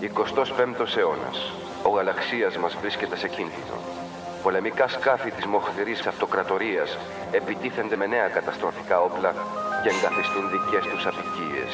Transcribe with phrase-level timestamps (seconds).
[0.00, 1.38] 25ος αιώνας.
[1.86, 3.76] Ο γαλαξίας μας βρίσκεται σε κίνδυνο.
[4.42, 6.90] Πολεμικά σκάφη της μοχθηρής αυτοκρατορίας
[7.38, 9.30] επιτίθενται με νέα καταστροφικά όπλα
[9.82, 11.72] και εγκαθιστούν δικές τους απικίες.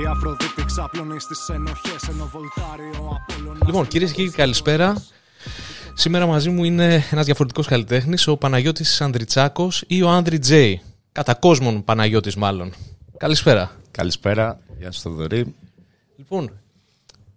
[0.00, 5.02] Η Αφροδίτη ξάπλωνε στις ενοχές ενώ βολτάρει ο Απόλλωνας Λοιπόν, κυρίες και κύριοι, καλησπέρα.
[5.94, 10.82] Σήμερα μαζί μου είναι ένας διαφορετικός καλλιτέχνης, ο Παναγιώτης Ανδριτσάκος ή ο Άνδρι Τζέι.
[11.12, 12.72] Κατά κόσμον Παναγιώτης, μάλλον.
[13.16, 13.70] Καλησπέρα.
[13.90, 15.54] Καλησπέρα, γεια σου Θοδωρή.
[16.16, 16.50] Λοιπόν,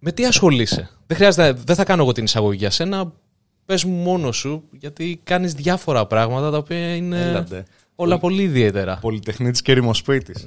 [0.00, 3.12] με τι ασχολείσαι; Δεν, χρειάζεται, δεν θα κάνω εγώ την εισαγωγή για σένα.
[3.64, 7.64] Πες μου μόνο σου, γιατί κάνεις διάφορα πράγματα τα οποία είναι Έλατε.
[7.94, 8.98] όλα πολύ ιδιαίτερα.
[9.00, 10.46] Πολυτεχνίτης και ρημοσπίτης.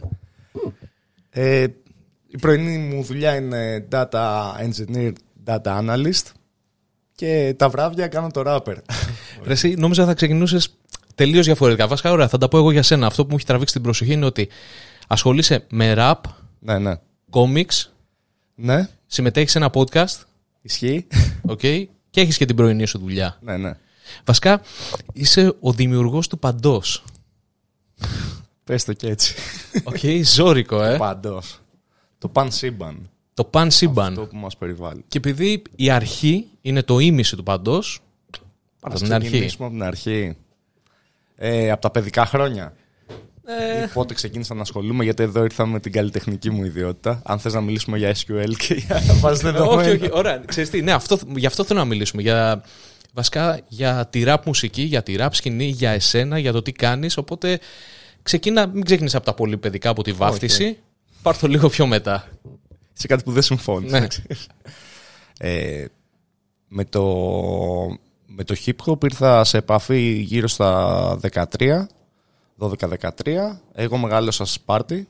[1.29, 1.65] Ε,
[2.27, 5.11] η πρωινή μου δουλειά είναι data engineer,
[5.45, 6.31] data analyst
[7.15, 8.75] και τα βράδια κάνω το rapper.
[9.45, 10.75] Ρε, εσύ νόμιζα θα ξεκινούσες
[11.15, 11.87] τελείως διαφορετικά.
[11.87, 13.05] Βασικά, ωραία, θα τα πω εγώ για σένα.
[13.05, 14.49] Αυτό που μου έχει τραβήξει την προσοχή είναι ότι
[15.07, 16.13] ασχολείσαι με rap,
[16.59, 16.93] ναι, ναι.
[17.31, 17.89] comics,
[18.55, 20.21] Ναι, συμμετέχεις σε ένα podcast,
[20.61, 21.07] ισχύει.
[21.47, 23.37] okay, και έχεις και την πρωινή σου δουλειά.
[23.41, 23.73] ναι, ναι.
[24.25, 24.61] Βασικά,
[25.13, 27.03] είσαι ο δημιουργός του παντός.
[28.63, 29.35] Πες το και έτσι.
[29.83, 30.97] Οκ, ζόρικο, ε.
[30.97, 31.59] Παντός.
[32.17, 33.09] Το παν σύμπαν.
[33.33, 34.07] το παν σύμπαν.
[34.07, 35.03] Αυτό που μας περιβάλλει.
[35.07, 37.99] Και επειδή η αρχή είναι το ήμισυ του παντός.
[38.81, 39.27] Ας Από την αρχή.
[39.27, 40.35] ξεκινήσουμε από την αρχή.
[41.35, 42.73] Ε, από τα παιδικά χρόνια.
[43.45, 47.21] Ε, Ή Πότε ξεκίνησα να ασχολούμαι, γιατί εδώ ήρθα με την καλλιτεχνική μου ιδιότητα.
[47.25, 49.91] Αν θες να μιλήσουμε για SQL και για βάση όχι, δεδομένα.
[49.91, 50.43] όχι, ωραία.
[50.45, 52.21] Ξέρεις τι, ναι, αυτό, γι' αυτό θέλω να μιλήσουμε.
[52.21, 52.63] Για,
[53.13, 57.17] βασικά για τη rap μουσική, για τη rap σκηνή, για εσένα, για το τι κάνεις.
[57.17, 57.59] Οπότε
[58.23, 60.77] ξεκίνα, μην ξεκινήσεις από τα πολύ παιδικά, από τη βάφτιση.
[61.21, 62.27] Πάρ' το λίγο πιο μετά.
[62.93, 63.99] σε κάτι που δεν συμφώνησε.
[63.99, 64.07] Ναι.
[65.49, 65.85] ε,
[66.67, 67.03] με, το,
[68.25, 71.19] με το hip hop ήρθα σε επαφή γύρω στα
[71.57, 71.85] 13,
[72.59, 72.69] 12-13.
[73.73, 75.07] Εγώ μεγάλωσα στη Σπάρτη.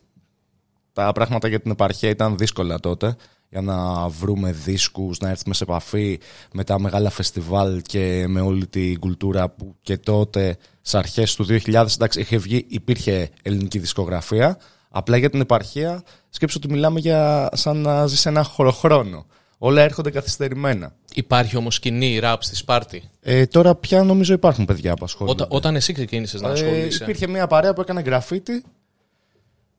[0.93, 3.15] Τα πράγματα για την επαρχία ήταν δύσκολα τότε
[3.49, 6.19] για να βρούμε δίσκους, να έρθουμε σε επαφή
[6.53, 11.45] με τα μεγάλα φεστιβάλ και με όλη την κουλτούρα που και τότε στις αρχές του
[11.49, 14.57] 2000 εντάξει, είχε βγει, υπήρχε ελληνική δισκογραφία
[14.89, 19.25] απλά για την επαρχία σκέψω ότι μιλάμε για σαν να ζεις ένα χωροχρόνο
[19.65, 24.93] όλα έρχονται καθυστερημένα Υπάρχει όμως σκηνή rap στη Σπάρτη; ε, τώρα πια νομίζω υπάρχουν παιδιά
[24.93, 27.03] που ασχολούνται Όταν, όταν εσύ ξεκίνησες να ε, ασχολείσαι.
[27.03, 28.63] υπήρχε μια παρέα που έκανε γραφίτι.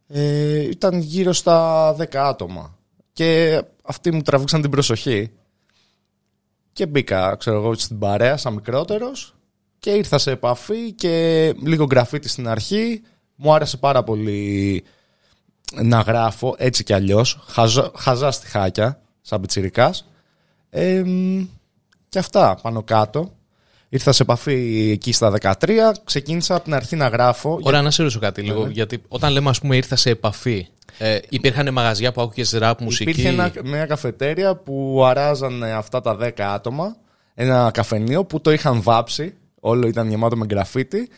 [0.07, 2.79] Ε, ήταν γύρω στα 10 άτομα.
[3.13, 5.31] Και αυτοί μου τραβήξαν την προσοχή.
[6.73, 9.35] Και μπήκα, ξέρω εγώ, στην παρέα σαν μικρότερος
[9.79, 13.03] και ήρθα σε επαφή και λίγο γραφίτι στην αρχή.
[13.35, 14.85] Μου άρεσε πάρα πολύ
[15.83, 17.45] να γράφω έτσι κι αλλιώς.
[17.47, 20.09] Χαζά, χαζά στιχάκια, σαν πιτσιρικάς.
[20.71, 21.45] Ε, μ,
[22.09, 23.33] και αυτά πάνω κάτω.
[23.89, 27.59] Ήρθα σε επαφή εκεί στα 13, ξεκίνησα από την αρχή να γράφω.
[27.63, 28.67] Ωραία, να σε ρωτήσω κάτι λίγο.
[28.67, 30.67] Γιατί όταν λέμε, ας πούμε, ήρθα σε επαφή,
[30.99, 36.17] ε, υπήρχαν μαγαζιά που άκουγες rap μουσική; Υπήρχε ένα, μια καφετέρια που αράζανε αυτά τα
[36.21, 36.97] 10 άτομα,
[37.35, 41.09] ένα καφενείο που το είχαν βάψει, όλο ήταν γεμάτο με γραφίτι.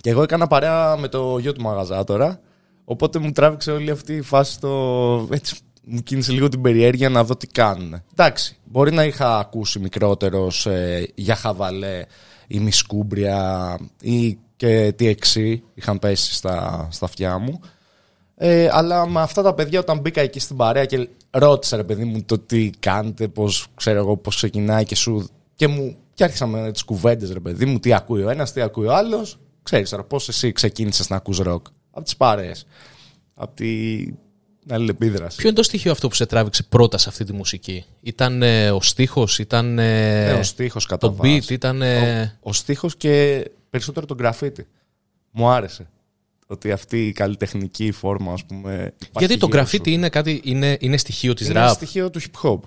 [0.00, 2.40] Και εγώ έκανα παρέα με το γιο του μαγαζάτορα,
[2.84, 5.28] οπότε μου τράβηξε όλη αυτή η φάση το...
[5.30, 8.02] Έτσι, μου κίνησε λίγο την περιέργεια να δω τι κάνουν.
[8.12, 12.04] Εντάξει, μπορεί να είχα ακούσει μικρότερος ε, για χαβαλέ
[12.46, 17.60] ή μισκούμπρια ή και τι εξή είχαν πέσει στα, στα αυτιά μου.
[18.36, 22.04] Ε, αλλά με αυτά τα παιδιά όταν μπήκα εκεί στην παρέα και ρώτησα ρε παιδί
[22.04, 26.46] μου το τι κάνετε, πώς ξέρω εγώ πώς ξεκινάει και σου και μου και άρχισα
[26.46, 29.38] με τις κουβέντες ρε παιδί μου, τι ακούει ο ένας, τι ακούει ο άλλος.
[29.62, 31.66] Ξέρεις τώρα πώς εσύ ξεκίνησες να ακούς ροκ.
[31.90, 32.66] Από τις παρέες.
[33.34, 34.16] Από την
[34.68, 35.36] αλληλεπίδραση.
[35.36, 38.70] Ποιο είναι το στοιχείο αυτό που σε τράβηξε πρώτα σε αυτή τη μουσική, Ήταν ε,
[38.70, 39.78] ο στίχος, ήταν.
[39.78, 41.40] ε, Ε, ο στίχος κατά Το βάση.
[41.46, 41.82] beat, ήταν.
[41.82, 44.66] ε, Ο στίχος και περισσότερο το γραφίτι.
[45.30, 45.86] Μου άρεσε.
[46.46, 48.72] Ότι αυτή η καλλιτεχνική φόρμα, ας πούμε.
[48.72, 49.90] υπάρχει Γιατί το γύρω graffiti σου.
[49.90, 52.58] είναι, κάτι, είναι, είναι στοιχείο της Είναι ένα rap; στοιχείο του hip hop.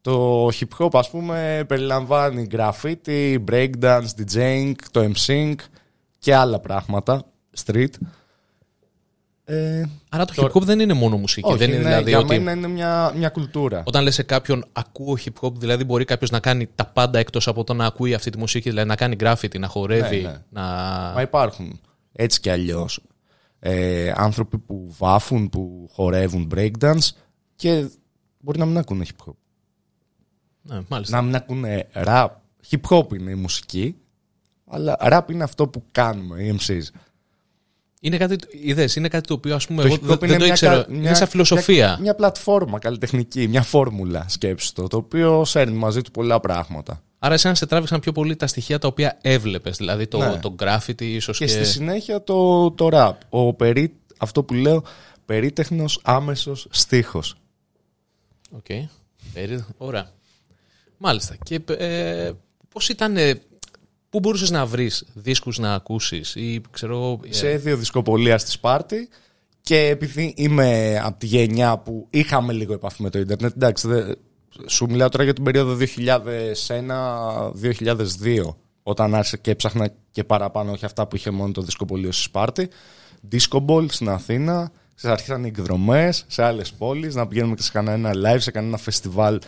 [0.00, 5.54] Το hip hop, ας πούμε, περιλαμβάνει graffiti, breakdance, DJing, το MSync
[6.18, 7.24] και άλλα πράγματα.
[7.64, 7.88] Street.
[9.46, 11.48] Ε, Άρα το hip hop δεν είναι μόνο μουσική.
[11.48, 12.38] όχι, δεν είναι είναι- δηλαδή για ότι.
[12.38, 13.82] μένα είναι μια, μια κουλτούρα.
[13.86, 17.48] Όταν λες σε κάποιον ακούω hip hop, δηλαδή μπορεί κάποιος να κάνει τα πάντα εκτός
[17.48, 20.20] από το να ακούει αυτή τη μουσική, δηλαδή να κάνει graffiti, να χορεύει.
[20.20, 20.36] Ναι, ναι.
[20.50, 20.62] Να...
[21.14, 21.80] Μα υπάρχουν
[22.12, 23.00] έτσι κι αλλιώς
[23.58, 27.08] ε, άνθρωποι που βάφουν, που χορεύουν breakdance
[27.56, 27.88] και
[28.38, 29.34] μπορεί να μην ακούνε hip hop.
[30.62, 31.16] Ναι, μάλιστα.
[31.16, 32.28] Να μην ακούνε rap.
[32.70, 33.96] Hip hop είναι η μουσική,
[34.66, 36.82] αλλά rap είναι αυτό που κάνουμε, οι MCs.
[38.04, 40.28] Είναι κάτι, είδες, είναι κάτι το οποίο ας πούμε Το εγώ hip δεν, hop δεν
[40.30, 40.74] το μια ήξερα.
[40.82, 41.86] κα- είναι σαν φιλοσοφία.
[41.86, 47.02] Μια, μια πλατφόρμα καλλιτεχνική, μια φόρμουλα σκέψου το, το οποίο σέρνει μαζί του πολλά πράγματα.
[47.18, 50.38] Άρα εσένα σε τράβηξαν πιο πολύ τα στοιχεία τα οποία έβλεπες, δηλαδή το, Ναι.
[50.38, 51.50] το graffiti ίσως Και, και...
[51.52, 53.12] στη συνέχεια το, το rap.
[53.28, 54.84] Ο περί, αυτό που λέω
[55.24, 57.34] περίτεχνος άμεσος στίχος.
[58.50, 58.66] Οκ.
[59.34, 60.10] Περί- Ωραία.
[60.96, 61.36] Μάλιστα.
[61.42, 62.30] Και ε,
[62.68, 63.16] πώς ήταν...
[64.14, 67.20] ε, Πού μπορούσες να βρεις δίσκους να ακούσεις ή ξέρω εγώ...
[67.28, 69.08] ε, σε δύο δισκοπωλεία στη Σπάρτη
[69.60, 74.12] και επειδή είμαι από τη γενιά που είχαμε λίγο επαφή με το ίντερνετ, εντάξει, δε-
[74.66, 75.76] σου μιλάω τώρα για την περίοδο
[77.60, 82.22] 2001-2002, όταν άρχισα και έψαχνα και παραπάνω, όχι αυτά που είχε μόνο το δισκοπωλείο στη
[82.22, 82.68] Σπάρτη.
[83.32, 87.72] Disco Ball στην Αθήνα, ξέρεις, άρχισαν οι εκδρομές σε άλλες πόλεις, να πηγαίνουμε και σε
[87.72, 89.38] κανένα live, σε κανένα φεστιβάλ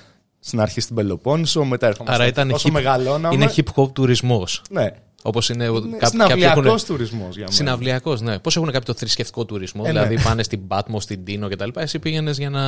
[0.47, 2.19] στην αρχή στην Πελοπόννησο, μετά ερχόμαστε.
[2.23, 3.35] Άρα ήταν όσο hip, μεγαλώναμε.
[3.35, 4.63] είναι hip hop τουρισμός.
[4.71, 4.89] Ναι.
[5.23, 7.51] Όπως είναι, Είναι κά- κάποιοι συναυλιακός έχουν- τουρισμός για μένα.
[7.51, 8.39] Συναυλιακός, ναι.
[8.39, 10.01] Πώς έχουν κάποιοι το θρησκευτικό τουρισμό, Ε, ναι.
[10.01, 11.69] δηλαδή πάνε στην Πάτμο, στην Τίνο κτλ.
[11.75, 12.63] Εσύ πήγαινες για να,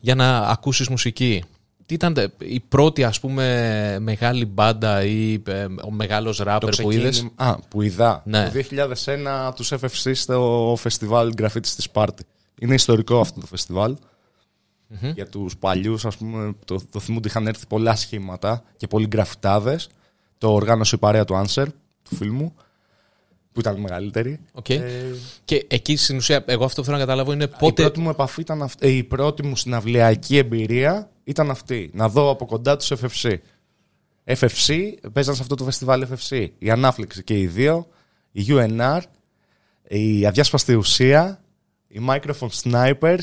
[0.00, 1.44] για να ακούσεις μουσική.
[1.86, 6.90] Τι ήταν τε- η πρώτη ας πούμε μεγάλη μπάντα ή ε, ο μεγάλος ράπερ που
[6.90, 8.22] είδες; ξεκίνημα- Α, που είδα.
[8.24, 8.44] Ναι.
[8.44, 12.24] Το 2001 τους FFC στο φεστιβάλ Graffiti στη Σπάρτη.
[12.60, 13.96] Είναι ιστορικό αυτό το φεστιβάλ.
[15.14, 19.88] Για τους παλιούς, ας πούμε, το, το θυμούνται είχαν έρθει πολλά σχήματα και πολλοί γραφιτάδες.
[20.38, 21.66] Το οργάνωσε η παρέα του Answer,
[22.02, 22.54] του φίλου μου,
[23.52, 24.40] που ήταν η μεγαλύτερη.
[24.52, 24.68] Οκ.
[24.68, 24.82] Ε,
[25.44, 27.82] Και εκεί στην ουσία, εγώ αυτό που θέλω να καταλάβω είναι Η πότε.
[27.82, 28.86] πρώτη μου επαφή ήταν αυτή.
[28.86, 31.90] ε, Η πρώτη μου συναυλιακή εμπειρία ήταν αυτή.
[31.94, 33.36] Να δω από κοντά τους FFC.
[34.24, 36.48] FFC, παίζαν σε αυτό το φεστιβάλ FFC.
[36.58, 37.86] Η Ανάφλεξη και οι δύο.
[38.32, 39.00] Η UNR.
[39.88, 41.40] Η Αδιάσπαστη Ουσία.
[41.88, 43.18] Οι Microphone Snipers.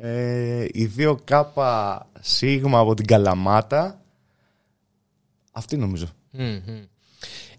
[0.00, 4.02] Ε, οι δύο κάπα σίγμα από την Καλαμάτα.
[5.52, 6.06] Αυτή νομίζω.
[6.30, 6.84] Μμμ.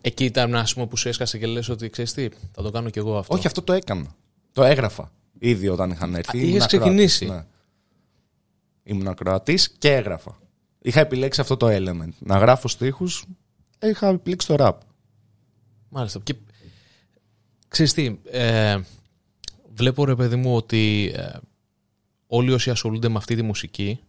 [0.01, 2.89] Εκεί ήταν ας πούμε, που σου έσκασε και λες ότι ξέρεις τι, θα το κάνω
[2.89, 3.35] κι εγώ αυτό.
[3.35, 4.15] Όχι, αυτό το έκανα.
[4.51, 6.37] Το έγραφα ήδη όταν είχαν έρθει.
[6.37, 7.25] Α, Ήμουν είχες ακροατής, ξεκινήσει.
[7.25, 7.45] Ναι.
[8.83, 10.39] Ήμουν ακροατής και έγραφα.
[10.81, 12.09] Είχα επιλέξει αυτό το element.
[12.19, 13.25] Να γράφω στίχους,
[13.81, 14.77] είχα επιλέξει το rap.
[15.89, 16.19] Μάλιστα.
[16.23, 16.35] Και
[17.67, 18.79] ξέρεις τι, ε,
[19.73, 21.29] βλέπω ρε παιδί μου ότι ε,
[22.35, 23.99] όλοι όσοι ασχολούνται με αυτή τη μουσική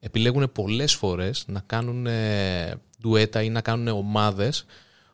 [0.00, 4.64] επιλέγουν πολλές φορές να κάνουν ε, ντουέτα ή να κάνουν ομάδες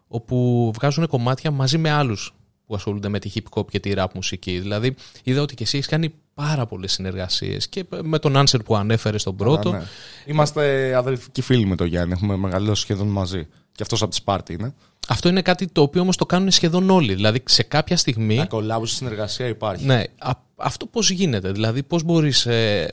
[0.08, 2.34] όπου βγάζουν κομμάτια μαζί με άλλους
[2.66, 4.58] που ασχολούνται με τη hip hop και τη rap μουσική.
[4.58, 8.76] Δηλαδή είδα ότι και εσύ έχεις κάνει πάρα πολλές συνεργασίες και με τον Answer που
[8.76, 9.68] ανέφερες στον πρώτο.
[9.68, 9.84] Α, ναι.
[10.26, 12.12] Είμαστε αδελφικοί φίλοι με τον Γιάννη.
[12.12, 13.46] Έχουμε μεγαλώσει σχεδόν μαζί.
[13.72, 14.74] Και αυτός από τη Σπάρτη είναι.
[15.08, 17.14] Αυτό είναι κάτι το οποίο όμως το κάνουν σχεδόν όλοι.
[17.14, 18.36] Δηλαδή σε κάποια στιγμή...
[18.36, 19.84] Να κολλάβω στη συνεργασία υπάρχει.
[19.84, 22.46] Ναι, α- αυτό πώς γίνεται, δηλαδή πώς μπορείς...
[22.46, 22.90] Ε,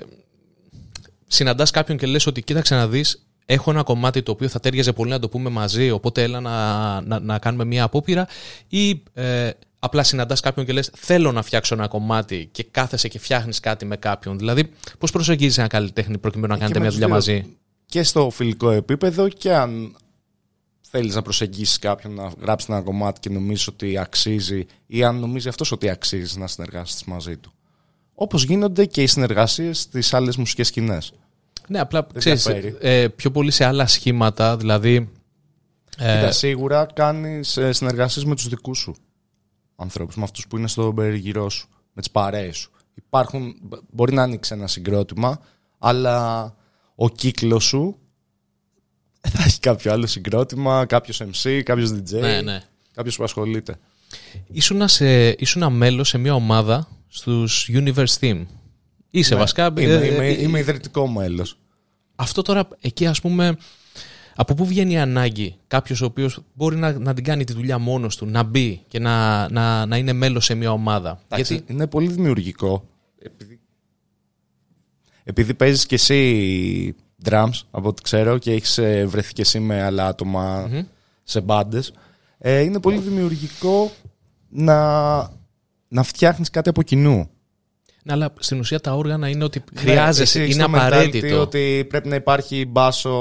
[1.27, 4.93] συναντάς κάποιον και λες ότι κοίταξε να δεις, έχω ένα κομμάτι το οποίο θα τέριαζε
[4.93, 8.27] πολύ να το πούμε μαζί, οπότε έλα να, να, να κάνουμε μια απόπειρα
[8.67, 13.19] ή ε, απλά συναντάς κάποιον και λες θέλω να φτιάξω ένα κομμάτι και κάθεσαι και
[13.19, 14.37] φτιάχνεις κάτι με κάποιον.
[14.37, 17.33] Δηλαδή πώς προσεγγίζεις ένα καλλιτέχνη προκειμένου να κάνετε με μια τους δουλειά δύο.
[17.37, 17.57] μαζί.
[17.85, 19.95] Και στο φιλικό επίπεδο και αν
[20.97, 25.47] θέλεις να προσεγγίσεις κάποιον να γράψεις ένα κομμάτι και νομίζεις ότι αξίζει ή αν νομίζει
[25.47, 27.51] αυτός ότι αξίζει να συνεργάσεις μαζί του.
[28.13, 31.13] Όπως γίνονται και οι συνεργασίες στις άλλες μουσικές σκηνές.
[31.67, 32.77] Ναι, απλά ξέρεις, διαφέρει.
[32.79, 35.09] ε, πιο πολύ σε άλλα σχήματα, δηλαδή...
[35.97, 38.95] ε, Κοίτα, σίγουρα κάνεις ε, συνεργασίες με τους δικούς σου
[39.75, 42.71] ανθρώπους, με αυτούς που είναι στο περιγυρό σου, με τις παρέες σου.
[42.93, 45.39] Υπάρχουν, μπ- μπορεί να ανοίξει ένα συγκρότημα,
[45.79, 46.43] αλλά
[46.95, 47.97] ο κύκλος σου
[49.29, 52.61] θα έχει κάποιο άλλο συγκρότημα, κάποιος MC, κάποιος DJ, ναι, ναι.
[52.93, 53.75] κάποιος που ασχολείται.
[54.47, 58.45] Ήσουνα, σε, ήσουνα μέλος σε μια ομάδα στους Universe Team.
[59.09, 59.65] Είσαι Ναι, βασικά...
[59.65, 61.57] Είμαι, ε, είμαι, ε, είμαι ιδρυτικό μέλος.
[62.15, 63.57] Αυτό τώρα εκεί ας πούμε...
[64.37, 67.77] Από πού βγαίνει η ανάγκη κάποιος ο οποίος μπορεί να, να την κάνει τη δουλειά
[67.77, 71.73] μόνος του, να μπει και να, να, να είναι μέλος σε μια ομάδα; Εντάξει, Γιατί
[71.73, 72.87] είναι πολύ δημιουργικό.
[73.19, 73.59] Επειδή,
[75.23, 79.81] επειδή παίζεις και εσύ drums, από ό,τι ξέρω, και έχεις ε, βρεθεί και εσύ με
[79.81, 80.69] άλλα άτομα
[81.23, 81.93] σε μπάντες.
[82.37, 83.91] Ε, είναι πολύ δημιουργικό
[84.49, 85.17] να,
[85.87, 87.29] να φτιάχνεις κάτι από κοινού.
[88.03, 90.75] ναι, αλλά στην ουσία τα όργανα είναι ότι Ναι, χρειάζεσαι, εσύ έχεις είναι το mentality
[90.77, 91.41] απαραίτητο.
[91.41, 93.19] ότι πρέπει να υπάρχει μπάσο,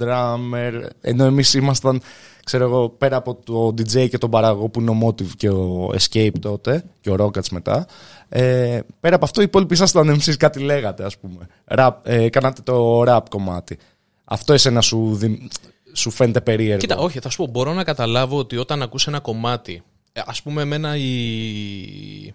[0.00, 2.00] drummer, ενώ εμείς ήμασταν,
[2.44, 5.92] ξέρω εγώ, πέρα από το DJ και τον παραγωγό που είναι ο Motive και ο
[5.98, 7.86] Escape τότε και ο Rockets μετά,
[8.28, 11.46] ε, πέρα από αυτό οι υπόλοιποι ήσασταν εμείς κάτι λέγατε ας πούμε.
[11.68, 13.78] Rap, ε, κάνατε το rap κομμάτι.
[14.24, 15.52] Αυτό εσένα σου, δι-
[15.92, 19.20] σου φαίνεται περίεργο; Κοίτα, όχι, θα σου πω, μπορώ να καταλάβω ότι όταν ακούς ένα
[19.20, 19.82] κομμάτι,
[20.12, 22.34] ε, ας πούμε εμένα η...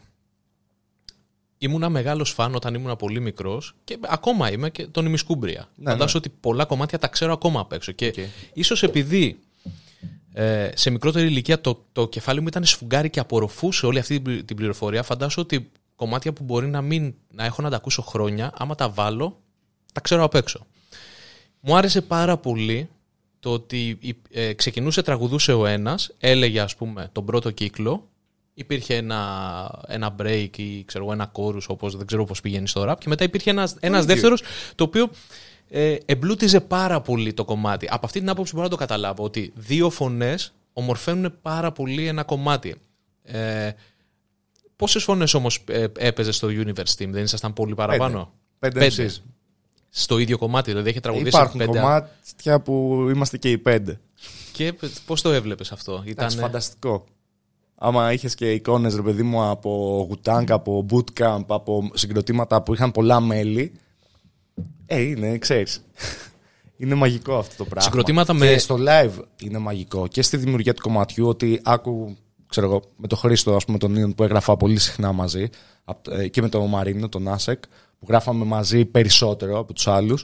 [1.58, 5.70] Ήμουνα μεγάλος φαν όταν ήμουνα πολύ μικρός και ακόμα είμαι και τον ημισκούμπρια.
[5.76, 7.92] Ναι, Φαντάσου ότι πολλά κομμάτια τα ξέρω ακόμα απ' έξω.
[7.92, 8.14] Και
[8.54, 9.40] ίσως επειδή
[10.38, 14.46] ε, σε μικρότερη ηλικία το, το κεφάλι μου ήταν σφουγγάρι και απορροφούσε όλη αυτή την
[14.46, 18.51] την πληροφορία, φαντάσου ότι κομμάτια που μπορεί να, μην, να έχω να τα ακούσω χρόνια,
[18.58, 19.42] άμα τα βάλω,
[19.94, 20.65] τα ξέρω απ' έξω.
[21.60, 22.89] Μου άρεσε πάρα πολύ
[23.39, 24.00] το ότι
[24.32, 28.10] ε, ξεκινούσε, τραγουδούσε ο ένας, έλεγε ας πούμε τον πρώτο κύκλο
[28.58, 32.92] Υπήρχε ένα, ένα break ή ξέρω, εγώ, ένα chorus, όπως δεν ξέρω πώς πηγαίνει στο
[32.92, 32.96] rap.
[32.98, 34.42] Και μετά υπήρχε ένας, ένας δεύτερος,
[34.76, 35.10] το οποίο
[35.70, 37.88] ε, εμπλούτιζε πάρα πολύ το κομμάτι.
[37.90, 42.24] Από αυτή την άποψη μπορώ να το καταλάβω, ότι δύο φωνές ομορφαίνουν πάρα πολύ ένα
[42.24, 42.76] κομμάτι.
[43.24, 43.72] Ε,
[44.76, 48.80] Πόσες φωνές όμως ε, έπαιζε στο Universe Team, δεν ήσασταν πολύ παραπάνω; Πέντε.
[48.80, 49.06] Πέντε.
[49.10, 49.22] MCs.
[49.90, 51.80] Στο ίδιο κομμάτι, δηλαδή έχει τραγουδήσει Υπάρχουν πέντε.
[51.80, 54.00] κομμάτια που είμαστε και οι πέντε.
[54.52, 54.74] Και
[55.06, 56.48] πώς το έβλεπες αυτό, Εντάξει, ήταν.
[56.48, 57.06] φανταστικό.
[57.75, 62.91] Άμα είχες και εικόνες, ρε παιδί μου, από Gutang, από Bootcamp, από συγκροτήματα που είχαν
[62.91, 63.72] πολλά μέλη.
[64.86, 65.84] Ε, είναι, ξέρεις.
[66.77, 67.82] είναι μαγικό αυτό το πράγμα.
[67.82, 70.08] Συγκροτήματα και με- στο live είναι μαγικό.
[70.08, 72.15] Και στη δημιουργία του κομματιού, ότι άκου,
[72.48, 75.48] ξέρω εγώ, με τον Χρήστο, ας πούμε, τον Νίον που έγραφα πολύ συχνά μαζί,
[75.84, 77.63] απ- ε, και με τον Μαρίνο, τον Άσεκ,
[78.00, 80.24] που γράφαμε μαζί περισσότερο από τους άλλους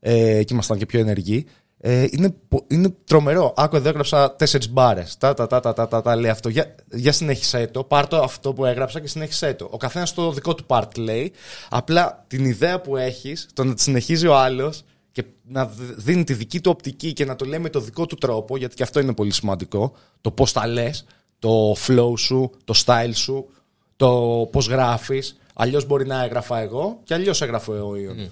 [0.00, 1.46] ε, και ήμασταν και πιο ενεργοί.
[1.84, 3.52] Ε, είναι, πο- είναι τρομερό.
[3.56, 5.16] Άκου εδώ έγραψα τέσσερις μπάρες.
[5.18, 6.48] Τα, τα, τα, τα, τα, τα, τα, λέει αυτό.
[6.48, 7.84] Για, για συνέχισε το.
[7.84, 9.68] Πάρ το αυτό που έγραψα και συνέχισε το.
[9.70, 11.32] Ο καθένας το δικό του part λέει.
[11.70, 16.24] Απλά την ιδέα που έχεις, το να τη συνεχίζει ο άλλος και να δ- δίνει
[16.24, 18.82] τη δική του οπτική και να το λέει με το δικό του τρόπο, γιατί και
[18.82, 19.92] αυτό είναι πολύ σημαντικό.
[20.20, 21.04] Το πώς τα λες,
[21.38, 23.48] το flow σου, το style σου,
[23.96, 25.36] το πώς γράφεις.
[25.54, 28.18] Αλλιώς μπορεί να έγραφα εγώ και αλλιώς έγραφε ο Ιων.
[28.18, 28.30] Ε,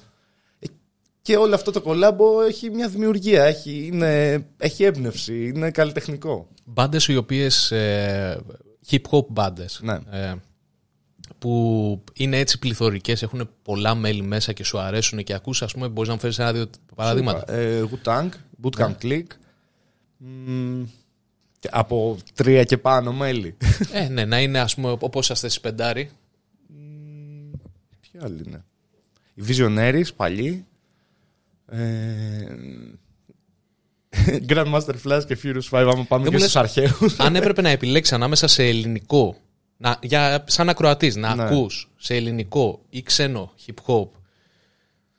[1.22, 6.48] Και όλο αυτό το κολάμπο έχει μια δημιουργία, έχει, είναι, έχει έμπνευση, είναι καλλιτεχνικό.
[6.64, 7.70] Μπάντες οι οποίες.
[7.70, 8.40] Ε,
[8.90, 9.80] hip hop μπάντες.
[9.82, 9.98] Ναι.
[10.10, 10.34] Ε,
[11.38, 15.88] που είναι έτσι πληθωρικές, έχουν πολλά μέλη μέσα και σου αρέσουν και ακούς, ας πούμε,
[15.88, 17.52] μπορείς να μου φέρεις ένα-δύο παραδείγματα.
[17.52, 18.28] Ε, Wu-Tang,
[18.62, 19.24] Bootcamp Click.
[20.16, 20.82] Μ,
[21.58, 23.56] και από τρία και πάνω μέλη.
[23.92, 26.10] Ε, ναι, να είναι, ας πούμε, όπως είσαστε στις πεντάρι.
[28.00, 28.64] Ποιοι άλλοι είναι.
[29.34, 30.66] Οι Visionaries, παλιοί.
[31.70, 32.46] Ε,
[34.48, 37.18] Grandmaster Flash και Furious 5, άμα πάμε Δεν και μου στους αρχαίους.
[37.18, 39.36] Αν έπρεπε να επιλέξεις ανάμεσα σε ελληνικό,
[39.76, 41.42] να, για, σαν ακροατής, να Ναι.
[41.42, 44.08] ακούς σε ελληνικό ή ξένο hip hop,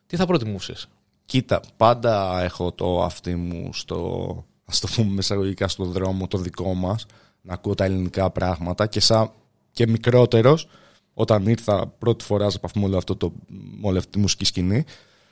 [0.08, 0.88] τι θα προτιμούσες;
[1.26, 6.74] Κοίτα, πάντα έχω το αυτί μου στο, ας το πούμε μεσαγωγικά, στο δρόμο το δικό
[6.74, 7.06] μας,
[7.42, 9.32] να ακούω τα ελληνικά πράγματα και σαν
[9.72, 10.68] και μικρότερος,
[11.14, 14.46] όταν ήρθα πρώτη φορά σε επαφή με όλο αυτό το, με όλη αυτή τη μουσική
[14.46, 14.86] σκηνή,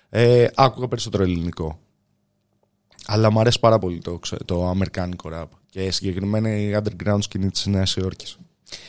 [0.10, 1.80] ε, άκουγα περισσότερο ελληνικό.
[3.06, 7.50] Αλλά μου αρέσει πάρα πολύ το, ξε- το αμερικάνικο rap και συγκεκριμένα η underground σκηνή
[7.52, 8.38] της Νέας Υόρκης.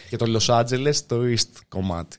[0.08, 2.16] Και το Los Angeles το east κομμάτι.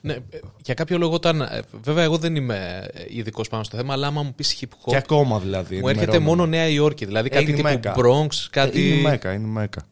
[0.00, 0.20] Ναι, ε,
[0.64, 1.40] για κάποιο λόγο όταν.
[1.40, 4.84] ε, Βέβαια, εγώ δεν είμαι ειδικός πάνω στο θέμα, αλλά άμα μου πεις hip hop.
[4.86, 5.78] Και ακόμα δηλαδή.
[5.78, 6.36] μου έρχεται ενημερώνομαι.
[6.36, 7.04] μόνο Νέα Υόρκη.
[7.04, 7.94] Δηλαδή Ε, κάτι είναι τύπου Μέκα.
[7.96, 8.86] Bronx, κάτι.
[8.88, 9.86] Είναι η Μέκα, είναι η Μέκα.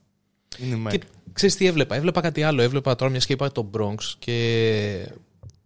[0.58, 0.96] Είναι η Μέκα.
[0.96, 1.94] Και ξέρεις τι έβλεπα.
[1.96, 2.62] Έβλεπα κάτι άλλο.
[2.62, 5.08] Έβλεπα τώρα μιας και είπα το Bronx και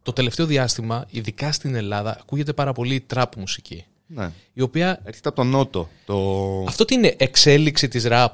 [0.08, 3.84] το τελευταίο διάστημα, ειδικά στην Ελλάδα, ακούγεται πάρα πολύ η trap μουσική.
[4.06, 4.30] Ναι.
[4.52, 5.00] Η οποία.
[5.04, 5.88] Έρχεται από τον Νότο.
[6.06, 6.16] Το...
[6.68, 8.26] Αυτό τι είναι, εξέλιξη της rap;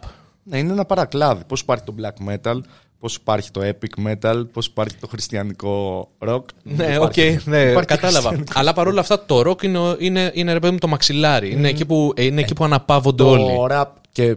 [0.42, 1.42] Ναι, είναι ένα παρακλάδι.
[1.46, 2.60] Πώς υπάρχει το black metal,
[2.98, 6.42] πώς υπάρχει το epic metal, πώς υπάρχει το χριστιανικό rock.
[6.62, 8.18] Ναι, οκ, Υπάρχει- ναι, υπάρχει κατάλαβα.
[8.28, 8.52] χριστιανικό.
[8.54, 11.52] Αλλά παρόλα αυτά το rock είναι, είναι, είναι ρε παιδί μου το μαξιλάρι.
[11.52, 13.54] Είναι εκεί που, είναι εκεί που αναπαύονται όλοι.
[13.56, 14.36] Το rap και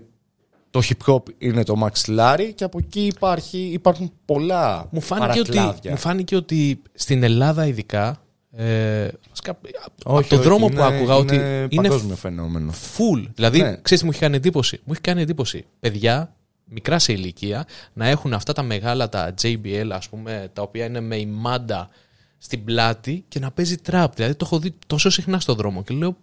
[0.82, 5.50] το hip hop είναι το μαξιλάρι και από εκεί υπάρχει, υπάρχουν πολλά Μου φάνηκε, ότι,
[5.52, 5.92] παρακλάδια.
[5.92, 8.22] μου φάνηκε ότι στην Ελλάδα ειδικά.
[8.52, 12.72] Ε, βασικά, από Όχι, τον όχι, δρόμο είναι- που άκουγα ότι είναι είναι παγκόσμιο φαινόμενο.
[12.72, 13.28] full.
[13.36, 13.80] Δηλαδή, Ναι.
[13.82, 15.66] ξέρεις τι μου έχει κάνει εντύπωση; Μου έχει κάνει εντύπωση.
[15.80, 20.86] Παιδιά, μικρά σε ηλικία, να έχουν αυτά τα μεγάλα, τα JBL, ας πούμε, τα οποία
[20.86, 21.90] είναι με ημάντα
[22.38, 24.16] στην πλάτη και να παίζει τραπ.
[24.16, 26.18] Δηλαδή, το έχω δει τόσο συχνά στον δρόμο και λέω,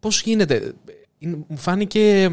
[0.00, 0.74] πώς γίνεται;
[1.18, 2.30] Είναι- Μου φάνηκε...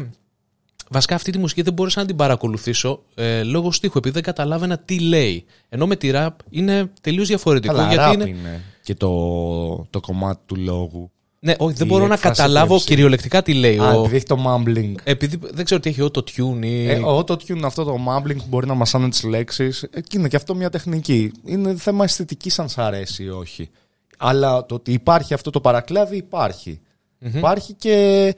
[0.92, 4.78] Βασικά αυτή τη μουσική δεν μπορούσα να την παρακολουθήσω ε, λόγω στίχου, επειδή δεν καταλάβαινα
[4.78, 5.44] τι λέει.
[5.68, 7.74] Ενώ με τη ραπ είναι τελείως διαφορετικό.
[7.74, 8.28] Καλά, γιατί rap είναι...
[8.28, 11.10] είναι και το, το κομμάτι του λόγου.
[11.44, 12.84] Ναι, όχι, δεν Η μπορώ να έκφραση καταλάβω του MC.
[12.84, 13.78] κυριολεκτικά τι λέει.
[13.78, 14.00] Α, ο...
[14.00, 14.94] επειδή έχει το mumbling.
[15.04, 16.88] Επειδή δεν ξέρω τι έχει auto-tune ή...
[16.88, 20.28] Ε, ο auto-tune αυτό το mumbling που μπορεί να μασάνε τις λέξεις ε, και είναι
[20.28, 21.32] και αυτό μια τεχνική.
[21.44, 23.70] Είναι θέμα αισθητικής αν σ' αρέσει ή όχι.
[24.18, 26.80] Αλλά το ότι υπάρχει αυτό το παρακλάδι υπάρχει.
[27.18, 28.34] Υπάρχει και...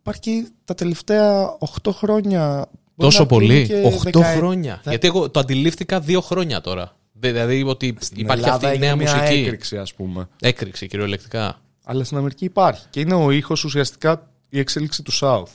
[0.00, 2.56] Υπάρχει και τα τελευταία 8 χρόνια.
[2.96, 4.80] Μπορεί Τόσο να πριν πολύ; και 8 δεκα- χρόνια.
[4.84, 6.96] θα- Γιατί εγώ το αντιλήφθηκα δύο χρόνια τώρα.
[7.12, 9.40] Δηλαδή ότι Στην υπάρχει Ελλάδα αυτή η νέα έγινε μια μουσική.
[9.40, 10.28] έκρηξη ας πούμε.
[10.40, 11.60] Έκρηξη κυριολεκτικά.
[11.84, 12.84] Αλλά στην Αμερική υπάρχει.
[12.90, 15.48] Και είναι ο ήχος ουσιαστικά η εξέλιξη του South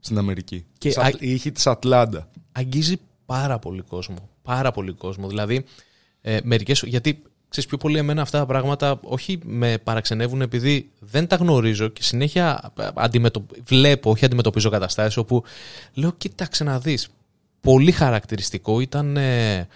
[0.00, 0.64] στην Αμερική.
[0.78, 2.28] Και Σαν- α- Η ήχη της Ατλάντα.
[2.52, 4.28] Αγγίζει πάρα πολύ κόσμο.
[4.42, 5.28] Πάρα πολύ κόσμο.
[5.28, 5.64] Δηλαδή,
[6.20, 11.26] ε, μερικές, γιατί ξέρεις πιο πολύ εμένα αυτά τα πράγματα όχι με παραξενεύουν επειδή δεν
[11.26, 13.46] τα γνωρίζω και συνέχεια ε, αντιμετω...
[13.64, 15.44] βλέπω, όχι αντιμετωπίζω καταστάσεις όπου
[15.94, 17.08] λέω κοίταξε να δεις.
[17.60, 19.66] Πολύ χαρακτηριστικό ήταν ε,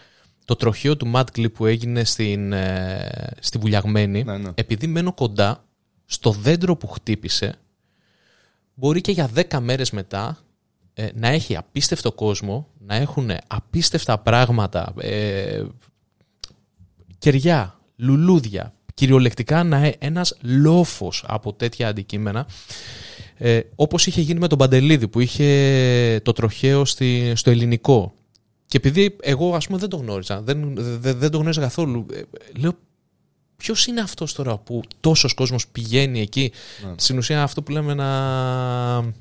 [0.45, 4.51] το τροχαίο του Mad Clip που έγινε στην, ε, στη Βουλιαγμένη Ναι, ναι.
[4.55, 5.65] επειδή μένω κοντά
[6.07, 7.55] στο δέντρο που χτύπησε
[8.75, 10.39] μπορεί και για 10 μέρες μετά
[10.95, 15.63] ε, να έχει απίστευτο κόσμο, να έχουν απίστευτα πράγματα, ε,
[17.23, 22.47] κεριά, λουλούδια, κυριολεκτικά να είναι ένας λόφος από τέτοια αντικείμενα,
[23.37, 28.15] ε, όπως είχε γίνει με τον Παντελίδη που είχε το τροχαίο στη, στο ελληνικό.
[28.67, 32.21] Και επειδή εγώ ας πούμε δεν το γνώριζα, δεν, δεν, δεν το γνώριζα καθόλου, ε,
[32.59, 32.73] λέω
[33.57, 36.53] ποιος είναι αυτός τώρα που τόσος κόσμος πηγαίνει εκεί.
[36.87, 36.93] Ναι.
[36.97, 39.13] Στην ουσία αυτό που λέμε ένα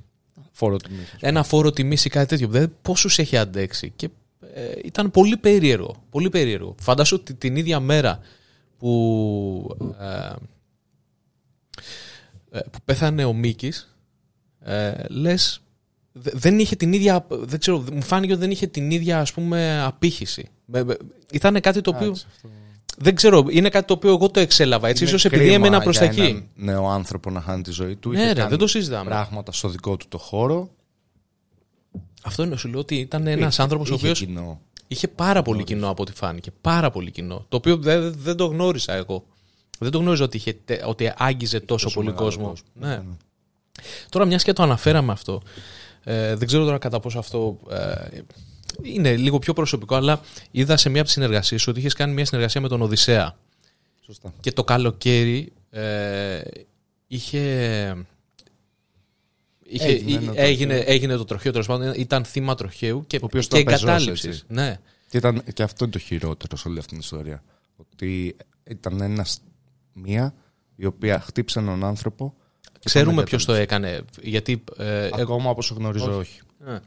[0.52, 1.16] Φόρο τιμής.
[1.20, 2.48] ένα φόρο τιμής ή κάτι τέτοιο.
[2.48, 3.94] Δηλαδή, πόσους έχει αντέξει.
[3.96, 4.10] Και
[4.54, 5.96] ε, ήταν πολύ περίεργο.
[6.10, 6.76] Πολύ περίεργο.
[6.82, 8.20] Φαντάσου ότι την ίδια μέρα
[8.78, 10.34] που, ε,
[12.52, 13.96] ε, που πέθανε ο Μίκης,
[14.60, 15.62] ε, λες,
[16.12, 19.34] δε- δεν είχε την ίδια, δεν ξέρω, μου φάνηκε ότι δεν είχε την ίδια ας
[19.34, 20.50] πούμε απήχηση.
[21.32, 22.16] Ήταν κάτι το οποίο,
[22.98, 26.06] δεν ξέρω, είναι κάτι το οποίο εγώ το εξέλαβα έτσι, ίσως επειδή έμενα προς τα
[26.06, 26.22] εκεί.
[26.22, 28.10] Έναν νέο άνθρωπο να χάνει τη ζωή του.
[28.12, 29.10] Ναι, είχε ρε, κάνει δεν το συζητάμε.
[29.10, 30.70] Πράγματα στο δικό του το χώρο.
[32.24, 34.62] Αυτό είναι, σου λέω ότι ήταν ένας άνθρωπος ο Είχε οποίος κοινό.
[34.88, 36.52] Είχε πάρα πολύ κοινό από ό,τι φάνηκε.
[36.62, 37.46] Πάρα πολύ κοινό.
[37.50, 39.26] Το οποίο δεν, δεν το γνώρισα εγώ.
[39.80, 42.48] Δεν το γνώριζα ότι, είχε, τε- ότι άγγιζε τόσο, πολύ μεγάλο κόσμο.
[42.48, 42.66] κόσμο.
[42.74, 43.02] Ναι.
[44.10, 45.42] Τώρα, μιας και το αναφέραμε αυτό,
[46.04, 48.20] ε, δεν ξέρω τώρα κατά πόσο αυτό ε,
[48.82, 52.26] είναι λίγο πιο προσωπικό, αλλά είδα σε μια από τι συνεργασίε ότι είχες κάνει μια
[52.26, 53.38] συνεργασία με τον Οδυσσέα.
[54.06, 54.34] Σωστά.
[54.40, 56.42] Και το καλοκαίρι ε,
[57.08, 58.06] είχε.
[59.74, 60.94] Είχε, Έγινε έγινε, ένα έγινε, τροχαίο.
[60.94, 64.26] έγινε το τροχαίο, τέλος πάντων, ήταν θύμα τροχαίου και, Ο οποίος και τραπεζός, εγκατάλειψης.
[64.30, 64.44] έτσι.
[64.48, 64.80] Ναι.
[65.10, 67.44] Και, ήταν, και αυτό είναι το χειρότερο σε όλη αυτή την ιστορία.
[67.76, 68.36] Ότι
[68.70, 69.42] ήταν ένας,
[69.94, 70.34] μία
[70.76, 72.34] η οποία χτύπησε έναν άνθρωπο.
[72.62, 74.02] και Ξέρουμε τον ποιος το έκανε.
[74.22, 76.40] Γιατί, ε, εγώ- Ακόμα όπως γνωρίζω, όχι.
[76.68, 76.78] ε.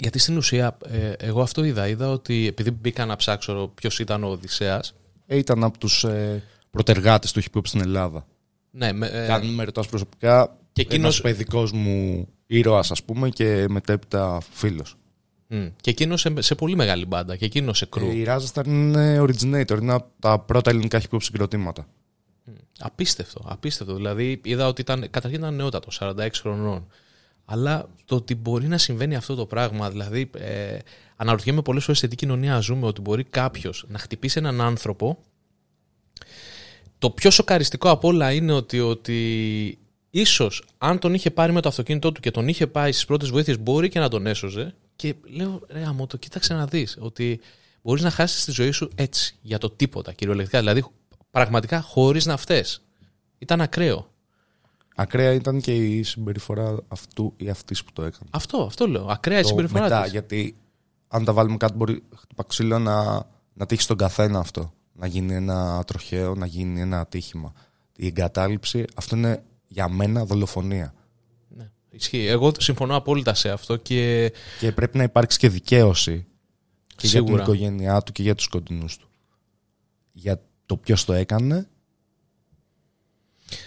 [0.00, 1.88] γιατί στην ουσία, ε, εγώ αυτό είδα.
[1.88, 4.94] Είδα ότι επειδή μπήκα να ψάξω ποιος ήταν ο Οδυσσέας
[5.26, 8.26] Ε, ήταν από τους ε, προτεργάτε του hip hop στην Ελλάδα.
[8.70, 10.56] Ναι, με, ε, Κάνουν με ρωτάς προσωπικά.
[10.82, 14.96] Και Και εκείνος- ένας παιδικός μου ήρωας ας πούμε και μετέπειτα φίλος.
[15.46, 17.36] μ, και εκείνος σε, σε πολύ μεγάλη μπάντα.
[17.36, 18.06] Και εκείνος σε κρού.
[18.06, 21.86] Ε, η Ράζασταν είναι originator, είναι από τα πρώτα ελληνικά hip hop συγκροτήματα.
[22.78, 23.94] Απίστευτο, απίστευτο.
[23.94, 26.86] Δηλαδή είδα ότι ήταν, καταρχήν ήταν νεότατος, 46 χρονών.
[27.44, 30.78] Αλλά το ότι μπορεί να συμβαίνει αυτό το πράγμα, δηλαδή ε,
[31.16, 35.18] αναρωτιέμαι πολλές φορές σε τι κοινωνία ζούμε, ότι μπορεί κάποιος να χτυπήσει έναν άνθρωπο.
[36.98, 39.78] Το πιο σοκαριστικό απ' όλα είναι ότι, ότι
[40.10, 43.30] ίσως αν τον είχε πάρει με το αυτοκίνητό του και τον είχε πάει στις πρώτες
[43.30, 44.74] βοήθειες μπορεί και να τον έσωζε.
[44.96, 47.40] Και λέω, ρε αμώ, το κοίταξε να δεις, ότι
[47.82, 50.58] μπορείς να χάσεις τη ζωή σου έτσι, για το τίποτα, κυριολεκτικά.
[50.58, 50.84] Δηλαδή
[51.30, 52.82] πραγματικά χωρίς να φταίς.
[53.38, 54.08] Ήταν ακραίο.
[54.94, 58.30] Ακραία ήταν και η συμπεριφορά αυτού ή αυτής που το έκανε.
[58.30, 59.06] Αυτό, αυτό λέω.
[59.06, 60.12] Ακραία η Το συμπεριφορά μετά, της.
[60.12, 60.54] γιατί
[61.08, 64.72] αν τα βάλουμε κάτω μπορεί χτυπά ξύλο να, να τύχει στον καθένα αυτό.
[64.92, 67.52] Να γίνει ένα τροχαίο, να γίνει ένα ατύχημα.
[67.96, 70.94] Η εγκατάλειψη, αυτό είναι για μένα δολοφονία.
[71.48, 72.26] Ναι, ισχύει.
[72.26, 76.26] Εγώ συμφωνώ απόλυτα σε αυτό και Και πρέπει να υπάρξει και δικαίωση
[76.86, 77.32] και για Σίγουρα.
[77.32, 79.08] την οικογένειά του και για τους κοντινούς του.
[80.12, 81.68] Για το ποιος το έκανε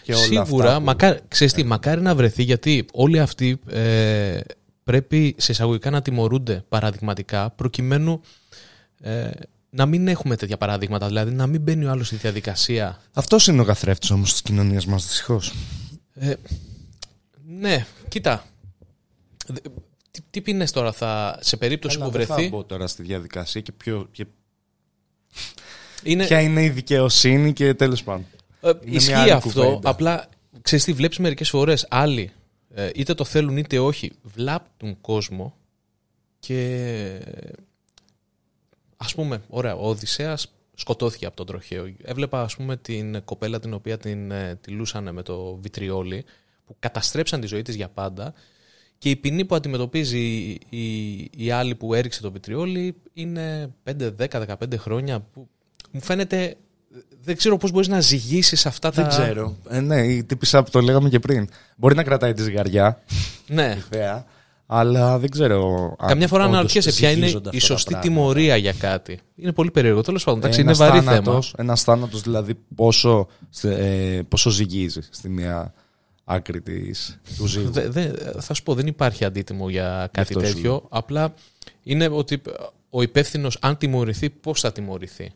[0.03, 4.39] και όλα σίγουρα, αυτά που- μακάρι, ξέρεις τι, μακάρι να βρεθεί γιατί όλοι αυτοί ε,
[4.83, 8.21] πρέπει σε εισαγωγικά να τιμωρούνται παραδειγματικά προκειμένου
[9.01, 9.29] ε,
[9.69, 11.07] να μην έχουμε τέτοια παραδείγματα.
[11.07, 13.01] Δηλαδή να μην μπαίνει ο άλλος στη διαδικασία.
[13.13, 15.53] Αυτός είναι ο καθρέφτης όμως της κοινωνίας μας δυστυχώς.
[16.13, 16.33] Ε,
[17.45, 18.45] ναι, κοίτα.
[19.47, 19.59] Δε-
[20.11, 23.03] Τι, τι πίνες τώρα θα, σε περίπτωση Έλα, που δεν θα βρεθεί; μπω τώρα στη
[23.03, 24.25] διαδικασία και, ποιο, και
[26.03, 28.25] Είναι, ποια είναι η δικαιοσύνη και τέλος πάντων.
[28.61, 29.49] Ε, Είναι ισχύει μια άλλη αυτό.
[29.63, 29.89] κουβέντα.
[29.89, 30.29] Απλά
[30.61, 32.31] ξέρεις τι, βλέπεις μερικές φορές άλλοι
[32.73, 35.55] ε, είτε το θέλουν είτε όχι, βλάπτουν κόσμο
[36.39, 37.19] και
[38.97, 41.93] ας πούμε, ωραία, ο Οδυσσέας σκοτώθηκε από τον τροχαίο.
[42.03, 46.25] Έβλεπα ας πούμε την κοπέλα την οποία την ε, τυλούσανε με το βιτριόλι
[46.65, 48.33] που καταστρέψαν τη ζωή της για πάντα
[48.97, 54.11] και η ποινή που αντιμετωπίζει η, η, η άλλη που έριξε το βιτριόλι είναι 5,
[54.19, 55.47] 10, 15 χρόνια που
[55.91, 56.55] μου φαίνεται
[57.21, 59.09] δεν ξέρω πώς μπορείς να ζυγίσεις αυτά Δεν τα...
[59.09, 59.57] ξέρω.
[59.69, 61.49] Ε, ναι, η τύπησα που το λέγαμε και πριν.
[61.75, 63.01] Μπορεί να κρατάει τη ζυγαριά,
[63.47, 63.77] Ναι.
[63.91, 64.25] θέα,
[64.75, 65.95] αλλά δεν ξέρω.
[65.99, 68.13] αν Καμιά φορά όντως αναρωτιέσαι ποια είναι ζυγίζονται η αυτά τα σωστή πράγματα.
[68.13, 69.19] τιμωρία για κάτι.
[69.35, 70.01] Είναι πολύ περίεργο.
[70.01, 71.63] Τέλος πάντων, εντάξει, είναι Ένας βαρύ θάνατος, θέμα.
[71.63, 73.27] Ένας θάνατος δηλαδή πόσο,
[73.61, 75.73] ε, πόσο ζυγίζει στη μία
[76.23, 77.71] άκρη της, του ζύγου.
[77.71, 80.85] Δε- δε- θα σου πω, δεν υπάρχει αντίτιμο για κάτι αυτό σου τέτοιο.
[80.89, 81.33] Απλά
[81.83, 82.41] είναι ότι
[82.89, 85.31] ο υπεύθυνος, αν τιμωρηθεί, πώς θα τιμωρηθεί;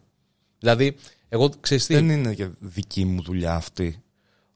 [0.59, 0.95] Δηλαδή,
[1.29, 1.93] εγώ ξέρεις τι.
[1.93, 4.01] Δεν είναι και δική μου δουλειά αυτή.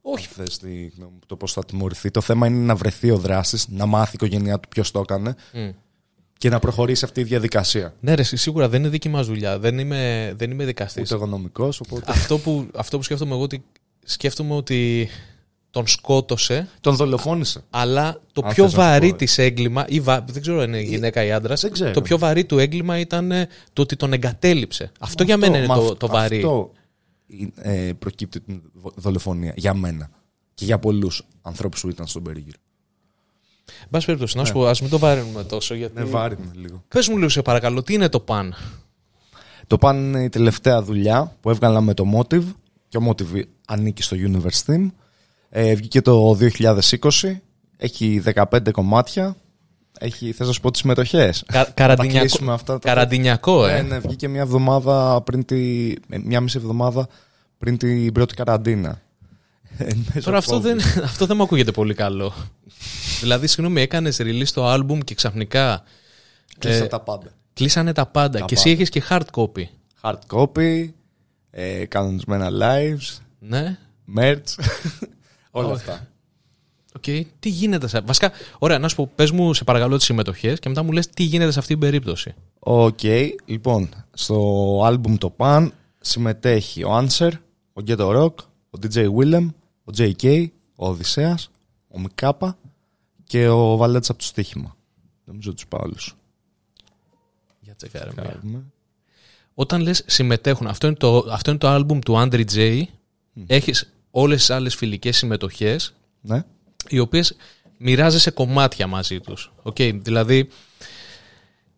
[0.02, 0.28] Όχι.
[0.38, 2.12] Αν θες τη γνώμη μου, το πώς θα τιμωρηθεί.
[2.12, 5.36] Το θέμα είναι να βρεθεί ο δράστη, να μάθει η οικογένειά του ποιος το έκανε
[5.54, 5.70] Μμ.
[6.38, 7.94] και να προχωρήσει αυτή η διαδικασία.
[8.00, 9.60] Ναι, ρε, σίγουρα δεν είναι δική μας δουλειά.
[9.60, 11.04] Δεν είμαι, δεν είμαι δικαστής.
[11.04, 12.04] Ούτε εγώ νομικός, οπότε.
[12.12, 13.64] αυτό, που, αυτό που σκέφτομαι εγώ ότι
[14.06, 15.10] σκέφτομαι ότι
[15.72, 17.64] τον σκότωσε, Τον δολοφόνησε.
[17.70, 19.18] αλλά το Αν πιο θες να σου βαρύ πω, ε.
[19.18, 21.92] της έγκλημα, ή βα- δεν ξέρω αν είναι γυναίκα ή άντρας, δεν ξέρω.
[21.92, 24.92] το πιο βαρύ του έγκλημα ήταν ε, το ότι τον εγκατέλειψε.
[25.00, 26.36] Αυτό, για μένα είναι μα το, αυ- το βαρύ.
[26.36, 26.72] Αυτό
[27.56, 30.10] ε, προκύπτει την δο- δολοφονία για μένα.
[30.54, 32.58] Και για πολλούς ανθρώπους που ήταν στον περίγυρο.
[33.82, 35.74] Εν πάση περιπτώσει, να σου πω, ας μην το βαρύνουμε τόσο.
[35.76, 36.00] Γιατί...
[36.00, 36.84] Ναι, βάρη με λίγο.
[36.88, 38.56] Πες μου λίγο, σε παρακαλώ, τι είναι το παν;
[39.68, 42.44] Το παν είναι η τελευταία δουλειά που έβγαλα με το Motive
[42.88, 44.88] και ο Motive ανήκει στο Universe Team.
[45.50, 46.80] Ε, βγήκε το 2020,
[47.78, 49.36] έχει 15 κομμάτια.
[50.04, 53.82] Έχει, θες να σου πω τις συμμετοχές; Κα- Θα καραντινιακό, κλείσουμε αυτά τα- καραντινιακό, ε.
[53.82, 57.08] Ναι, ναι, βγήκε μια εβδομάδα πριν τη, ε, μια μισή εβδομάδα
[57.58, 59.02] πριν την πρώτη καραντίνα.
[59.78, 60.62] Εν μέσω Τώρα αυτό COVID.
[60.62, 62.34] δεν, αυτό δεν μου ακούγεται πολύ καλό.
[63.20, 65.84] δηλαδή, συγγνώμη, έκανες release το album και ξαφνικά
[66.60, 67.32] Κλείσαν ε, τα πάντα.
[67.54, 68.40] κλείσανε τα πάντα.
[68.40, 68.76] Τα και εσύ πάντα.
[68.76, 69.64] έχεις και hard copy.
[70.02, 70.90] Hard copy,
[71.52, 73.78] ε, κανονισμένα lives, Ναι.
[74.18, 74.64] merch,
[75.52, 75.76] όλα Όχι.
[75.76, 76.08] αυτά.
[76.96, 77.04] Οκ.
[77.40, 78.02] Τι γίνεται σε.
[78.02, 81.08] Βασικά, ωραία, να σου πω, πες μου σε παρακαλώ τις συμμετοχές και μετά μου λες
[81.08, 82.34] τι γίνεται σε αυτή την περίπτωση.
[82.60, 83.00] Οκ,
[83.46, 87.32] λοιπόν, στο άλμπουμ το Pan συμμετέχει ο Answer,
[87.74, 88.34] ο Ghetto Rock,
[88.70, 89.48] ο DJ Willem,
[89.84, 91.52] ο JK, ο Οδυσσέας,
[91.88, 92.58] ο Μικάπα
[93.24, 94.76] και ο Βαλέτς από το στοίχημα.
[95.24, 96.16] Νομίζω τους πάω όλους.
[97.60, 98.64] Για τσέκαρε μία.
[99.54, 102.84] Όταν λες συμμετέχουν, αυτό είναι το, αυτό είναι το άλμπουμ του Andre J.
[103.48, 106.44] Έχεις όλες τις άλλες φιλικές συμμετοχές Ναι.
[106.90, 107.36] Οι οποίες
[107.78, 109.52] μοιράζεσαι κομμάτια μαζί τους.
[109.62, 110.48] Οκ, δηλαδή,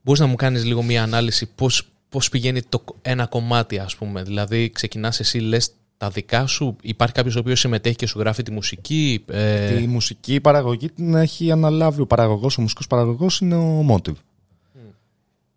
[0.01, 4.23] μπορείς να μου κάνεις λίγο μία ανάλυση πώς, πώς πηγαίνει το ένα κομμάτι, ας πούμε.
[4.23, 8.43] Δηλαδή, ξεκινάς εσύ, λες τα δικά σου, υπάρχει κάποιος ο οποίος συμμετέχει και σου γράφει
[8.43, 9.23] τη μουσική.
[9.27, 14.15] Ε, Τη μουσική παραγωγή την έχει αναλάβει ο παραγωγός, ο μουσικός παραγωγός είναι ο Motive.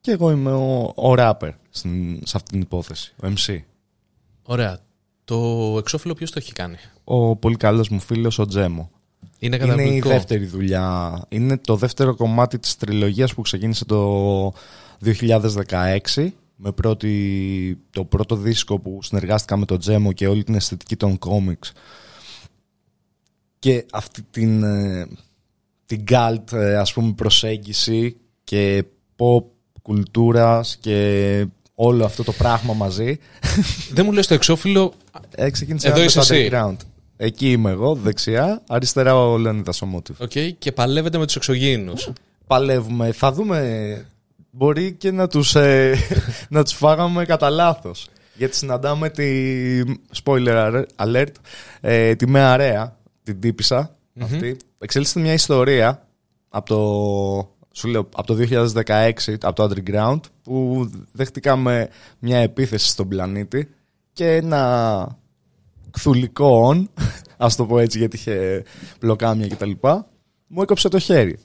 [0.00, 3.58] Και εγώ είμαι ο, ο rapper στην, σε αυτή την υπόθεση, ο MC.
[4.42, 4.78] Ωραία.
[5.24, 8.90] Το εξώφυλλο ποιος το έχει κάνει; Ο πολύ καλός μου φίλος ο Τζέμο.
[9.38, 10.08] Είναι Είναι η καταπληκτικό.
[10.08, 11.22] δεύτερη δουλειά.
[11.28, 14.52] Είναι το δεύτερο κομμάτι της τριλογίας που ξεκίνησε το
[15.04, 20.96] 2016 με πρώτη, το πρώτο δίσκο που συνεργάστηκα με τον Τζέμο και όλη την αισθητική
[20.96, 21.72] των comics
[23.58, 25.06] και αυτή την, ε,
[25.86, 28.84] την cult ε, ας πούμε προσέγγιση και
[29.16, 29.44] pop
[29.82, 33.18] κουλτούρας και όλο αυτό το πράγμα μαζί
[33.92, 34.92] Δεν μου λες το εξώφυλλο,
[35.30, 36.48] ε, ξεκίνησε Εδώ με είσαι το εσύ.
[36.52, 36.76] underground.
[37.16, 40.14] Εκεί είμαι εγώ, δεξιά, αριστερά ο Λεωνίδας ο Motive.
[40.18, 42.12] οκ, και παλεύετε με τους εξωγήινους.
[42.46, 43.12] παλεύουμε.
[43.12, 44.06] Θα δούμε.
[44.50, 45.94] Μπορεί και να τους, ε,
[46.48, 48.08] να τους φάγαμε κατά λάθος.
[48.34, 49.24] Γιατί συναντάμε τη
[50.24, 51.32] spoiler alert,
[51.80, 54.56] ε, τη Μέα Ρέα, την τυπησα αυτή.
[54.78, 56.06] Εξελίσσεται μια ιστορία
[56.48, 58.36] από το, σου λέω, από το
[58.84, 63.68] 2016, από το Underground, που δεχτήκαμε μια επίθεση στον πλανήτη
[64.12, 65.18] και ένα
[66.00, 66.84] κθουλικό on,
[67.36, 68.64] ας το πω έτσι γιατί είχε
[69.00, 69.70] μπλοκάμια κτλ.
[70.46, 71.38] Μου έκοψε το χέρι.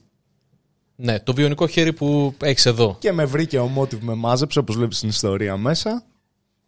[0.96, 2.96] Ναι, το βιονικό χέρι που έχεις εδώ.
[3.00, 6.04] Και με βρήκε ο Motive, με μάζεψε, όπως βλέπεις στην ιστορία μέσα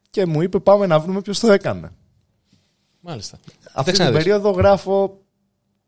[0.09, 1.91] και μου είπε πάμε να βρούμε ποιος το έκανε.
[2.99, 3.37] Μάλιστα.
[3.73, 4.23] Αυτή Κοίταξε να την δεις.
[4.23, 5.17] περίοδο γράφω,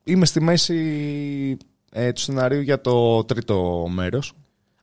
[0.03, 1.57] είμαι στη μέση
[1.91, 4.33] ε, του σενάριου για το τρίτο μέρος.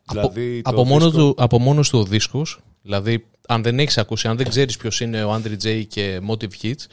[0.04, 3.78] Από, Δηλαδή, το από, μόνος δίσκο- του, από μόνος του ο δίσκος, δηλαδή αν δεν
[3.78, 6.84] έχεις ακούσει, αν δεν ξέρεις ποιος είναι ο Andrew J και Motive Hits,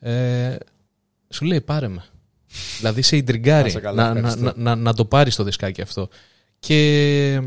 [0.00, 0.56] ε,
[1.28, 2.04] σου λέει πάρε με.
[2.78, 4.52] δηλαδή σε Να ιντριγκάρει είσαι καλά, να, να, ευχαριστώ.
[4.56, 6.08] να, να, να το πάρεις το δισκάκι αυτό.
[6.58, 7.42] Και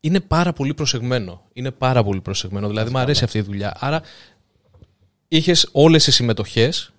[0.00, 1.42] είναι πάρα πολύ προσεγμένο.
[1.52, 2.68] Είναι πάρα πολύ προσεγμένο.
[2.68, 3.76] Δηλαδή μου αρέσει αυτή η δουλειά.
[3.78, 4.02] Άρα
[5.28, 6.92] είχες όλες τις συμμετοχές,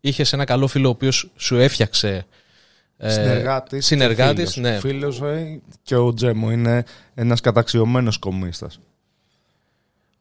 [0.00, 2.26] είχες ένα καλό φίλο ο οποίος σου έφτιαξε
[2.96, 4.78] ε, συνεργάτης, συνεργάτης, και ναι.
[4.78, 5.16] φίλος.
[5.16, 8.80] Φίλος, ε, και ο Τζέμο είναι ένας καταξιωμένος κομίστας.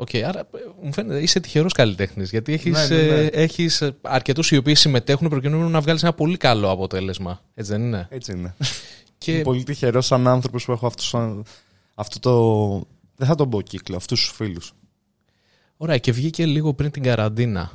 [0.01, 0.45] Οκ, άρα ε,
[0.81, 3.15] μου φαίνεται είσαι τυχερός καλλιτέχνης γιατί έχεις, Ναι, ναι, ναι.
[3.21, 7.41] ε, έχεις ε, αρκετούς οι οποίοι συμμετέχουν προκειμένου να βγάλεις ένα πολύ καλό αποτέλεσμα.
[7.53, 8.55] Έτσι δεν είναι; Έτσι είναι.
[9.17, 11.43] Και Είμαι πολύ τυχερός σαν άνθρωπος που έχω αυτό, σαν-
[11.95, 12.87] αυτό το...
[13.15, 14.73] Δεν θα τον πω κύκλο, αυτούς τους φίλους.
[15.77, 17.71] ωραία, και βγήκε λίγο πριν την καραντίνα.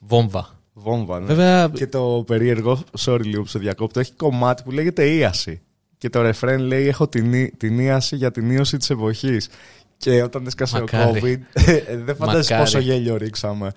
[0.00, 0.58] Βόμβα.
[0.72, 1.26] Βόμβα, ναι.
[1.26, 5.60] Βέβαια, Και το περίεργο, sorry λίγο που σε διακόπτω, έχει κομμάτι που λέγεται ίαση.
[5.98, 9.48] Και το ρεφρέν λέει: Έχω την, ί- την ίαση για την ίωση της εποχής.
[9.96, 11.20] Και όταν έσκασε ο Μακάρι.
[11.24, 12.70] COVID, ε, δεν φαντάζεσαι Μακάρι.
[12.70, 13.72] πόσο γέλιο ρίξαμε.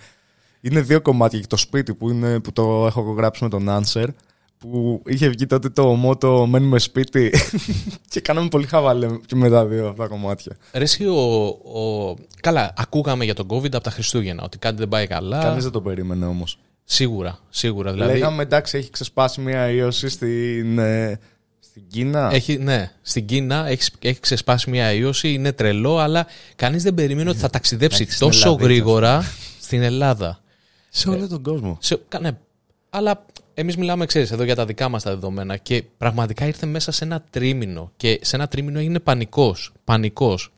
[0.61, 4.07] Είναι δύο κομμάτια και το σπίτι που, είναι, που το έχω γράψει με τον Answer.
[4.57, 7.33] Που είχε βγει τότε το μότο Μένουμε σπίτι.
[8.11, 10.57] και κάναμε πολύ χαβαλέ και με τα δύο αυτά κομμάτια.
[10.73, 11.45] ρε εσύ ο,
[11.79, 12.15] ο...
[12.41, 15.39] Καλά, ακούγαμε για τον COVID από τα Χριστούγεννα, ότι κάτι δεν πάει καλά.
[15.41, 16.59] Κανείς δεν το περίμενε όμως.
[16.83, 17.91] Σίγουρα, σίγουρα.
[17.91, 21.19] Δηλαδή, Λέγαμε εντάξει, έχει ξεσπάσει μια ίωση στην, ε,
[21.77, 22.29] στην Κίνα.
[22.33, 27.29] Έχει, ναι, στην Κίνα έχεις, έχει ξεσπάσει μια ίωση, είναι τρελό, αλλά κανείς δεν περίμενε
[27.29, 28.67] ότι θα ταξιδέψει Έχει στην τόσο Ελλαδίτσα.
[28.69, 29.23] γρήγορα
[29.61, 30.41] στην Ελλάδα.
[30.89, 31.77] Σε όλο τον κόσμο.
[31.81, 32.29] Σε, κα- ναι,
[32.89, 36.91] Αλλά εμείς μιλάμε, ξέρεις, εδώ για τα δικά μας τα δεδομένα και πραγματικά ήρθε μέσα
[36.91, 39.71] σε ένα τρίμηνο και σε ένα τρίμηνο έγινε πανικός.
[39.83, 40.51] Πανικός.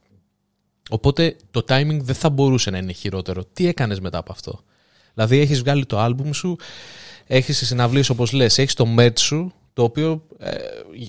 [0.89, 3.45] Οπότε το timing δεν θα μπορούσε να είναι χειρότερο.
[3.53, 4.63] Τι έκανες μετά από αυτό;
[5.13, 6.58] Δηλαδή έχεις βγάλει το άλμπουμ σου,
[7.27, 10.56] έχεις συναυλίες όπως λες, έχεις το merch σου, το οποίο ε,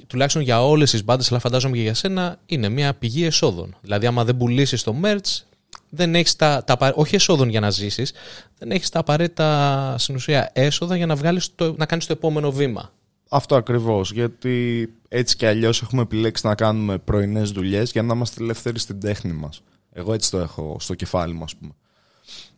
[0.06, 3.76] τουλάχιστον για όλες τις μπάντες, αλλά φαντάζομαι και για σένα, είναι μια πηγή εσόδων.
[3.80, 5.42] Δηλαδή, άμα δεν πουλήσεις το merch,
[5.88, 8.12] δεν έχεις τα, τα, όχι εσόδων για να ζήσεις,
[8.58, 12.52] δεν έχεις τα απαραίτητα στην ουσία έσοδα για να, βγάλεις το, να κάνεις το επόμενο
[12.52, 12.92] βήμα.
[13.28, 14.12] Αυτό ακριβώς.
[14.12, 19.00] Γιατί έτσι κι αλλιώς έχουμε επιλέξει να κάνουμε πρωινές δουλειές για να είμαστε ελεύθεροι στην
[19.00, 19.62] τέχνη μας.
[19.92, 21.72] Εγώ έτσι το έχω στο κεφάλι μου, ας πούμε.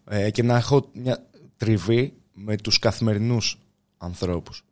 [0.05, 3.59] Ε, και να έχω μια τριβή με τους καθημερινούς
[3.98, 4.64] ανθρώπους.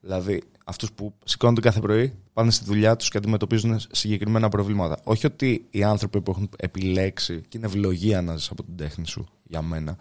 [0.00, 4.98] Δηλαδή, αυτούς που σηκώνονται κάθε πρωί, πάνε στη δουλειά τους και αντιμετωπίζουν συγκεκριμένα προβλήματα.
[5.04, 9.06] Όχι ότι οι άνθρωποι που έχουν επιλέξει και είναι ευλογία να ζει από την τέχνη
[9.06, 9.96] σου, για μένα.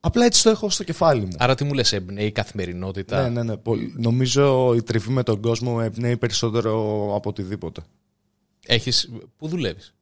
[0.00, 1.32] Απλά έτσι το έχω στο κεφάλι μου.
[1.38, 3.54] Άρα τι μου λες, εμπνέει η καθημερινότητα; Ναι, ναι, ναι.
[3.96, 6.72] Νομίζω η τριβή με τον κόσμο με εμπνέει περισσότερο
[7.14, 7.80] από οτιδήποτε.
[8.66, 9.10] Έχεις...
[9.36, 9.94] Πού δουλεύεις;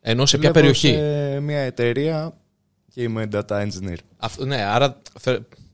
[0.00, 2.36] Ενώ σε ποια περιοχή; σε μια εταιρεία
[2.94, 3.96] και είμαι data engineer.
[4.18, 5.02] Αυτό, ναι, άρα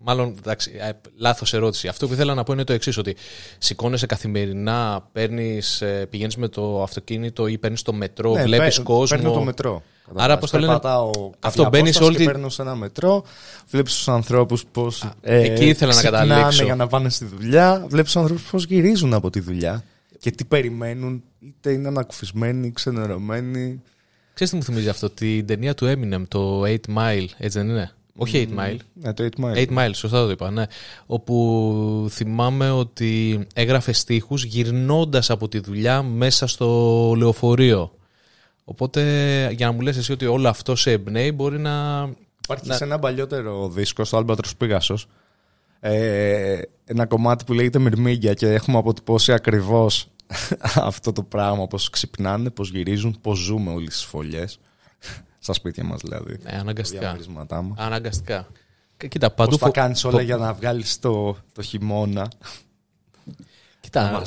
[0.01, 1.89] Μάλλον, εντάξει, ε, λάθος ερώτηση.
[1.89, 3.17] Αυτό που ήθελα να πω είναι το εξής: Ότι
[3.59, 9.17] σηκώνεσαι καθημερινά, παίρνεις, ε, πηγαίνεις με το αυτοκίνητο ή παίρνεις το μετρό, ναι, βλέπεις κόσμο.
[9.17, 9.83] Παίρνω το μετρό.
[10.15, 10.79] Άρα, πώς το λένε.
[11.41, 12.27] Αυτό μπαίνεις όλη την.
[12.27, 13.25] Παίρνω σε ένα μετρό,
[13.69, 15.11] βλέπεις τους ανθρώπους πώς.
[15.21, 16.65] Ε, εκεί ήθελα να καταλήξω.
[16.65, 19.85] για να πάνε στη δουλειά, βλέπεις τους ανθρώπους πώς γυρίζουν από τη δουλειά
[20.19, 23.83] και τι περιμένουν, είτε είναι ανακουφισμένοι, ξενερωμένοι.
[24.39, 27.91] Ξέρετε τι μου θυμίζει αυτό, την ταινία του Eminem, το 8 Mile, έτσι δεν είναι;
[28.17, 28.77] Όχι 8 Mile.
[28.93, 29.67] Ναι, το 8 Mile.
[29.69, 30.65] 8 Mile, σωστά το είπα, ναι.
[31.07, 37.93] Όπου θυμάμαι ότι έγραφε στίχους γυρνώντας από τη δουλειά μέσα στο λεωφορείο.
[38.65, 39.01] Οπότε
[39.53, 42.09] για να μου λες εσύ ότι όλο αυτό σε εμπνέει μπορεί να...
[42.45, 45.05] Υπάρχει σε ένα παλιότερο δίσκο, στο Albatros Pegasus,
[45.81, 50.09] ε, ένα κομμάτι που λέγεται Μυρμήγκια και έχουμε αποτυπώσει ακριβώς
[50.75, 54.59] αυτό το πράγμα, πώς ξυπνάνε, πώς γυρίζουν, πώς ζούμε όλες τις φωλιές
[55.39, 56.39] στα σπίτια μας δηλαδή.
[56.43, 57.19] Ναι, αναγκαστικά.
[57.77, 58.47] Αναγκαστικά.
[59.09, 59.51] Κοίτα, παντού.
[59.51, 62.29] Πώς θα κάνεις όλα για να βγάλεις το, το χειμώνα.
[63.81, 64.23] Κοίτα,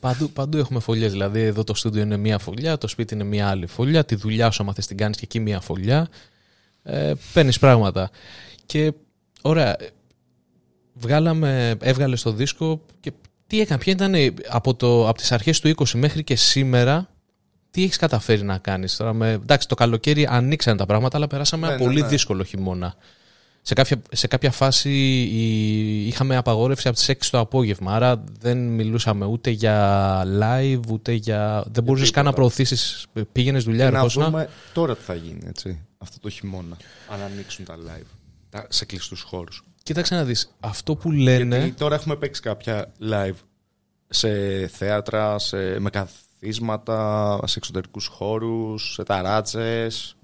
[0.00, 1.10] παντού, παντού έχουμε φωλιές.
[1.10, 4.04] Δηλαδή, εδώ το στούντιο είναι μία φωλιά, το σπίτι είναι μία άλλη φωλιά.
[4.04, 6.08] Τη δουλειά σου, άμα θες την κάνεις και εκεί μία φωλιά.
[6.82, 8.10] Ε, Παίρνεις πράγματα.
[8.66, 8.92] Και
[9.42, 9.76] ωραία,
[10.92, 13.12] βγάλαμε, έβγαλες το δίσκο και
[13.50, 14.14] τι έκανε, ποια ήταν
[14.48, 17.08] από, το, από τις αρχές του 20 μέχρι και σήμερα
[17.70, 19.12] τι έχεις καταφέρει να κάνεις τώρα.
[19.12, 19.30] Με...
[19.30, 22.08] Εντάξει, το καλοκαίρι ανοίξαν τα πράγματα, αλλά περάσαμε ένα ναι, ναι, πολύ ναι.
[22.08, 22.94] δύσκολο χειμώνα.
[23.62, 24.90] Σε κάποια, σε κάποια φάση
[26.06, 27.94] είχαμε απαγόρευση από τις 6 το απόγευμα.
[27.94, 31.64] Άρα δεν μιλούσαμε ούτε για live, ούτε για.
[31.72, 33.06] Δεν μπορούσες καν να προωθήσεις.
[33.32, 36.76] Πήγαινες δουλειά, Να δούμε τώρα τι θα γίνει έτσι, αυτό το χειμώνα.
[37.08, 39.62] Αν ανοίξουν τα live σε κλειστούς χώρους.
[39.82, 40.56] Κοίταξε να δεις.
[40.60, 41.58] Αυτό που λένε.
[41.58, 43.36] Γιατί τώρα έχουμε παίξει κάποια live
[44.08, 44.30] σε
[44.66, 50.16] θέατρα, σε, με καθ καθίσματα, σε εξωτερικούς χώρους, σε ταράτσες.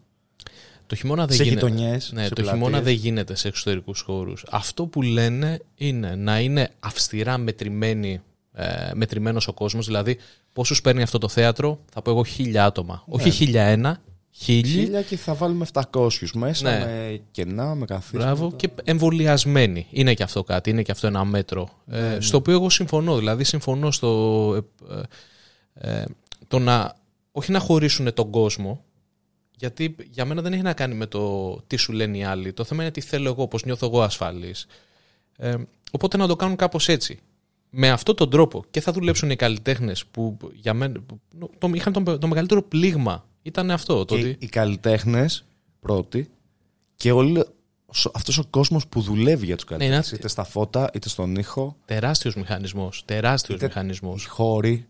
[0.86, 1.66] Το χειμώνα δεν σε γίνεται.
[1.66, 4.44] Γειτονιές, ναι, σε το χειμώνα δεν γίνεται σε εξωτερικούς χώρους.
[4.50, 8.20] Αυτό που λένε είναι να είναι αυστηρά μετρημένη,
[8.52, 10.18] ε, μετρημένος ο κόσμος, δηλαδή
[10.52, 13.04] πόσους παίρνει αυτό το θέατρο, θα πω εγώ χίλια άτομα.
[13.06, 13.14] Ναι.
[13.14, 14.00] Όχι χίλια ένα,
[14.38, 14.70] χίλιοι.
[14.70, 16.84] Χίλια και θα βάλουμε 700 μέσα ναι.
[16.84, 18.24] με κενά, με καθίσματα.
[18.24, 19.86] Μπράβο και εμβολιασμένοι.
[19.90, 21.68] Είναι και αυτό κάτι, είναι και αυτό ένα μέτρο.
[21.86, 22.20] Ε, ναι, ναι.
[22.20, 23.16] Στο οποίο εγώ συμφωνώ.
[23.16, 24.64] Δηλαδή συμφωνώ στο...
[24.90, 24.94] Ε,
[25.80, 26.04] ε, ε,
[26.48, 26.94] το να,
[27.32, 28.84] όχι να χωρίσουν τον κόσμο,
[29.56, 32.52] γιατί για μένα δεν έχει να κάνει με το τι σου λένε οι άλλοι.
[32.52, 34.66] Το θέμα είναι τι θέλω εγώ, πώς νιώθω εγώ ασφαλής.
[35.36, 35.54] Ε,
[35.90, 37.18] οπότε να το κάνουν κάπως έτσι.
[37.70, 41.00] Με αυτόν τον τρόπο και θα δουλέψουν οι καλλιτέχνες που για μένα
[41.58, 43.24] το, είχαν το, το μεγαλύτερο πλήγμα.
[43.46, 44.04] Ήταν αυτό.
[44.04, 44.36] Το ότι...
[44.38, 45.44] Οι καλλιτέχνες
[45.80, 46.30] πρώτοι
[46.96, 47.44] και όλοι
[48.12, 50.12] αυτός ο κόσμος που δουλεύει για τους ναι, καλλιτέχνες.
[50.12, 51.76] είτε στα φώτα, είτε στον ήχο.
[51.84, 53.02] Τεράστιος μηχανισμός.
[53.04, 54.24] Τεράστιος μηχανισμός.
[54.24, 54.86] Οι χώροι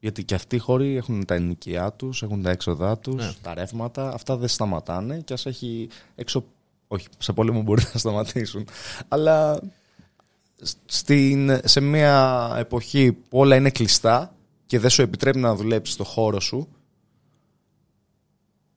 [0.00, 3.32] γιατί και αυτοί οι χώροι έχουν τα ενοικιά τους, έχουν τα έξοδά τους, ναι.
[3.42, 4.12] τα ρεύματα.
[4.12, 6.44] Αυτά δεν σταματάνε και ας έχει έξω.
[6.88, 8.66] Όχι, σε πόλεμο μπορεί να σταματήσουν.
[9.08, 9.60] Αλλά
[10.84, 14.34] στην, σε μια εποχή που όλα είναι κλειστά
[14.66, 16.68] και δεν σου επιτρέπει να δουλέψεις στο χώρο σου,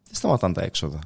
[0.08, 1.00] δεν σταματάνε τα έξοδα.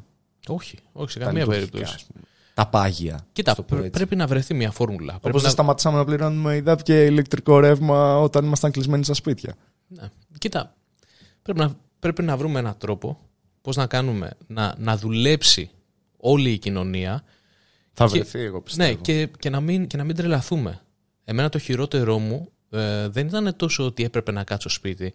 [0.48, 2.06] Όχι, όχι σε καμία περίπτωση.
[2.54, 3.28] Τα πάγια.
[3.34, 3.56] Κοίτα,
[3.92, 5.20] πρέπει να βρεθεί μια φόρμουλα.
[5.22, 9.56] Όπως δεν σταματήσαμε να πληρώνουμε υδάτ και ηλεκτρικό ρεύμα όταν ήμασταν κλεισμένοι στα σπίτια.
[9.88, 10.10] Ναι.
[10.38, 10.76] Κοίτα,
[11.42, 13.20] πρέπει να, πρέπει να βρούμε έναν τρόπο
[13.62, 15.70] πώς να κάνουμε να, να δουλέψει
[16.18, 17.24] όλη η κοινωνία.
[17.94, 18.90] Θα και, βρεθεί, εγώ πιστεύω.
[18.90, 20.82] Ναι, και, και, να μην, και να μην τρελαθούμε.
[21.24, 25.14] Εμένα το χειρότερό μου ε, δεν ήταν τόσο ότι έπρεπε να κάτσω σπίτι.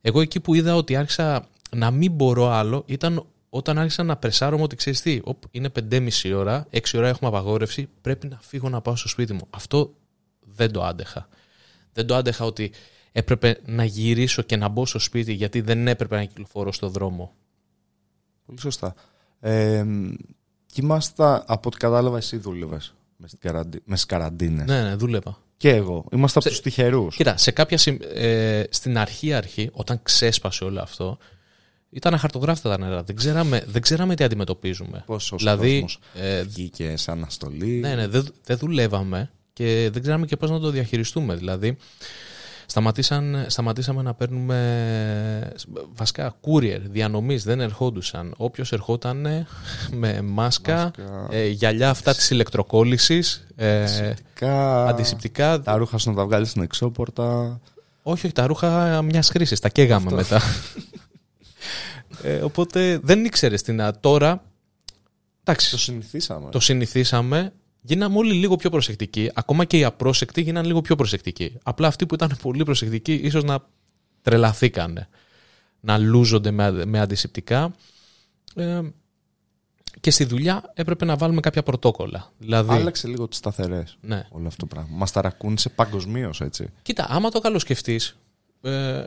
[0.00, 4.58] Εγώ εκεί που είδα ότι άρχισα να μην μπορώ άλλο ήταν όταν άρχισα να πρεσάρω
[4.60, 8.80] ότι ξέρεις τι, οπ, είναι 5,5 ώρα, 6 ώρα έχουμε απαγόρευση, πρέπει να φύγω να
[8.80, 9.46] πάω στο σπίτι μου.
[9.50, 9.94] Αυτό
[10.40, 11.28] δεν το άντεχα.
[11.92, 12.72] Δεν το άντεχα ότι
[13.12, 17.32] έπρεπε να γυρίσω και να μπω στο σπίτι γιατί δεν έπρεπε να κυκλοφορώ στο δρόμο.
[18.46, 18.94] Πολύ σωστά.
[19.40, 19.84] Ε,
[20.66, 24.66] και είμαστε, από ό,τι κατάλαβα, εσύ δούλευες με στις καραντίνες.
[24.66, 25.38] Ναι, ναι, δούλευα.
[25.56, 26.04] Και εγώ.
[26.12, 27.16] Είμαστε από τους τυχερούς.
[27.16, 27.96] Κοίτα, σε κάποια συμ...
[28.14, 31.18] ε, στην αρχή, αρχή, όταν ξέσπασε όλο αυτό,
[31.94, 33.02] ήταν αχαρτογράφητα τα νερά.
[33.02, 35.02] Δεν ξέραμε, δεν ξέραμε τι αντιμετωπίζουμε.
[35.06, 37.66] Πόσο δηλαδή, ε, βγήκε σε αναστολή.
[37.80, 41.34] Ναι, ναι, δεν δεν δουλεύαμε και δεν ξέραμε και πώς να το διαχειριστούμε.
[41.34, 41.76] Δηλαδή,
[42.66, 45.52] σταματήσαν, σταματήσαμε να παίρνουμε
[45.94, 48.34] βασικά courier, διανομής, δεν ερχόντουσαν.
[48.36, 49.46] Όποιος ερχόταν
[49.90, 50.90] με μάσκα, Μάσκα.
[51.30, 54.86] ε, γυαλιά αυτά της ηλεκτροκόλλησης, ε, Αντισηπτικά.
[54.86, 55.60] αντισηπτικά.
[55.60, 57.60] Τα ρούχα σου να τα βγάλεις στην εξώπορτα.
[58.02, 60.40] Όχι, όχι, τα ρούχα μιας χρήσης, τα καίγαμε μετά.
[62.24, 64.00] ε, οπότε δεν ήξερες τι να.
[64.00, 64.44] Τώρα.
[65.44, 66.50] Εντάξει, Το συνηθίσαμε.
[66.50, 67.52] το συνηθίσαμε.
[67.80, 69.30] Γίναμε όλοι λίγο πιο προσεκτικοί.
[69.34, 71.58] Ακόμα και οι απρόσεκτοι γίνανε λίγο πιο προσεκτικοί.
[71.62, 73.58] Απλά αυτοί που ήταν πολύ προσεκτικοί ίσως να
[74.22, 75.08] τρελαθήκανε.
[75.80, 77.74] Να λούζονται με, με αντισηπτικά.
[78.54, 78.80] Ε,
[80.00, 82.32] και στη δουλειά έπρεπε να βάλουμε κάποια πρωτόκολλα.
[82.38, 83.96] Δηλαδή, Άλλαξε λίγο τις σταθερές.
[84.00, 84.26] ναι.
[84.30, 84.96] Όλο αυτό το πράγμα.
[84.96, 86.68] Μας ταρακούνησε παγκοσμίως έτσι.
[86.82, 88.16] Κοίτα, άμα το καλοσκεφτείς,
[88.62, 89.04] ε,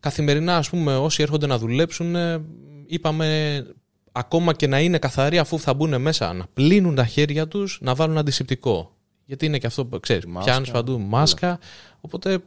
[0.00, 2.44] καθημερινά, ας πούμε, όσοι έρχονται να δουλέψουν, ε,
[2.86, 3.66] είπαμε
[4.12, 7.94] ακόμα και να είναι καθαροί αφού θα μπουν μέσα, να πλύνουν τα χέρια τους, να
[7.94, 8.92] βάλουν αντισηπτικό.
[9.24, 11.58] Γιατί είναι και αυτό που ξέρεις, Μάσκα, πιάνεις παντού μάσκα,
[12.00, 12.40] οπότε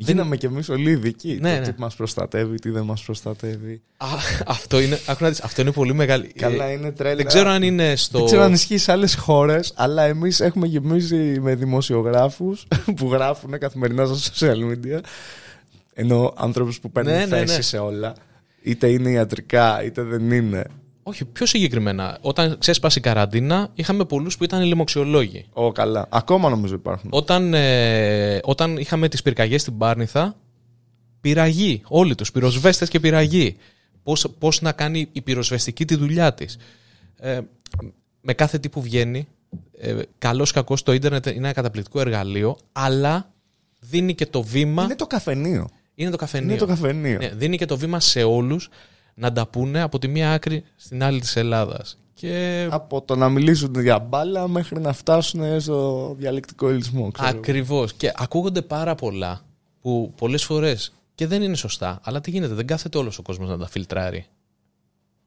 [0.00, 1.38] Γίναμε κι εμείς όλοι ειδικοί.
[1.40, 1.72] Ναι, το ναι.
[1.72, 3.82] τι μας προστατεύει, τι δεν μας προστατεύει.
[3.96, 4.06] α,
[4.46, 6.32] αυτό, είναι, άκου να δεις, αυτό είναι πολύ μεγάλη.
[6.32, 7.16] Καλά, ε, είναι τρέλα.
[7.16, 8.18] δεν ξέρω αν είναι στο...
[8.18, 13.58] Δεν ξέρω αν ισχύει σε άλλες χώρες, αλλά εμείς έχουμε γεμίσει με δημοσιογράφους που γράφουν
[13.58, 15.00] καθημερινά στα social media.
[16.00, 17.62] Ενώ άνθρωπου που παίρνουν Ναι, ναι, θέση ναι.
[17.62, 18.14] σε όλα.
[18.62, 20.64] Είτε είναι ιατρικά, είτε δεν είναι.
[21.02, 22.18] Όχι, πιο συγκεκριμένα.
[22.20, 25.46] Όταν ξέσπασε η καραντίνα, είχαμε πολλούς που ήταν λοιμοξιολόγοι.
[25.52, 26.06] Ω, καλά.
[26.10, 27.10] Ακόμα νομίζω υπάρχουν.
[27.12, 30.36] Όταν, ε, όταν είχαμε τις πυρκαγιές στην Πάρνηθα,
[31.20, 33.56] πυραγή, όλοι τους, πυροσβέστες και πυραγή.
[34.02, 36.56] Πώς, πώς να κάνει η πυροσβεστική τη δουλειά της.
[37.16, 37.40] Ε,
[38.20, 39.28] με κάθε τι που βγαίνει,
[39.78, 43.32] ε, καλώς κακός το ίντερνετ είναι ένα καταπληκτικό εργαλείο, αλλά
[43.80, 44.82] δίνει και το βήμα...
[44.82, 45.68] Είναι το καφενείο.
[45.98, 46.48] Είναι το καφενείο.
[46.48, 47.18] Είναι το καφενείο.
[47.18, 48.68] Ναι, δίνει και το βήμα σε όλους
[49.14, 51.98] να τα πούνε από τη μία άκρη στην άλλη της Ελλάδας.
[52.14, 57.10] Και Από το να μιλήσουν για μπάλα μέχρι να φτάσουν στο διαλεκτικό ελισμό.
[57.10, 57.28] ξέρω.
[57.28, 57.92] Ακριβώς.
[57.92, 59.40] Και ακούγονται πάρα πολλά
[59.80, 62.00] που πολλές φορές και δεν είναι σωστά.
[62.02, 64.26] Αλλά τι γίνεται, δεν κάθεται όλος ο κόσμος να τα φιλτράρει.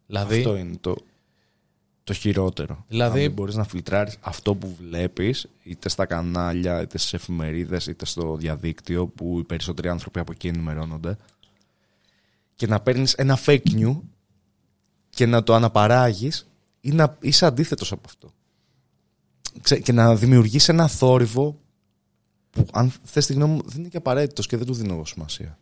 [0.07, 0.95] Δηλαδή, Αυτό είναι το,
[2.03, 2.85] το χειρότερο.
[2.87, 7.87] Δηλαδή- Αν δεν μπορείς να φιλτράρεις αυτό που βλέπεις είτε στα κανάλια, είτε στις εφημερίδες,
[7.87, 11.17] είτε στο διαδίκτυο που οι περισσότεροι άνθρωποι από εκεί ενημερώνονται
[12.55, 13.99] και να παίρνεις ένα fake news
[15.09, 16.47] και να το αναπαράγεις
[16.81, 18.31] ή να είσαι αντίθετος από αυτό.
[19.61, 21.59] Ξέ- Και να δημιουργείς ένα θόρυβο
[22.49, 25.05] που αν θες τη γνώμη μου δεν είναι και απαραίτητος και δεν του δίνω εγώ
[25.05, 25.57] σημασία.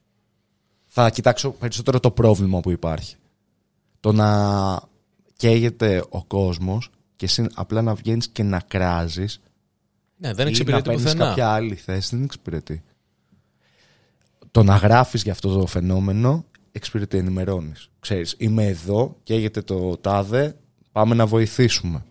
[0.87, 3.15] Θα κοιτάξω περισσότερο το πρόβλημα που υπάρχει.
[3.99, 4.81] Το να
[5.39, 9.41] καίγεται ο κόσμος και εσύ απλά να βγαίνεις και να κράζεις
[10.17, 11.25] ναι, δεν ή να εξυπηρετεί παίρνεις πουθενά.
[11.25, 12.83] κάποια άλλη θέση δεν εξυπηρετεί.
[14.51, 17.89] Το να γράφεις για αυτό το φαινόμενο εξυπηρετεί, ενημερώνεις.
[17.99, 20.55] Ξέρεις, είμαι εδώ, καίγεται το τάδε,
[20.91, 22.05] πάμε να βοηθήσουμε.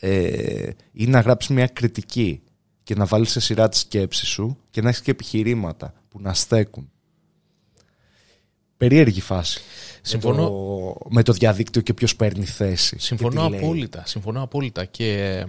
[0.00, 2.42] Ε, ή να γράψεις μια κριτική
[2.82, 6.34] και να βάλεις σε σειρά τη σκέψη σου και να έχεις και επιχειρήματα που να
[6.34, 6.90] στέκουν.
[8.76, 9.60] Περίεργη φάση.
[10.02, 10.42] Συμφωνώ.
[10.42, 12.98] Με το, με το διαδίκτυο και ποιος παίρνει θέση.
[12.98, 13.60] Συμφωνώ και τι λέει.
[13.60, 14.02] απόλυτα.
[14.06, 14.84] Συμφωνώ απόλυτα.
[14.84, 15.44] Και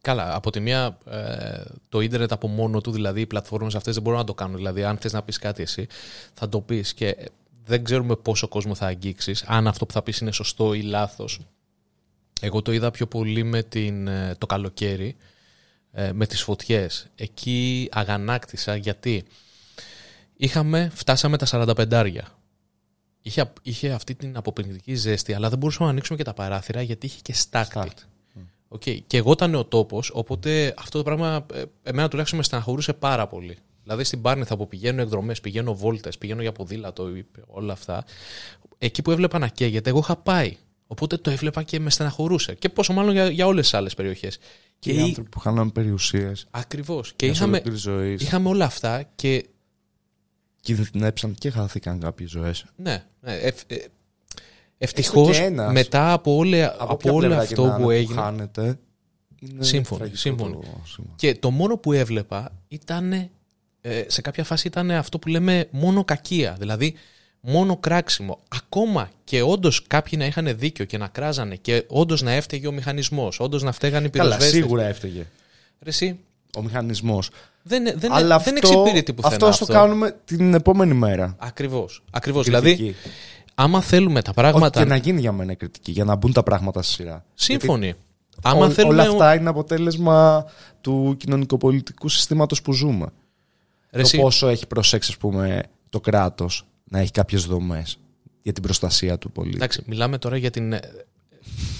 [0.00, 4.02] καλά, από τη μία ε, το ίντερνετ από μόνο του, δηλαδή οι πλατφόρμες αυτές δεν
[4.02, 4.56] μπορούν να το κάνουν.
[4.56, 5.86] Δηλαδή, αν θες να πεις κάτι εσύ,
[6.34, 7.16] θα το πεις και
[7.64, 11.40] δεν ξέρουμε πόσο κόσμο θα αγγίξεις, αν αυτό που θα πεις είναι σωστό ή λάθος.
[12.40, 15.16] Εγώ το είδα πιο πολύ με την, ε, το καλοκαίρι,
[15.92, 17.06] ε, με τις φωτιές.
[17.14, 19.24] Εκεί αγανάκτησα γιατί
[20.36, 22.02] είχαμε, φτάσαμε τα 45
[23.22, 27.06] είχε, είχε αυτή την αποπενδυτική ζέστη, αλλά δεν μπορούσαμε να ανοίξουμε και τα παράθυρα γιατί
[27.06, 27.70] είχε και στάκτη.
[27.70, 28.02] Στάκτη.
[28.68, 28.82] Οκ.
[29.06, 33.26] Και εγώ ήταν ο τόπος, οπότε αυτό το πράγμα ε, εμένα τουλάχιστον με στεναχωρούσε πάρα
[33.26, 33.58] πολύ.
[33.82, 37.10] Δηλαδή στην Πάρνηθα που πηγαίνω εκδρομές, πηγαίνω βόλτες, πηγαίνω για ποδήλατο,
[37.46, 38.04] όλα αυτά.
[38.78, 40.56] Εκεί που έβλεπα να καίγεται, εγώ είχα πάει.
[40.86, 42.54] Οπότε το έβλεπα και με στεναχωρούσε.
[42.54, 44.38] Και πόσο μάλλον για, για όλες τις άλλες περιοχές.
[44.78, 47.12] Και οι άνθρωποι που χάνουν περιουσίες Ακριβώς.
[47.16, 48.22] Και για είχαμε, ολόκληρη ζωής.
[48.22, 49.48] είχαμε όλα αυτά και
[50.74, 52.64] Κινδυνέψαν και χάθηκαν κάποιες ζωές.
[52.76, 53.04] Ναι.
[53.20, 53.76] ναι ευ, ε,
[54.78, 55.72] Ευτυχώς και ένας.
[55.72, 58.20] μετά από, όλα, από, ποια όλο πλευρά και αυτό να είναι που έγινε.
[58.20, 58.78] χάνεται,
[59.38, 60.54] είναι Σύμφωνοι, τραγικό σύμφωνοι.
[60.54, 61.08] το σήμα.
[61.16, 63.12] Και το μόνο που έβλεπα ήταν.
[63.80, 66.56] Ε, σε κάποια φάση ήταν αυτό που λέμε μόνο κακία.
[66.58, 66.94] Δηλαδή,
[67.40, 68.38] μόνο κράξιμο.
[68.48, 72.72] Ακόμα και όντως κάποιοι να είχαν δίκιο και να κράζανε και όντως να έφταιγε ο
[72.72, 74.62] μηχανισμός, όντως να φταίγανε οι Καλά, πυροσβέστες.
[74.62, 75.26] σίγουρα έφταιγε
[75.80, 76.18] Ρε εσύ,
[76.56, 77.30] ο μηχανισμός.
[77.62, 79.66] δεν, δεν, Αλλά δεν αυτό, εξυπηρετεί πουθενά αυτό, αυτό.
[79.66, 81.34] το κάνουμε την επόμενη μέρα.
[81.38, 82.02] Ακριβώς.
[82.10, 82.46] Ακριβώς.
[82.46, 82.74] Κριτική.
[82.74, 82.94] Δηλαδή,
[83.54, 84.80] άμα θέλουμε τα Όχι, πράγματα.
[84.82, 87.24] και να γίνει για μένα η κριτική, για να μπουν τα πράγματα στη σειρά.
[87.34, 87.94] Σύμφωνοι.
[88.42, 88.94] Άμα Ό- θέλουμε.
[89.02, 90.44] Όλα αυτά είναι αποτέλεσμα
[90.80, 93.06] του κοινωνικοπολιτικού συστήματος που ζούμε.
[93.90, 97.98] Ρε εσύ, Το πόσο έχει προσέξει, ας πούμε, το κράτος να έχει κάποιες δομές
[98.42, 99.56] για την προστασία του πολίτη.
[99.56, 100.72] Εντάξει, μιλάμε τώρα για την.
[100.72, 100.80] ε,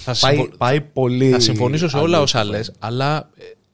[0.03, 1.29] Θα, Πάει, συμφω- πάει πολύ...
[1.29, 2.51] θα συμφωνήσω σε όλα αλλού όσα αυτό.
[2.51, 3.29] λες, αλλά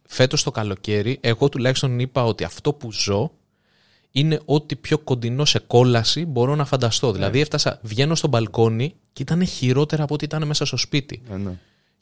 [0.07, 3.31] φέτος το καλοκαίρι, εγώ τουλάχιστον είπα ότι αυτό που ζω
[4.11, 7.07] είναι ό,τι πιο κοντινό σε κόλαση μπορώ να φανταστώ.
[7.07, 7.13] Ναι.
[7.13, 11.21] Δηλαδή, έφτασα, βγαίνω στο μπαλκόνι και ήταν χειρότερα από ό,τι ήταν μέσα στο σπίτι.
[11.29, 11.51] Ναι, ναι.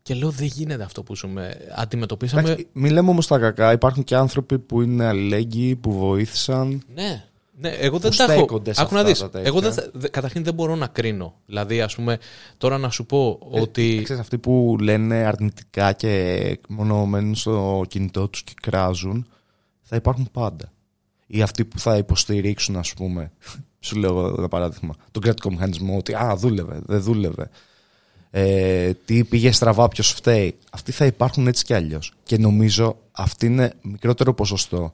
[0.01, 1.58] Και λέω, δεν γίνεται αυτό που ζούμε.
[1.76, 2.41] Αντιμετωπίσαμε.
[2.41, 3.72] Εντάξει, Μην λέμε όμως τα κακά.
[3.72, 6.84] Υπάρχουν και άνθρωποι που είναι αλληλέγγυοι, που βοήθησαν.
[6.93, 7.24] Ναι.
[7.60, 8.34] Ναι, εγώ δεν Που τα έχω.
[8.34, 9.20] στέκονται σε Άκου να αυτά δεις.
[9.20, 9.47] τα τέτοια.
[9.47, 11.34] Εγώ δεν, θα- δε- καταρχήν δεν μπορώ να κρίνω.
[11.45, 12.18] Δηλαδή, ας πούμε,
[12.58, 14.01] τώρα να σου πω ότι.
[14.04, 19.28] Ξέρεις, αυτοί που λένε αρνητικά και μόνο μένουν στο κινητό τους και κράζουν,
[19.82, 20.72] θα υπάρχουν πάντα.
[21.28, 23.32] Ή αυτοί που θα υποστηρίξουν, ας πούμε,
[23.86, 27.49] σου λέω εγώ ένα παράδειγμα, τον κρατικό μηχανισμό, ότι α, δούλευε, δεν δούλευε.
[28.36, 30.58] Ε, τι πήγε στραβά, ποιος φταίει.
[30.72, 32.14] Αυτοί θα υπάρχουν έτσι κι αλλιώς.
[32.24, 34.93] Και νομίζω αυτή είναι μικρότερο ποσοστό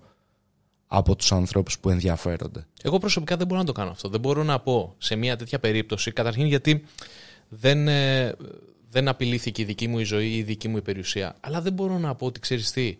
[0.92, 2.66] από τους ανθρώπους που ενδιαφέρονται.
[2.84, 4.10] Εγώ προσωπικά δεν μπορώ να το κάνω αυτό.
[4.10, 6.84] Δεν μπορώ να πω σε μια τέτοια περίπτωση, καταρχήν γιατί
[7.50, 8.36] δεν, ε,
[8.90, 11.36] δεν απειλήθηκε η δική μου η ζωή ή η δική μου η περιουσία.
[11.40, 12.98] Αλλά δεν μπορώ να πω ότι ξέρεις τι,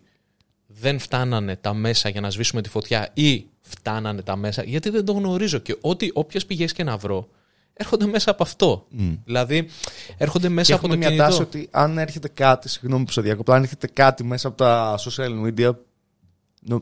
[0.66, 5.04] δεν φτάνανε τα μέσα για να σβήσουμε τη φωτιά ή φτάνανε τα μέσα, γιατί δεν
[5.04, 5.58] το γνωρίζω.
[5.58, 7.28] Και ότι όποιες πηγές και να βρω,
[7.72, 8.86] έρχονται μέσα από αυτό.
[9.24, 9.68] Δηλαδή,
[10.16, 11.28] έρχονται μέσα Και από έχουμε το μια κινητό.
[11.28, 14.98] τάση ότι αν έρχεται κάτι, συγγνώμη που σε διακόπτω, αν έρχεται κάτι μέσα από τα
[14.98, 15.78] social media, νο-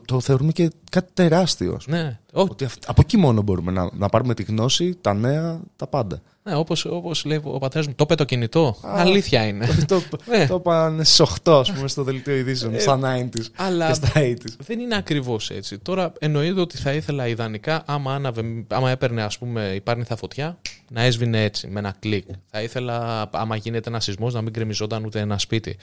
[0.05, 1.73] το θεωρούμε και κάτι τεράστιο.
[1.73, 2.01] ας πούμε.
[2.03, 5.61] Ναι, όχι, Ότι αυ- από εκεί μόνο μπορούμε να, να πάρουμε τη γνώση, τα νέα,
[5.75, 6.21] τα πάντα.
[6.43, 8.75] ναι, όπως, όπως λέει ο πατέρας μου, το είπε το κινητό.
[8.81, 9.67] Αλήθεια είναι.
[9.87, 10.47] το, Ναι.
[10.47, 14.55] το είπαν στι 8, ας πούμε, στο δελτίο ειδήσεων, στα 90s αλλά- και στα 80s.
[14.57, 15.77] Δεν είναι ακριβώς έτσι.
[15.79, 20.57] Τώρα εννοείται ότι θα ήθελα ιδανικά, άμα, άναβε, άμα έπαιρνε ας πούμε η πάρνηθα φωτιά,
[20.91, 22.25] να έσβηνε έτσι, με ένα κλικ.
[22.45, 25.77] Θα ήθελα, άμα γίνεται ένα σεισμός, να μην κρεμιζόταν ούτε ένα σπίτι.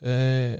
[0.00, 0.52] Ε,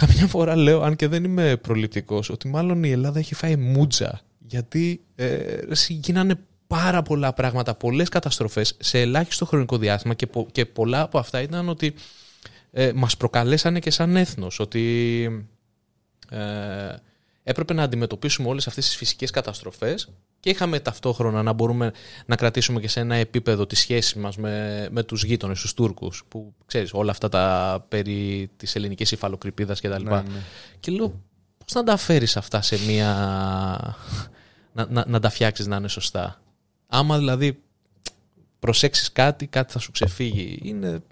[0.00, 4.20] καμιά φορά λέω, αν και δεν είμαι προληπτικός, ότι μάλλον η Ελλάδα έχει φάει μούτζα.
[4.38, 6.34] Γιατί ε, ρε εσύ, γίνανε
[6.66, 11.40] πάρα πολλά πράγματα, πολλές καταστροφές σε ελάχιστο χρονικό διάστημα και, πο- και πολλά από αυτά
[11.42, 11.94] ήταν ότι
[12.72, 14.60] ε, μας προκαλέσανε και σαν έθνος.
[14.60, 15.24] Ότι
[16.30, 16.38] ε,
[17.48, 20.08] έπρεπε να αντιμετωπίσουμε όλες αυτές τις φυσικές καταστροφές
[20.40, 21.92] και είχαμε ταυτόχρονα να μπορούμε
[22.26, 26.24] να κρατήσουμε και σε ένα επίπεδο τη σχέση μας με, με τους γείτονες, τους Τούρκους
[26.28, 30.02] που ξέρεις όλα αυτά τα περί της ελληνικής υφαλοκρηπίδας κτλ.
[30.02, 30.22] Ναι, ναι.
[30.80, 31.20] Και λέω
[31.58, 33.08] πώς να τα φέρεις αυτά σε μία...
[34.72, 36.40] να, να, να τα φτιάξεις να είναι σωστά.
[36.86, 37.62] Άμα δηλαδή
[38.58, 40.58] προσέξεις κάτι, κάτι θα σου ξεφύγει.
[40.62, 41.02] Είναι,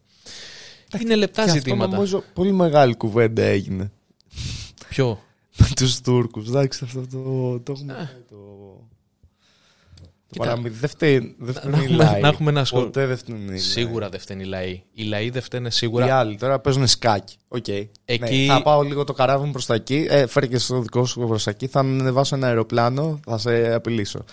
[1.00, 1.90] είναι λεπτά Και αυτό ζητήματα.
[1.90, 3.90] νομίζω πολύ μεγάλη κουβέντα έγινε
[4.88, 5.20] Ποιο;
[5.58, 6.48] Με τους Τούρκους.
[6.48, 7.96] Εντάξει, αυτό το, το έχουμε Α.
[7.96, 8.36] πάει, το...
[10.28, 10.78] Το Κοίτα, παραμύθι.
[10.78, 12.20] Δεν φταίει, δεν φταίνουν οι έχουμε- λαοί.
[12.20, 12.84] να έχουμε ένα σχόλιο.
[12.86, 13.58] Ποτέ δεν φταίνουν οι λαοί.
[13.58, 14.82] Σίγουρα δεν φταίνει οι λαοί.
[14.92, 16.18] Οι λαοί δεν φταίνε Οι σίγουρα.
[16.18, 17.36] άλλοι τώρα παίζουν σκάκι.
[17.48, 17.68] Οκ.
[17.68, 20.06] Εκεί- Ναι, θα πάω λίγο το καράβι μου προς τα εκεί.
[20.10, 21.66] Ε, φέρε και στο δικό σου προς τα εκεί.
[21.66, 23.20] Θα ανεβάσω ένα αεροπλάνο.
[23.26, 24.24] Θα σε απειλήσω.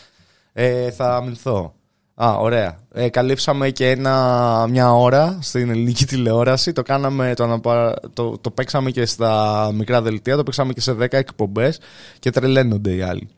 [0.54, 1.74] Ε, θα αμυνθώ.
[2.16, 2.80] Α, ωραία.
[2.94, 6.74] Ε, καλύψαμε και ένα, μια ώρα στην ελληνική τηλεόραση.
[6.74, 7.94] Το, κάναμε, το, αναπα...
[8.14, 10.36] το, το παίξαμε και στα μικρά δελτία.
[10.36, 11.80] Το παίξαμε και σε 10 εκπομπές.
[12.20, 13.30] Και τρελαίνονται οι άλλοι.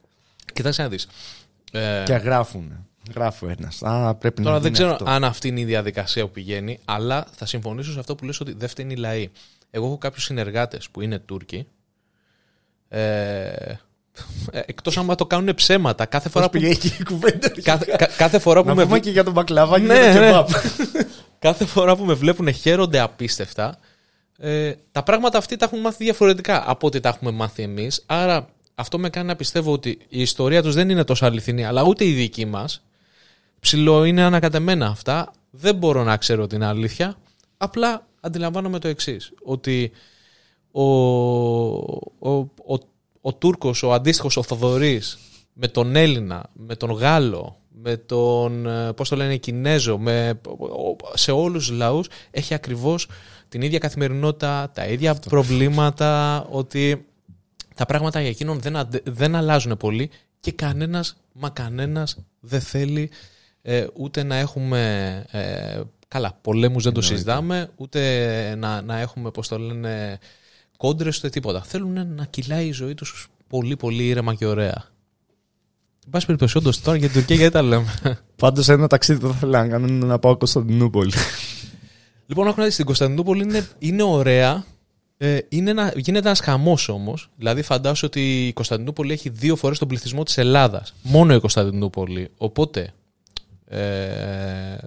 [0.54, 1.08] Κοιτάξτε να δεις.
[1.72, 2.72] Ε, Και γράφουν.
[3.16, 3.84] Γράφει ένας.
[3.84, 5.06] Α, πρέπει Τώρα να δεν γίνει ξέρω αυτό.
[5.10, 8.54] αν αυτή είναι η διαδικασία που πηγαίνει, αλλά θα συμφωνήσω σε αυτό που λες ότι
[8.58, 9.30] δεν φταίνει οι λαοί.
[9.72, 11.68] Εγώ έχω κάποιους συνεργάτες που είναι Τούρκοι.
[12.90, 13.74] Ε,
[14.52, 16.06] ε, εκτός άμα το κάνουν ψέματα.
[16.06, 17.50] Κάθε φορά, Πώς που, πήγε εκεί η κουβέντα.
[17.62, 20.14] κάθε, κα- κάθε φορά που Να με πούμε και για τον μπακλαβά και Ναι, για
[20.14, 20.26] το ναι.
[20.26, 20.50] κεμπάπ.
[21.40, 23.78] κάθε φορά που με βλέπουν χαίρονται απίστευτα.
[24.38, 28.04] Ε, τα πράγματα αυτή τα έχουν μάθει διαφορετικά από ό,τι τα έχουμε μάθει εμείς.
[28.06, 31.84] Άρα αυτό με κάνει να πιστεύω ότι η ιστορία τους δεν είναι τόσο αληθινή, αλλά
[31.84, 32.84] ούτε η δική μας.
[33.60, 35.32] Ψηλό είναι ανακατεμένα αυτά.
[35.50, 37.18] Δεν μπορώ να ξέρω την αλήθεια.
[37.58, 39.32] Απλά αντιλαμβάνομαι το εξής.
[39.44, 39.92] Ότι
[40.72, 40.84] ο,
[42.20, 42.30] ο,
[42.66, 42.78] ο,
[43.28, 45.18] ο Τούρκος, ο αντίστοιχος ο Θοδωρής
[45.54, 50.96] με τον Έλληνα, με τον Γάλλο, με τον, ε, πώς το λένε, Κινέζο, με, ο-
[51.18, 53.08] σε όλους τους λαούς έχει ακριβώς
[53.50, 57.06] την ίδια καθημερινότητα, τα ίδια προβλήματα, ότι
[57.76, 60.10] τα πράγματα για εκείνον δεν, αντε- δεν αλλάζουν πολύ
[60.40, 63.10] και κανένας, μα κανένας δεν θέλει
[63.62, 69.48] ε, ούτε να έχουμε, ε, καλά, πολέμους δεν το συζητάμε, ούτε να, να έχουμε, πώς
[69.48, 70.20] το λένε,
[70.78, 71.62] κόντρες ούτε τίποτα.
[71.62, 74.94] Θέλουν να κυλάει η ζωή τους πολύ πολύ ήρεμα και ωραία.
[76.06, 77.94] Εν πάση περιπτώσει, όντως τώρα για την Τουρκία γιατί τα λέμε;
[78.36, 81.12] Πάντως ένα ταξίδι που θα ήθελα να κάνω είναι να πάω Κωνσταντινούπολη.
[82.28, 84.66] λοιπόν, άκου να δεις, στην Κωνσταντινούπολη είναι, είναι ωραία.
[85.18, 87.30] Ε, είναι ένα, γίνεται ένας χαμός όμως.
[87.38, 90.94] Δηλαδή, φαντάσου ότι η Κωνσταντινούπολη έχει δύο φορές τον πληθυσμό της Ελλάδας.
[91.02, 92.30] Μόνο η Κωνσταντινούπολη.
[92.38, 92.94] Οπότε
[93.66, 93.78] ε,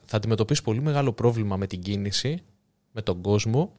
[0.04, 2.42] θα αντιμετωπίσει πολύ μεγάλο πρόβλημα με την κίνηση,
[2.92, 3.72] με τον κόσμο.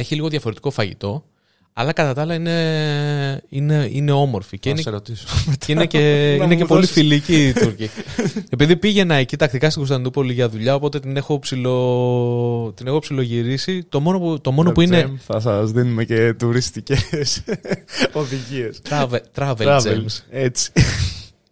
[0.00, 1.24] Έχει λίγο διαφορετικό φαγητό.
[1.72, 4.58] Αλλά κατά τα άλλα είναι, είναι, είναι όμορφη.
[4.58, 5.26] Και Να είναι, σε ρωτήσω.
[5.66, 5.98] και είναι και,
[6.38, 6.90] Να είναι μου και πολύ δώσεις.
[6.90, 7.90] φιλική η Τούρκη.
[8.50, 13.84] Επειδή πήγαινα εκεί τακτικά στην Κωνσταντινούπολη για δουλειά, οπότε την έχω, ψηλο, την έχω ψιλογυρίσει.
[13.84, 14.96] Το μόνο που, το μόνο που είναι.
[15.02, 17.42] Τζεμ, Θα σας δίνουμε και τουριστικές
[18.12, 18.80] οδηγίες.
[18.88, 20.18] Travel, travel gems.
[20.30, 20.72] Έτσι.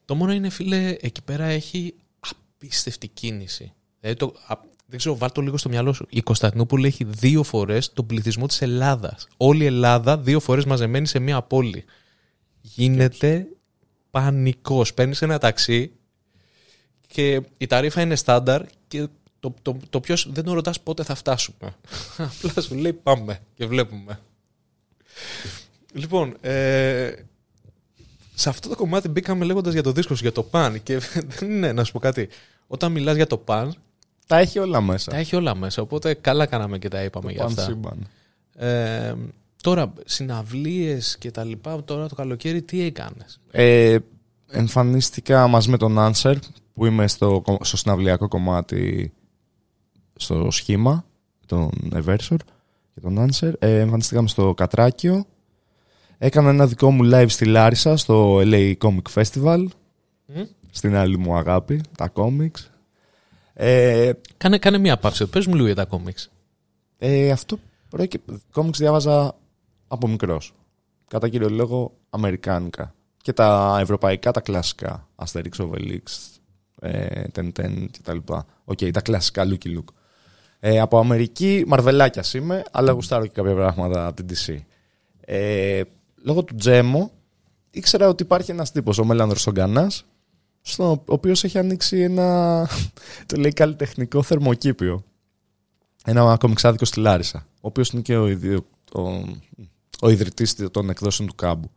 [0.05, 3.72] Το μόνο είναι, φίλε, εκεί πέρα έχει απίστευτη κίνηση.
[4.01, 4.55] Δηλαδή το, α,
[4.91, 6.07] δεν ξέρω, βάλ το λίγο στο μυαλό σου.
[6.09, 9.28] Η Κωνσταντινούπολη έχει δύο φορές τον πληθυσμό της Ελλάδας.
[9.36, 11.84] Όλη η Ελλάδα δύο φορές μαζεμένη σε μία πόλη.
[12.61, 13.47] Γίνεται
[14.11, 14.95] πανικός.
[14.95, 15.93] Παίρνεις ένα ταξί
[17.07, 19.07] και η ταρήφα είναι στάνταρ και
[19.41, 21.74] το, το, το ποιος δεν τον ρωτάς πότε θα φτάσουμε.
[22.43, 24.20] Απλά σου λέει πάμε και βλέπουμε.
[25.93, 27.12] Λοιπόν, ε,
[28.34, 30.82] σε αυτό το κομμάτι μπήκαμε λέγοντας για το δίσκος σου, για το παν.
[30.82, 30.99] Και
[31.39, 32.28] δεν είναι, να σου πω κάτι.
[32.66, 33.74] Όταν μιλάς για το παν,
[34.28, 35.10] Τα έχει όλα μέσα.
[35.10, 35.82] τα έχει όλα μέσα.
[35.82, 37.62] Οπότε καλά κάναμε και τα είπαμε για Παν αυτά.
[37.62, 38.06] σύμπαν.
[38.56, 39.14] Ε,
[39.62, 43.98] τώρα, συναυλίες και τα λοιπά, τώρα το καλοκαίρι τι έκανες; Ε,
[44.50, 46.34] εμφανίστηκα μαζί με τον Answer
[46.74, 49.12] που είμαι στο, στο συναυλιακό κομμάτι
[50.16, 51.04] στο σχήμα
[51.46, 52.36] τον Eversor
[52.94, 55.24] και τον Answer ε, εμφανιστήκαμε στο Κατράκιο
[56.18, 59.64] έκανα ένα δικό μου live στη Λάρισα στο LA Comic Festival
[60.70, 62.68] στην άλλη μου αγάπη τα comics
[63.61, 65.26] ε, Κάνε, κάνε μία παύση.
[65.26, 66.30] Πες μου λίγο για τα κόμιξ.
[66.98, 68.40] ε, αυτό προέκυψε.
[68.54, 69.34] Comics διάβαζα
[69.88, 70.54] από μικρός.
[71.09, 72.94] Κατά κύριο λόγο αμερικάνικα.
[73.22, 75.09] Και τα ευρωπαϊκά, τα κλασικά.
[75.16, 76.02] Asterix, Obelix,
[76.80, 78.16] ε, Τεντέν κτλ.
[78.64, 79.92] Οκ, τα κλασικά Lucky Luke.
[80.61, 84.56] Ε, από Αμερική, μαρβελάκια είμαι, αλλά γουστάρω και κάποια πράγματα από την DC.
[85.20, 85.82] Ε,
[86.24, 87.11] λόγω του Τζέμο,
[87.70, 90.04] ήξερα ότι υπάρχει ένας τύπος, ο Μέλανδρος Σογκανάς,
[90.70, 92.68] ο οποίος έχει ανοίξει ένα,
[93.26, 95.04] το λέει καλλιτεχνικό θερμοκήπιο
[96.04, 99.00] ένα κομιξάδικο στη Λάρισα, ο οποίος είναι και ο, ιδιο, ο,
[100.00, 101.70] ο ιδρυτής των εκδόσεων του Κάμπου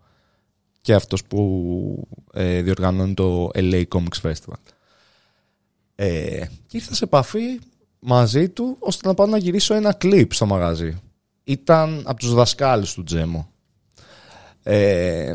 [0.82, 4.60] και αυτός που ε, διοργανώνει το LA Comics Festival.
[5.96, 7.60] Ε, και ήρθα σε επαφή
[8.00, 11.02] μαζί του ώστε να πάω να γυρίσω ένα κλιπ στο μαγαζί.
[11.44, 13.52] Ήταν από τους δασκάλους του Τζέμο.
[14.64, 15.34] Ε,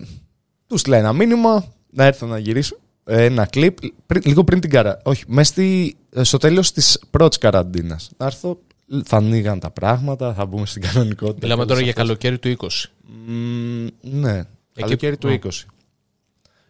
[0.66, 3.76] τους στείλα ένα μήνυμα να έρθω να γυρίσω ε, ένα κλιπ
[4.06, 5.00] πριν- λίγο πριν την καρα...
[5.04, 8.10] Όχι, μέσα στη, στο τέλος της πρώτης καραντίνας.
[8.16, 8.58] Να έρθω,
[9.04, 11.38] θα ανοίγαν τα πράγματα, θα μπούμε στην κανονικότητα.
[11.42, 12.18] Μιλάμε και τώρα όλες για αυτές.
[12.28, 12.88] καλοκαίρι του 20.
[13.26, 14.42] Μμμ, ναι.
[14.72, 15.38] Καλοκαίρι του Ω.
[15.48, 15.48] 20.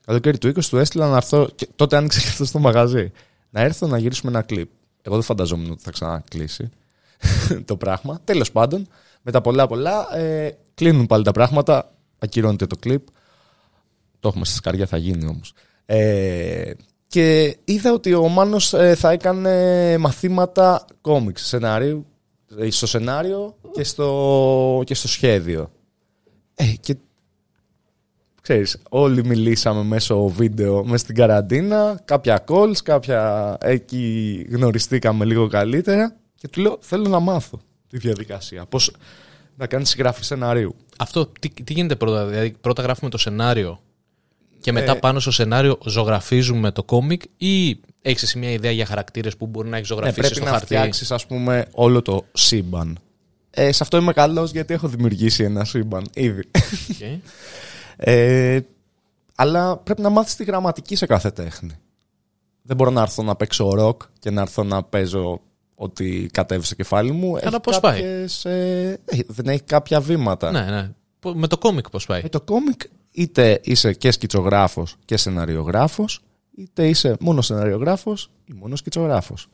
[0.07, 1.49] Καλοκαίρι του 20 του έστειλα να έρθω.
[1.55, 3.13] Και τότε άνοιξε και αυτό στο μαγαζί.
[3.51, 4.69] Να έρθω να γυρίσουμε ένα κλιπ.
[5.03, 6.71] Εγώ δεν φανταζόμουν ότι θα ξανακλείσει
[7.65, 8.21] το πράγμα.
[8.25, 8.87] Τέλος πάντων,
[9.23, 11.93] με τα πολλά πολλά ε, κλείνουν πάλι τα πράγματα.
[12.19, 13.07] Ακυρώνεται το κλιπ.
[14.21, 15.53] Το έχουμε στη σκαριά, θα γίνει όμως.
[15.87, 16.73] Ε,
[17.07, 22.07] και είδα ότι ο Μάνος ε, θα έκανε μαθήματα κόμιξ, σενάριου,
[22.59, 25.71] ε, στο σενάριο και στο, και στο σχέδιο.
[26.55, 26.97] Ε, και
[28.43, 36.17] ξέρεις, όλοι μιλήσαμε μέσω βίντεο μέσα στην καραντίνα, κάποια calls, κάποια εκεί γνωριστήκαμε λίγο καλύτερα
[36.35, 38.93] και του λέω θέλω να μάθω τη διαδικασία, πώς
[39.57, 40.75] να κάνεις συγγραφή σεναρίου.
[40.99, 43.81] Αυτό τι, τι γίνεται πρώτα, δηλαδή πρώτα γράφουμε το σενάριο
[44.67, 48.87] και μετά Ε, πάνω στο σενάριο ζωγραφίζουμε το κόμικ ή έχεις εσύ μια ιδέα για
[48.87, 52.03] χαρακτήρες που μπορεί να έχεις Ναι, ζωγραφίσει πρέπει στο να χαρτί; φτιάξεις ας πούμε όλο
[52.03, 52.99] το σύμπαν.
[53.51, 56.43] Ε, σε αυτό είμαι καλός γιατί έχω δημιουργήσει ένα σύμπαν ήδη.
[56.89, 57.19] Okay.
[57.97, 58.61] Ε,
[59.35, 61.73] αλλά πρέπει να μάθεις τη γραμματική σε κάθε τέχνη.
[62.63, 65.41] Δεν μπορώ να έρθω να παίξω ροκ και να έρθω να παίζω
[65.75, 67.33] ότι κατέβει στο κεφάλι μου.
[67.33, 70.51] Καλά, Έχει πώς πάει; κάποιες, ε, ε, δεν έχει κάποια βήματα.
[70.51, 70.91] ναι, ναι.
[71.21, 72.81] Πο- Με το κόμικ πώς πάει; Με το κόμικ
[73.17, 76.21] είτε είσαι και σκητσογράφος και σεναριογράφος,
[76.57, 79.49] είτε είσαι μόνο σεναριογράφος ή μόνο σκητσογράφος.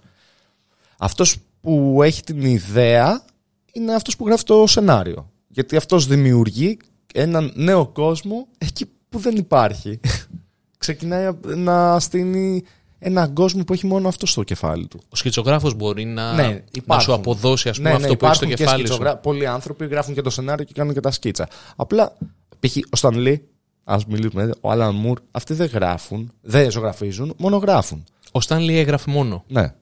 [0.98, 3.24] Αυτός που έχει την ιδέα
[3.72, 5.30] είναι αυτός που γράφει το σενάριο.
[5.48, 6.76] Γιατί αυτός δημιουργεί
[7.14, 10.00] έναν νέο κόσμο εκεί που δεν υπάρχει.
[10.78, 12.64] Ξεκινάει να στείνει
[12.98, 15.00] έναν κόσμο που έχει μόνο αυτό στο κεφάλι του.
[15.08, 17.04] Ο σχητσογράφος μπορεί να, Ναι, να υπάρχουν.
[17.04, 18.92] σου αποδώσει ας πούμε, Ναι, αυτό ναι, που έχει στο υπάρχουν και κεφάλι σου.
[18.92, 21.48] σκητσογρα- Πολλοί άνθρωποι γράφουν και το σενάριο και κάνουν και τα σκίτσα.
[21.76, 22.16] Απλά,
[22.60, 22.76] π.χ.
[22.90, 23.48] ο Στανλή,
[23.84, 28.04] ας μιλήσουμε, ο Άλαν Μουρ, αυτοί δεν γράφουν, δεν ζωγραφίζουν, μόνο γράφουν.
[28.32, 29.44] Ο Στάνλι έγραφε μόνο.
[29.48, 29.74] Ναι.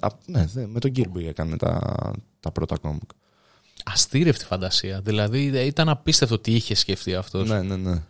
[0.00, 1.80] Α, ναι, ναι, με τον Κίρμπι έκανε τα,
[2.40, 3.10] τα πρώτα κόμικ.
[3.84, 5.00] Αστήρευτη φαντασία.
[5.00, 7.48] Δηλαδή ε, ήταν απίστευτο τι είχε σκεφτεί αυτός.
[7.48, 8.02] Ναι, ναι, ναι.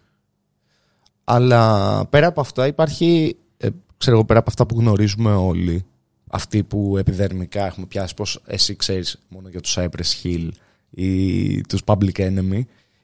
[1.25, 5.85] Αλλά πέρα από αυτά υπάρχει, ε, ξέρω εγώ, πέρα από αυτά που γνωρίζουμε όλοι,
[6.31, 10.49] αυτοί που επιδερμικά έχουμε πιάσει, πώς εσύ ξέρεις μόνο για τους Cypress Hill
[10.91, 12.61] ή τους Public Enemy,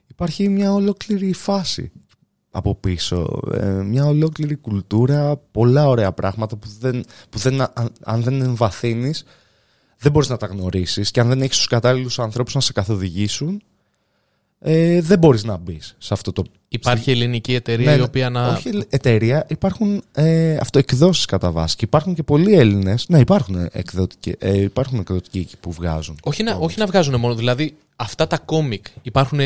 [0.07, 1.91] υπάρχει μια ολόκληρη φάση
[2.57, 8.21] από πίσω, ε, μια ολόκληρη κουλτούρα, πολλά ωραία πράγματα που, δεν, που δεν, αν, αν
[8.21, 9.23] δεν εμβαθύνεις
[9.97, 13.61] δεν μπορείς να τα γνωρίσεις και αν δεν έχεις τους κατάλληλους ανθρώπους να σε καθοδηγήσουν
[14.59, 16.43] ε, δεν μπορείς να μπεις σε αυτό το...
[16.67, 18.03] Υπάρχει ελληνική εταιρεία Ναι, η ναι.
[18.03, 18.47] οποία να...
[18.47, 24.35] Όχι εταιρεία, υπάρχουν ε, αυτοεκδόσεις κατά βάση και υπάρχουν και πολλοί Έλληνες, ναι υπάρχουν, εκδοτικοί,
[24.39, 26.17] ε, υπάρχουν εκδοτικοί εκεί που βγάζουν.
[26.23, 28.85] Όχι να, όχι να βγάζουν μόνο, δηλαδή αυτά τα κόμικ.
[29.01, 29.39] Υπάρχουν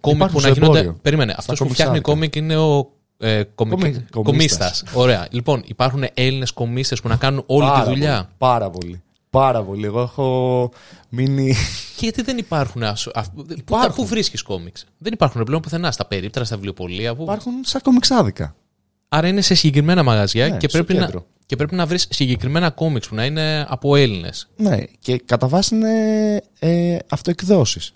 [0.00, 0.78] κόμικ Υπάρχουν που στο να γίνονται.
[0.78, 0.98] εμπόριο.
[1.02, 2.10] Περίμενε, αυτός που φτιάχνει κομιξάδικα.
[2.10, 3.74] κόμικ είναι ο ε, κομικ...
[3.78, 4.22] Κομι- κομίστας.
[4.24, 4.84] κομίστας.
[4.94, 5.26] Ωραία.
[5.30, 8.14] Λοιπόν, υπάρχουν Έλληνες κομίστες που να κάνουν όλη Πάρα τη δουλειά.
[8.16, 9.02] Πολύ, πάρα πολύ.
[9.30, 9.84] Πάρα πολύ.
[9.86, 10.70] Εγώ έχω
[11.08, 11.54] μείνει.
[11.96, 12.82] Και γιατί δεν υπάρχουν.
[12.82, 13.94] Ας, α, πού, Υπάρχουν.
[13.94, 14.84] πού βρίσκεις κόμιξ.
[14.98, 15.90] Δεν υπάρχουν πλέον πουθενά.
[15.90, 17.14] Στα περίπτερα, στα βιβλιοπωλεία.
[17.14, 17.22] Που...
[17.22, 18.54] Υπάρχουν σαν κομιξάδικα.
[19.08, 21.26] Άρα είναι σε συγκεκριμένα μαγαζιά Ναι, και, στο πρέπει να, κέντρο.
[21.46, 24.48] και πρέπει να βρεις συγκεκριμένα κόμιξ που να είναι από Έλληνες.
[24.56, 25.90] Ναι, και κατά βάση είναι
[26.58, 27.92] ε, αυτοεκδόσεις.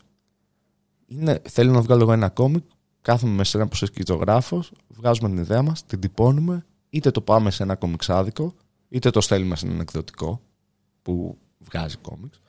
[1.09, 2.65] Είναι, θέλω να βγάλω εγώ ένα κόμικ,
[3.03, 7.63] κάθομαι με σε ένα προσεσκητογράφο, βγάζουμε την ιδέα μας, την τυπώνουμε, είτε το πάμε σε
[7.63, 8.55] ένα κομιξάδικο,
[8.89, 10.41] είτε το στέλνουμε σε έναν εκδοτικό
[11.03, 12.41] που βγάζει κόμιξ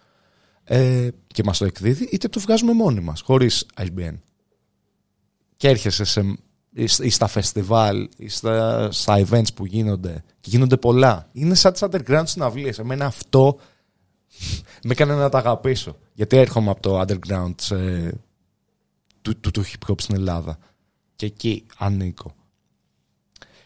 [0.64, 4.14] ε, και μας το εκδίδει, είτε το βγάζουμε μόνοι μας, χωρίς ISBN.
[5.58, 6.38] Και έρχεσαι σε,
[6.74, 11.30] ή στα φεστιβάλ ή στα, στα events που γίνονται και γίνονται πολλά.
[11.32, 12.80] Είναι σαν τις underground συναυλίες.
[12.80, 13.58] Εμένα αυτό
[14.86, 15.98] με έκανε να τα αγαπήσω.
[16.14, 18.12] Γιατί έρχομαι από το underground σε,
[19.34, 20.58] του, του, του hip hop στην Ελλάδα.
[21.16, 22.34] Και εκεί ανήκω.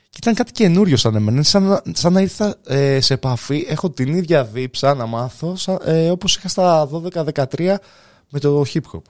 [0.09, 1.32] Και ήταν κάτι καινούριο σαν εμένα.
[1.32, 3.66] Είναι Σαν, να- σαν να ήρθα ε, σε επαφή.
[3.68, 7.76] Έχω την ίδια δίψα να μάθω σαν, ε, όπως είχα στα 12-13
[8.30, 9.01] με το hip hop.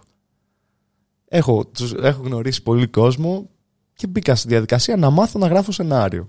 [1.28, 3.50] Έχω, τους, έχω γνωρίσει πολύ κόσμο
[3.94, 6.28] και μπήκα στη διαδικασία να μάθω να γράφω σενάριο.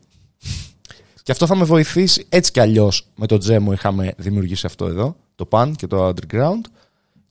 [1.23, 5.17] Και αυτό θα με βοηθήσει έτσι κι αλλιώς με το Τζέμο είχαμε δημιουργήσει αυτό εδώ,
[5.35, 6.61] το PAN και το Underground.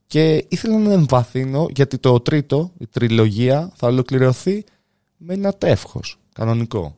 [0.07, 4.63] Και ήθελα να εμβαθύνω γιατί το τρίτο, η τριλογία, θα ολοκληρωθεί
[5.17, 6.97] με ένα τεύχος κανονικό.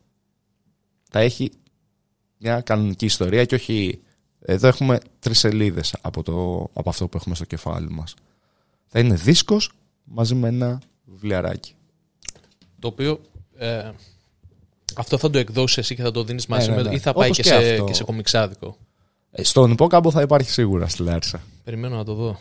[1.10, 1.51] Θα έχει
[2.38, 3.99] μια κανονική ιστορία και όχι.
[4.47, 8.14] Εδώ έχουμε τρεις σελίδες από, το, από αυτό που έχουμε στο κεφάλι μας.
[8.88, 9.72] Θα είναι δίσκος
[10.03, 11.74] μαζί με ένα βιβλιαράκι.
[12.80, 13.20] Το οποίο.
[13.58, 13.91] Ε,
[14.95, 16.82] αυτό θα το εκδώσεις εσύ και θα το δίνεις μαζί ναι, με.
[16.82, 16.93] ναι.
[16.95, 17.84] ή θα πάει Όπως και, και σε, αυτό.
[17.84, 18.78] και σε κομιξάδικο.
[19.32, 21.41] Ε, Στον υπόκαμπο θα υπάρχει σίγουρα στη Λάρισα.
[21.64, 22.39] Περιμένω να το δω.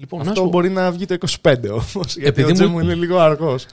[0.00, 2.70] Λοιπόν, να Αυτό σου πω, μπορεί να βγει το 25 όμως, γιατί Επειδή ο Τζέμου
[2.72, 3.66] μου- είναι λίγο αργός.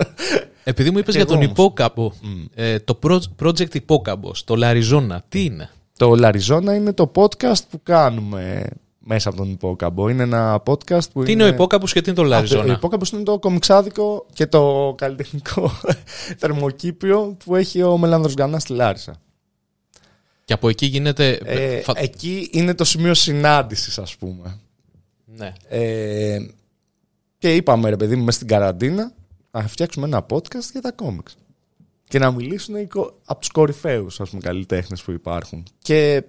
[0.63, 1.51] επειδή μου είπες Και για εγώ τον όμως.
[1.51, 2.11] υπόκαμπο,
[2.55, 7.80] ε, το pro- project υπόκαμπο, το Λαριζόνα, τι είναι; το Λαριζόνα είναι το podcast που
[7.84, 8.65] κάνουμε
[8.99, 10.09] μέσα από τον υπόκαμπο.
[10.09, 12.73] Είναι ένα podcast που Τι είναι ο υπόκαμπος και τι είναι το Α, Το Λαριζόνα;
[12.73, 15.71] υπόκαμπος είναι το κομιξάδικο και το καλλιτεχνικό
[16.39, 19.15] θερμοκήπιο που έχει ο Μελάνδρος Γκανάς στη Λάρισα.
[20.45, 21.39] Και από εκεί γίνεται.
[21.43, 24.59] Ε, φα- Εκεί είναι το σημείο συνάντησης ας πούμε.
[25.36, 25.53] Ναι.
[25.69, 26.38] Ε,
[27.38, 29.11] και είπαμε ρε παιδί μου μέσα στην καραντίνα
[29.51, 31.36] να φτιάξουμε ένα podcast για τα κόμιξ.
[32.07, 35.63] Και να μιλήσουν οι κο- από τους κορυφαίους ας πούμε καλλιτέχνες που υπάρχουν.
[35.82, 36.23] Και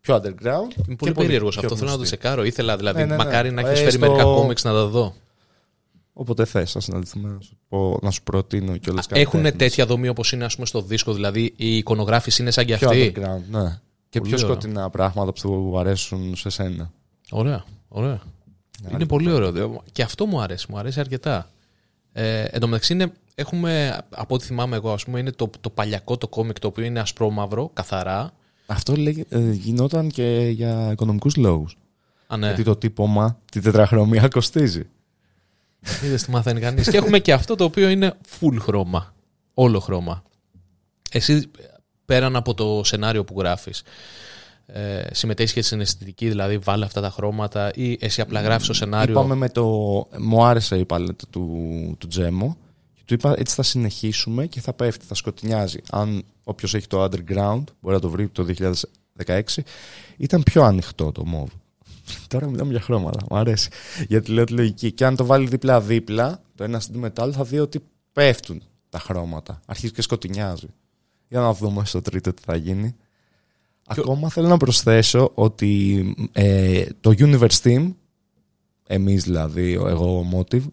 [0.00, 0.76] πιο underground.
[0.86, 1.76] Είμαι πολύ και περίεργος πιο αυτό.
[1.76, 2.16] Θέλω να το γνωστοί.
[2.16, 2.44] τσεκάρω.
[2.44, 3.24] Ήθελα δηλαδή, Ναι, ναι, ναι.
[3.24, 5.14] μακάρι να έχεις Ε, φέρει στο- μερικά κόμιξ να τα δω.
[6.12, 10.08] Όποτε θες να συναντηθούμε να σου, πω, να σου προτείνω και όλες Έχουν τέτοια δομή
[10.08, 13.12] όπως είναι ας πούμε, στο δίσκο, δηλαδή η εικονογράφηση είναι σαν και Πιο αυτή.
[13.16, 13.78] underground, ναι.
[14.08, 14.50] Και Πολύ πιο ωραίο.
[14.60, 16.92] σκοτεινά πράγματα που σου αρέσουν σε σένα.
[17.30, 18.20] Ωραία, ωραία.
[18.92, 19.82] είναι πολύ ωραίο.
[19.92, 21.50] Και αυτό μου αρέσει, μου αρέσει αρκετά.
[22.12, 25.70] Ε, εν τω μεταξύ είναι, έχουμε, από ό,τι θυμάμαι εγώ, ας πούμε, είναι το, το
[25.70, 28.32] παλιακό το κόμικ το οποίο είναι ασπρόμαυρο, καθαρά.
[28.66, 31.76] Αυτό λέγε, ε, γινόταν και για οικονομικούς λόγους.
[32.26, 32.46] Α, ναι.
[32.46, 34.86] Γιατί το τύπομα, τη τετραχρωμία κοστίζει.
[36.04, 36.90] Είδες τι μαθαίνει κανείς.
[36.90, 39.14] και έχουμε και αυτό το οποίο είναι full χρώμα.
[39.54, 40.22] Όλο χρώμα.
[41.10, 41.50] Εσύ
[42.04, 43.82] πέραν από το σενάριο που γράφεις,
[44.66, 48.72] ε, συμμετέχεις και στην αισθητική, δηλαδή βάλε αυτά τα χρώματα ή εσύ απλά γράφεις το
[48.72, 49.12] σενάριο.
[49.12, 49.66] Είπαμε με το...
[50.18, 52.56] Μου άρεσε η παλέτα του, του Τζέμο.
[52.94, 55.78] Και του είπα έτσι θα συνεχίσουμε και θα πέφτει, θα σκοτεινιάζει.
[55.90, 58.46] Αν όποιος έχει το underground, μπορεί να το βρει το
[59.26, 59.40] 2016,
[60.16, 61.58] ήταν πιο ανοιχτό το MOV.
[62.28, 63.68] Τώρα μιλάμε για χρώματα, μου αρέσει.
[64.08, 64.92] Γιατί λέω τη λογική.
[64.92, 67.80] Και αν το βάλει δίπλα-δίπλα, το ένα στην μετάλλο, θα δει ότι
[68.12, 69.60] πέφτουν τα χρώματα.
[69.66, 70.66] Αρχίζει και σκοτεινιάζει.
[71.28, 72.96] Για να δούμε στο τρίτο τι θα γίνει.
[74.00, 77.92] Ακόμα θέλω να προσθέσω ότι ε, το Universe Team,
[78.86, 80.64] εμείς δηλαδή, ο- εγώ ο Motive,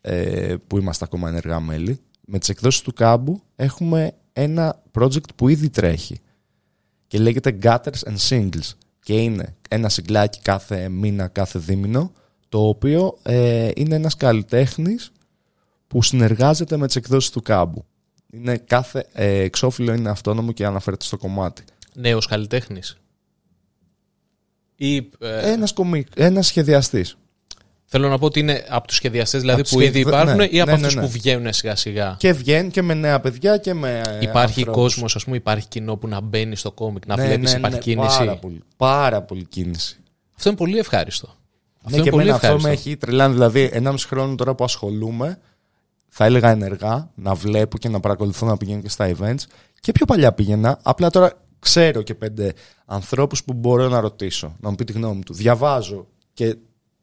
[0.00, 5.48] ε, που είμαστε ακόμα ενεργά μέλη, με τις εκδόσεις του κάμπου έχουμε ένα project που
[5.48, 6.20] ήδη τρέχει
[7.06, 8.70] και λέγεται Gutters and Singles
[9.02, 12.12] και είναι ένα συγκλάκι κάθε μήνα, κάθε δίμηνο
[12.48, 15.12] το οποίο ε, είναι ένας καλλιτέχνης
[15.86, 17.84] που συνεργάζεται με τις εκδόσεις του κάμπου.
[18.32, 21.62] είναι κάθε ε, εξώφυλλο είναι αυτόνομο και αναφέρεται στο κομμάτι.
[21.94, 22.96] Νέος καλλιτέχνης.
[24.76, 24.96] Ή.
[24.96, 27.16] ε, Ένας, κομικ, ένας σχεδιαστής.
[27.84, 30.36] Θέλω να πω ότι είναι από τους σχεδιαστές δηλαδή Από που τους ήδη σχεδι- υπάρχουν
[30.36, 31.06] ναι, ή από ναι, αυτούς ναι, ναι.
[31.06, 34.00] που βγαίνουν σιγά σιγά; Και βγαίνει και με νέα παιδιά και με.
[34.06, 34.82] ε, Υπάρχει ανθρώπους.
[34.82, 37.76] κόσμος, ας πούμε, υπάρχει κοινό που να μπαίνει στο κόμικ, να Ναι, βλέπεις ναι, υπάρχει
[37.76, 39.96] ναι, κίνηση; Πάρα πολύ, πάρα πολύ κίνηση.
[40.36, 41.26] Αυτό είναι πολύ ευχάριστο.
[41.76, 42.68] Αυτό Ναι, είναι και πολύ εμένα αυτό ευχάριστο.
[42.68, 43.32] με έχει τρελάνει.
[43.32, 45.38] Δηλαδή, ενάμιση χρόνο τώρα που ασχολούμαι,
[46.08, 49.44] θα έλεγα ενεργά, να βλέπω και να παρακολουθώ να πηγαίνω και στα events.
[49.80, 50.78] Και πιο παλιά πήγαινα.
[50.82, 51.32] Απλά τώρα
[51.62, 52.52] ξέρω και πέντε
[52.84, 55.34] ανθρώπους που μπορώ να ρωτήσω, να μου πει τη γνώμη του.
[55.34, 56.56] Διαβάζω και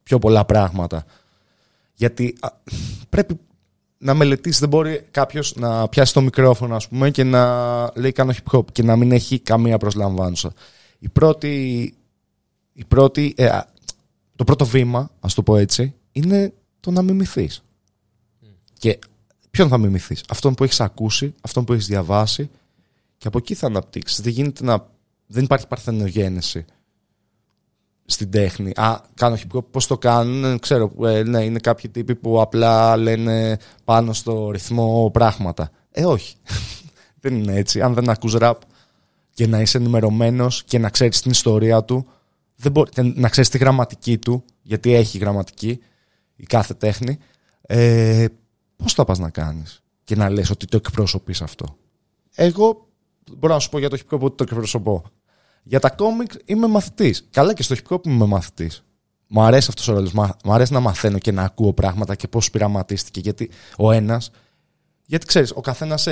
[0.03, 1.05] πιο πολλά πράγματα.
[1.93, 2.49] Γιατί α,
[3.09, 3.39] πρέπει
[3.97, 4.59] να μελετήσει.
[4.59, 7.43] Δεν μπορεί κάποιος να πιάσει το μικρόφωνο, ας πούμε, και να
[7.95, 10.53] λέει κάνω hip hop και να μην έχει καμία προσλαμβάνουσα.
[10.99, 11.83] Η πρώτη,
[12.73, 13.67] η πρώτη, ε, α,
[14.35, 17.63] το πρώτο βήμα, ας το πω έτσι, είναι το να μιμηθείς.
[18.73, 18.99] Και
[19.51, 22.49] ποιον θα μιμηθείς, Αυτόν που έχεις ακούσει, αυτόν που έχεις διαβάσει,
[23.19, 24.21] και από εκεί θα αναπτύξεις.
[24.21, 24.87] Δεν γίνεται να.
[25.27, 26.65] Δεν υπάρχει παρθενογένεση
[28.05, 28.71] στην τέχνη.
[28.75, 30.91] Α, κάνω hip hop, πώς το κάνουν, δεν ξέρω.
[31.03, 35.71] Ε, ναι, είναι κάποιοι τύποι που απλά λένε πάνω στο ρυθμό πράγματα.
[35.91, 36.35] Ε, όχι.
[37.21, 37.81] δεν είναι έτσι.
[37.81, 38.53] Αν δεν ακούς rap
[39.33, 42.07] και να είσαι ενημερωμένος και να ξέρεις την ιστορία του,
[42.55, 45.79] δεν μπορεί, και να ξέρεις τη γραμματική του, γιατί έχει γραμματική
[46.35, 47.17] η κάθε τέχνη,
[47.61, 48.25] ε,
[48.75, 51.77] πώς θα πας να κάνεις και να λες ότι το εκπροσωπείς αυτό;
[52.35, 52.88] Εγώ
[53.37, 55.03] μπορώ να σου πω για το hip hop ότι το εκπροσωπώ.
[55.63, 57.27] Για τα κόμικ είμαι μαθητής.
[57.31, 58.83] Καλά και στο hip hop είμαι μαθητής.
[59.27, 60.11] Μου αρέσει αυτός ο ρόλος.
[60.13, 63.19] Μου αρέσει να μαθαίνω και να ακούω πράγματα και πώς πειραματίστηκε.
[63.19, 64.31] Γιατί ο ένας.
[65.05, 66.07] Γιατί ξέρεις, ο καθένας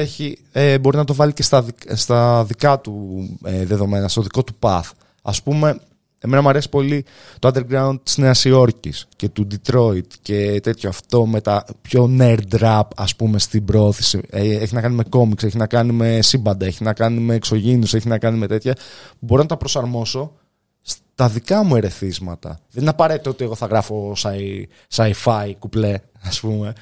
[0.52, 4.44] ε, μπορεί να το βάλει και στα, δικ- στα δικά του ε, δεδομένα, στο δικό
[4.44, 4.90] του path.
[5.22, 5.80] Α πούμε,
[6.28, 7.06] εμένα μου αρέσει πολύ
[7.40, 12.60] το underground της Νέας Υόρκης και του Detroit και τέτοιο αυτό με τα πιο nerd
[12.60, 14.22] rap, ας πούμε, στην πρόθεση.
[14.30, 17.36] Ε, έχει να κάνει με κόμιξ, έχει να κάνει με σύμπαντα, έχει να κάνει με
[17.36, 18.76] εξωγήινους, έχει να κάνει με τέτοια.
[19.20, 20.34] Μπορώ να τα προσαρμόσω
[20.82, 22.60] στα δικά μου ερεθίσματα.
[22.70, 24.64] Δεν είναι απαραίτητο ότι εγώ θα γράφω sci-
[24.96, 26.74] sci-fi κουπλέ, ας πούμε.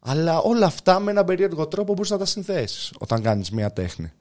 [0.00, 4.12] Αλλά όλα αυτά με έναν περίεργο τρόπο μπορείς να τα συνθέσεις όταν κάνεις μία τέχνη.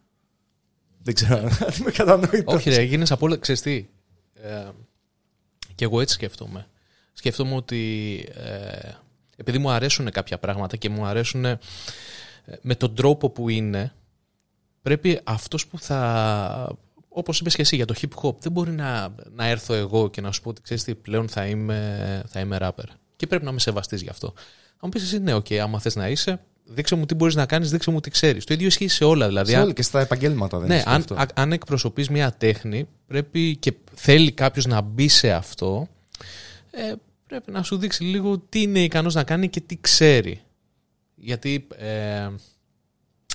[1.02, 1.50] Δεν ξέρω αν
[1.80, 2.54] είμαι κατανοητός.
[2.56, 3.38] Όχι, ρε, γίνεις από όλα.
[3.38, 3.86] Ξέρεις τι.
[4.42, 4.70] Ε,
[5.76, 6.68] και εγώ έτσι σκέφτομαι.
[7.14, 8.92] Σκέφτομαι ότι ε,
[9.36, 11.60] επειδή μου αρέσουν κάποια πράγματα και μου αρέσουν ε,
[12.62, 13.94] με τον τρόπο που είναι,
[14.82, 16.78] πρέπει αυτός που θα.
[17.10, 20.22] Όπως είπες και εσύ για το hip hop, δεν μπορεί να, να έρθω εγώ και
[20.22, 22.86] να σου πω ότι ξέρεις τι, πλέον θα είμαι, θα είμαι rapper.
[23.16, 24.34] Και πρέπει να με σεβαστείς γι' αυτό.
[24.78, 27.46] Θα μου πεις εσύ, ναι, οκ, άμα θες να είσαι, δείξε μου τι μπορείς να
[27.46, 28.44] κάνεις, δείξε μου τι ξέρεις.
[28.46, 29.28] Το ίδιο ισχύει σε όλα.
[29.28, 31.14] Δηλαδή, Σε αν- όλα και στα επαγγέλματα δεν ναι, ισχύει αν, αυτό.
[31.16, 35.88] α- αν εκπροσωπείς μια τέχνη πρέπει και θέλει κάποιος να μπει σε αυτό
[36.72, 36.94] ε,
[37.28, 40.42] πρέπει να σου δείξει λίγο τι είναι ικανός να κάνει και τι ξέρει.
[41.16, 42.30] Γιατί ε,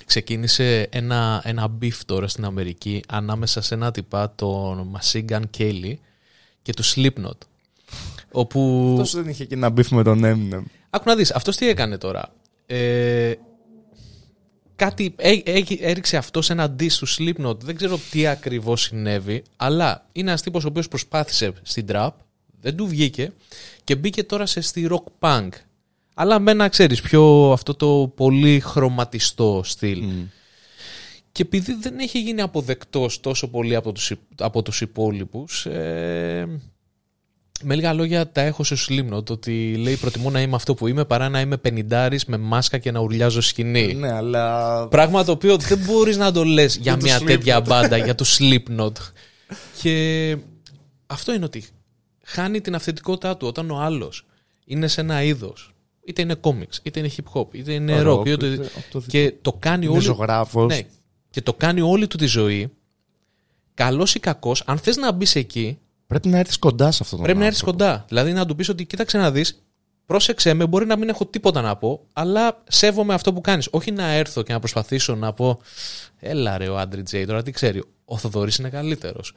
[0.07, 5.95] ξεκίνησε ένα, ένα beef τώρα στην Αμερική ανάμεσα σε ένα τυπά τον Machine Gun Kelly
[6.63, 7.39] και του Slipknot.
[8.33, 8.89] Όπου...
[8.93, 10.63] Αυτός δεν είχε και ένα beef με τον Eminem.
[10.91, 12.33] Άκου να δεις, αυτός τι έκανε τώρα;
[12.73, 13.35] Ε,
[14.77, 17.61] κάτι έ, έ- έριξε αυτό σε ένα diss του Slipknot.
[17.61, 22.11] Δεν ξέρω τι ακριβώς συνέβη, αλλά είναι ένας τύπος ο οποίος προσπάθησε στην trap,
[22.61, 23.33] δεν του βγήκε
[23.85, 25.49] και μπήκε τώρα σε στη rock punk.
[26.15, 30.03] Αλλά με ένα, ξέρεις, πιο αυτό το πολύ χρωματιστό στυλ.
[31.33, 36.61] Και επειδή δεν έχει γίνει αποδεκτός τόσο πολύ από τους, υ- από τους υπόλοιπους, ε,
[37.63, 41.05] με λίγα λόγια τα έχω σε Slipknot ότι λέει προτιμώ να είμαι αυτό που είμαι
[41.05, 43.95] παρά να είμαι πενιντάρης με μάσκα και να ουρλιάζω σκηνή.
[43.95, 44.87] Ναι, αλλά.
[44.89, 47.27] Πράγμα το οποίο δεν μπορείς να το λες για το μια Slipknot.
[47.27, 48.93] τέτοια μπάντα, για το Slipknot.
[49.83, 50.37] Και
[51.07, 51.65] αυτό είναι ότι
[52.25, 54.27] χάνει την αυθεντικότητά του όταν ο άλλος
[54.65, 55.75] είναι σε ένα είδος.
[56.05, 58.27] Είτε είναι κόμιξ, είτε είναι hip hop, είτε είναι Rock, rock.
[58.27, 60.03] είτε- είτε από το Και το κάνει Είναι όλη...
[60.05, 60.67] ζωγράφος.
[60.67, 60.81] Ναι.
[61.31, 62.71] Και το κάνει όλη του τη ζωή.
[63.75, 65.79] Καλός ή κακός, αν θες να μπεις εκεί,
[66.11, 67.85] Πρέπει να έρθεις κοντά σε αυτόν τον Πρέπει να έρθεις άνθρωπο.
[67.85, 68.05] κοντά.
[68.09, 69.63] Δηλαδή να του πεις ότι κοίταξε να δεις,
[70.07, 73.69] πρόσεξε με, μπορεί να μην έχω τίποτα να πω, αλλά σέβομαι αυτό που κάνεις.
[73.71, 75.61] Όχι να έρθω και να προσπαθήσω να πω,
[76.19, 77.83] Έλα ρε ο Άντρι Τζέι, τώρα τι ξέρει.
[78.05, 79.33] Ο Θοδωρής είναι καλύτερος.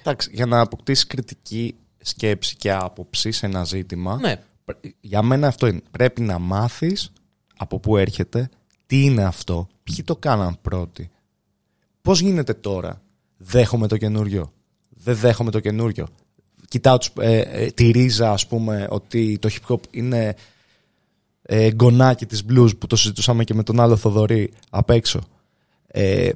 [0.00, 4.18] Εντάξει, για να αποκτήσεις κριτική σκέψη και άποψη σε ένα ζήτημα.
[4.20, 4.36] Ναι.
[4.64, 5.80] πρέ- Για μένα αυτό είναι.
[5.90, 7.12] Πρέπει να μάθεις
[7.56, 8.48] από πού έρχεται,
[8.86, 11.10] τι είναι αυτό, ποιοι το κάναν πρώτοι.
[12.02, 13.00] Πώς γίνεται τώρα,
[13.36, 14.52] δέχομαι το καινούριο,
[15.04, 16.06] δεν δέχομαι το καινούριο.
[16.68, 20.34] Κοιτάω τους, ε, ε, τη ρίζα, ας πούμε, ότι το hip hop είναι
[21.42, 25.20] ε, γκονάκι της blues που το συζητούσαμε και με τον άλλο Θοδωρή απ' έξω.
[25.86, 26.28] Ε,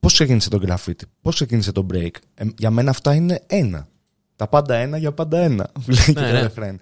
[0.00, 3.88] πώς ξεκίνησε το graffiti, πώς ξεκίνησε το break; Ε, για μένα αυτά είναι ένα.
[4.36, 5.70] Τα πάντα ένα για πάντα ένα.
[5.86, 6.40] Λέει και Ναι, το ναι.
[6.40, 6.78] ρεφρέν.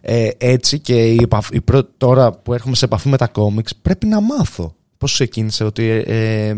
[0.00, 3.74] Ε, έτσι και η επαφ- η πρω- τώρα που έρχομαι σε επαφή με τα κόμιξ
[3.82, 4.74] πρέπει να μάθω.
[4.98, 5.98] πώς ξεκίνησε, ότι ε,
[6.48, 6.56] ε,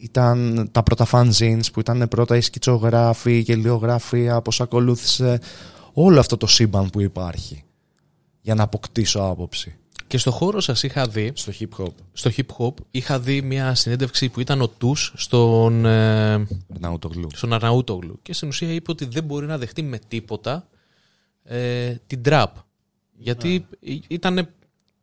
[0.00, 5.40] ήταν τα πρώτα fanzines που ήταν πρώτα οι σκητσογράφοι, η γελιογραφία, πώς ακολούθησε
[5.92, 7.64] όλο αυτό το σύμπαν που υπάρχει
[8.40, 9.74] για να αποκτήσω άποψη.
[10.06, 11.92] Και στο χώρο σας είχα δει, Στο hip hop.
[12.12, 16.36] στο hip hop, είχα δει μια συνέντευξη που ήταν ο Τους στον, ε,
[16.78, 17.28] Να το γλου.
[17.34, 20.68] στον Αρναούτογλου και στην ουσία είπε ότι δεν μπορεί να δεχτεί με τίποτα
[21.44, 22.46] ε, την trap.
[23.16, 23.66] Γιατί
[24.08, 24.48] ήταν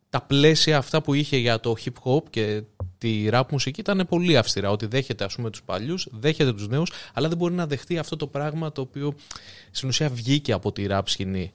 [0.09, 2.63] τα πλαίσια αυτά που είχε για το hip hop και
[2.97, 4.69] τη rap μουσική ήταν πολύ αυστηρά.
[4.71, 8.15] Ότι δέχεται ας πούμε τους παλιούς, δέχεται τους νέους, αλλά δεν μπορεί να δεχτεί αυτό
[8.15, 9.13] το πράγμα το οποίο
[9.71, 11.51] στην ουσία βγήκε από τη rap σκηνή.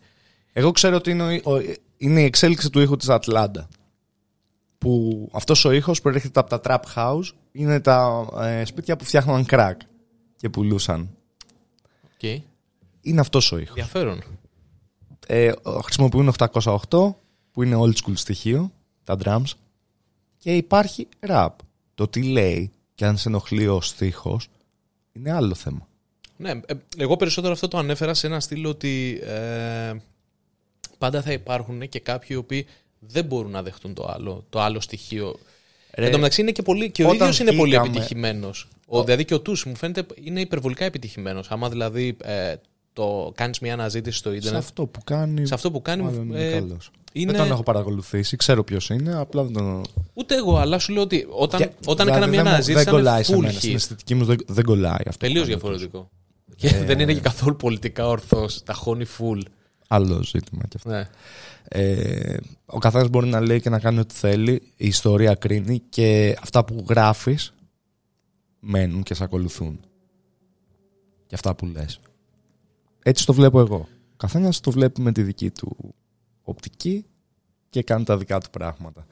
[0.53, 1.61] Εγώ ξέρω ότι είναι, ο- ο-
[1.97, 3.69] είναι η εξέλιξη του ήχου της Ατλάντα.
[4.79, 7.31] Που αυτός ο ήχος προέρχεται από τα trap house.
[7.53, 9.75] Είναι τα ε, σπίτια που φτιάχναν crack
[10.37, 11.09] και πουλούσαν.
[12.21, 12.39] Okay.
[13.01, 13.69] Είναι αυτός ο ήχος.
[13.77, 14.23] Ενδιαφέρον.
[15.27, 17.15] Ε, χρησιμοποιούν 808
[17.53, 18.73] που είναι old school στοιχείο,
[19.05, 19.51] τα drums.
[20.43, 21.49] Και υπάρχει rap.
[21.95, 24.49] Το τι λέει και αν σε ενοχλεί ο στίχος
[25.13, 25.89] είναι άλλο θέμα.
[26.37, 29.93] Ναι, ε, εγώ περισσότερο αυτό το ανέφερα σε ένα στυλ ότι ε,
[30.99, 32.67] πάντα θα υπάρχουν και κάποιοι οι οποίοι
[32.99, 35.39] δεν μπορούν να δεχτούν το άλλο, το άλλο στοιχείο.
[35.95, 38.69] Ρε, Εν τω μεταξύ είναι και, πολύ, και ο όταν ίδιος είναι πολύ βγήκαμε- επιτυχημένος.
[38.87, 41.51] Ο, δηλαδή και ο Τους μου φαίνεται είναι υπερβολικά επιτυχημένος.
[41.51, 42.55] Άμα δηλαδή ε,
[42.93, 45.47] το κάνεις μια αναζήτηση στο σε ίντερνετ, αυτό που κάνει.
[45.47, 46.91] σε αυτό που κάνει μάλλον είναι ε, καλός.
[47.13, 47.33] είναι...
[47.33, 49.83] Δεν τον έχω παρακολουθήσει, ξέρω ποιος είναι, απλά δεν τον.
[50.15, 52.85] Ούτε εγώ, αλλά σου λέω ότι όταν, Και- όταν δηλαδή έκανα μια δεν μου- αναζήτηση
[52.85, 53.53] Δεν κολλάει σε ήταν μένα.
[53.55, 53.75] full Στην hit.
[53.75, 55.27] αισθητική μου δεν, δεν κολλάει αυτό.
[55.27, 55.61] Τελείως που κάνει.
[55.61, 56.11] διαφορετικό.
[56.57, 59.41] Και δεν είναι και καθόλου πολιτικά ορθός, τα χώνει full.
[59.89, 60.89] Άλλο ζήτημα κι αυτό.
[60.91, 61.09] Ναι.
[61.69, 62.37] Ε,
[62.67, 64.53] ο καθένας μπορεί να λέει και να κάνει ό,τι θέλει.
[64.77, 67.55] Η ιστορία κρίνει και αυτά που γράφεις
[68.61, 69.81] μένουν και σε ακολουθούν.
[71.27, 72.01] Και αυτά που λες.
[73.03, 73.89] Έτσι το βλέπω εγώ.
[74.13, 75.95] Ο καθένα το βλέπει με τη δική του
[76.43, 77.07] οπτική
[77.71, 79.07] και κάνει τα δικά του πράγματα.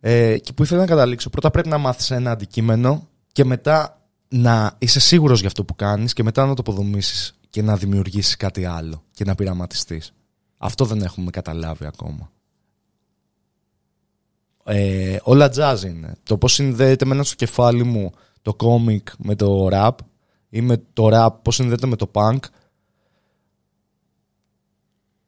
[0.00, 1.30] Ε, και που ήθελα να καταλήξω.
[1.30, 6.12] Πρώτα πρέπει να μάθεις ένα αντικείμενο και μετά να είσαι σίγουρος για αυτό που κάνεις
[6.12, 10.12] και μετά να το αποδομήσεις και να δημιουργήσεις κάτι άλλο και να πειραματιστείς.
[10.56, 12.30] Αυτό δεν έχουμε καταλάβει ακόμα.
[14.64, 16.14] Ε, όλα jazz είναι.
[16.22, 18.12] Το πώς συνδέεται με ένα στο κεφάλι μου
[18.42, 19.90] το κόμικ με το rap
[20.48, 22.38] ή με το rap πώς συνδέεται με το punk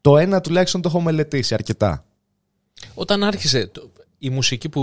[0.00, 2.04] το ένα τουλάχιστον το έχω μελετήσει αρκετά.
[2.94, 4.82] Όταν άρχισε το- η μουσική που,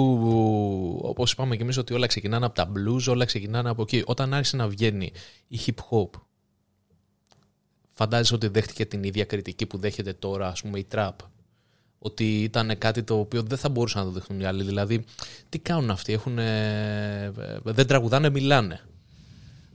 [1.03, 4.03] όπως είπαμε και εμείς ότι όλα ξεκινάνε από τα blues, όλα ξεκινάνε από εκεί.
[4.05, 5.11] Όταν άρχισε να βγαίνει
[5.47, 6.09] η hip hop,
[7.93, 11.11] φαντάζεσαι ότι δέχτηκε την ίδια κριτική που δέχεται τώρα, ας πούμε, η trap.
[11.99, 14.63] Ότι ήταν κάτι το οποίο δεν θα μπορούσαν να το δεχτούν οι άλλοι.
[14.63, 15.05] Δηλαδή,
[15.49, 16.36] τι κάνουν αυτοί, έχουν,
[17.63, 18.82] δεν τραγουδάνε, μιλάνε.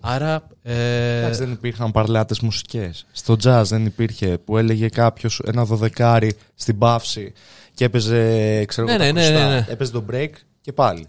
[0.05, 3.07] Άρα, ε, Εντάξει, δεν υπήρχαν παρλάτες μουσικές.
[3.13, 7.33] Στο jazz δεν υπήρχε που έλεγε κάποιος ένα δωδεκάρι στην παύση
[7.75, 9.49] και έπαιζε, ξέρω Ναι, εγώ, τα ναι, ναι, χρωστά.
[9.49, 9.67] ναι, ναι.
[9.69, 10.31] έπαιζε το break
[10.61, 11.07] και πάλι.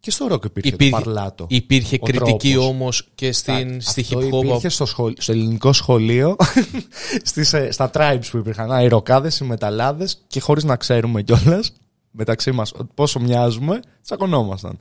[0.00, 1.46] Και στο rock υπήρχε, υπήρχε, το παρλάτο.
[1.48, 2.68] υπήρχε Ο κριτική τρόπος.
[2.68, 4.44] όμως και στην, Εντάξει, στη αυτό hip hop.
[4.44, 6.36] υπήρχε στο, σχολ- στο ελληνικό σχολείο,
[7.22, 8.72] στις, ε, στα tribes που υπήρχαν.
[8.72, 11.72] Α, οι ροκάδες, οι μεταλλάδες και χωρίς να ξέρουμε κιόλας
[12.10, 14.78] μεταξύ μας ότι πόσο μοιάζουμε, τσακωνόμασταν.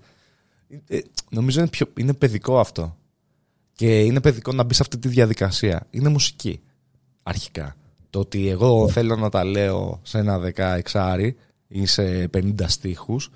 [0.87, 2.95] Ε, νομίζω είναι, πιο, είναι παιδικό αυτό.
[3.76, 5.88] Και είναι παιδικό να μπει σε αυτή τη διαδικασία.
[5.89, 6.61] Είναι μουσική,
[7.24, 7.76] αρχικά.
[8.09, 11.32] Το ότι εγώ θέλω να τα λέω σε ένα 16
[11.67, 13.30] ή σε 50 στίχους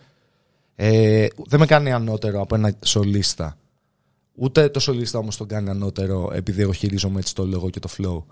[0.75, 3.57] ε, δεν με κάνει ανώτερο από ένα σολίστα.
[4.35, 7.89] Ούτε το σολίστα όμως τον κάνει ανώτερο επειδή εγώ χειρίζομαι έτσι το λόγο και το
[7.97, 8.23] flow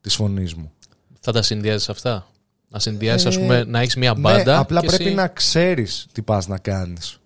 [0.00, 0.72] της φωνής μου.
[1.20, 2.26] Θα τα συνδυάζεις αυτά;
[2.68, 4.58] Να συνδυάσεις, ας Ε, πούμε, να έχεις μια Ναι, μπάντα.
[4.58, 7.19] απλά και πρέπει εσύ- να ξέρεις τι πας να κάνεις.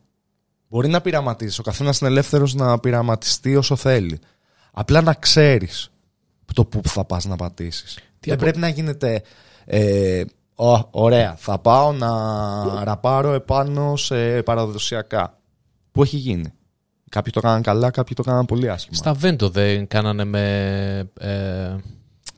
[0.75, 1.59] Μπορεί να πειραματίσεις.
[1.59, 4.19] Ο καθένας είναι ελεύθερος να πειραματιστεί όσο θέλει.
[4.73, 5.91] Απλά να ξέρεις
[6.55, 7.99] το που θα πας να πατήσεις.
[8.21, 9.23] Δεν απο- πρέπει να γίνεται...
[9.65, 15.39] Ε, «Ω, ωραία, θα πάω να ραπάρω επάνω σε παραδοσιακά.
[15.93, 16.53] Που έχει γίνει.
[17.11, 18.97] Κάποιοι το κάναν καλά, κάποιοι το κάναν πολύ άσχημα.
[18.97, 20.49] Στα Βέντο δεν κάνανε με,
[21.19, 21.75] ε,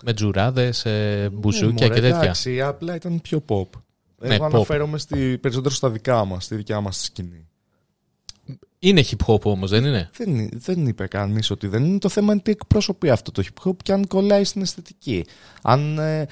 [0.05, 2.23] με τζουράδες, ε, μπουζούκια Ναι, και μωρέ, τέτοια.
[2.23, 3.69] Εντάξει, απλά ήταν πιο pop.
[4.19, 4.51] Ναι, Εγώ pop.
[4.53, 7.46] αναφέρομαι στη, περισσότερο στα δικά μας, στη δικιά μας σκηνή.
[8.89, 11.99] Είναι hip hop όμως, δεν είναι; Δεν, δεν είπε κανείς ότι δεν είναι.
[11.99, 15.25] Το θέμα είναι τι εκπροσωπεί αυτό το hip hop και αν κολλάει στην αισθητική.
[15.63, 16.27] Αν ε,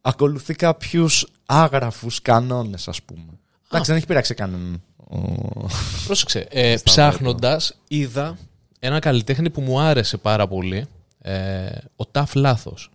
[0.00, 3.24] ακολουθεί κάποιους άγραφους κανόνες, ας πούμε.
[3.66, 4.82] Εντάξει, δεν έχει πειράξει κανέναν.
[4.96, 5.66] Ο-
[6.06, 6.46] Πρόσεξε.
[6.50, 8.38] Ε, Στα Ψάχνοντας, είδα
[8.78, 10.86] ένα καλλιτέχνη που μου άρεσε πάρα πολύ.
[11.18, 12.90] Ε, ο Ταφ Λάθος.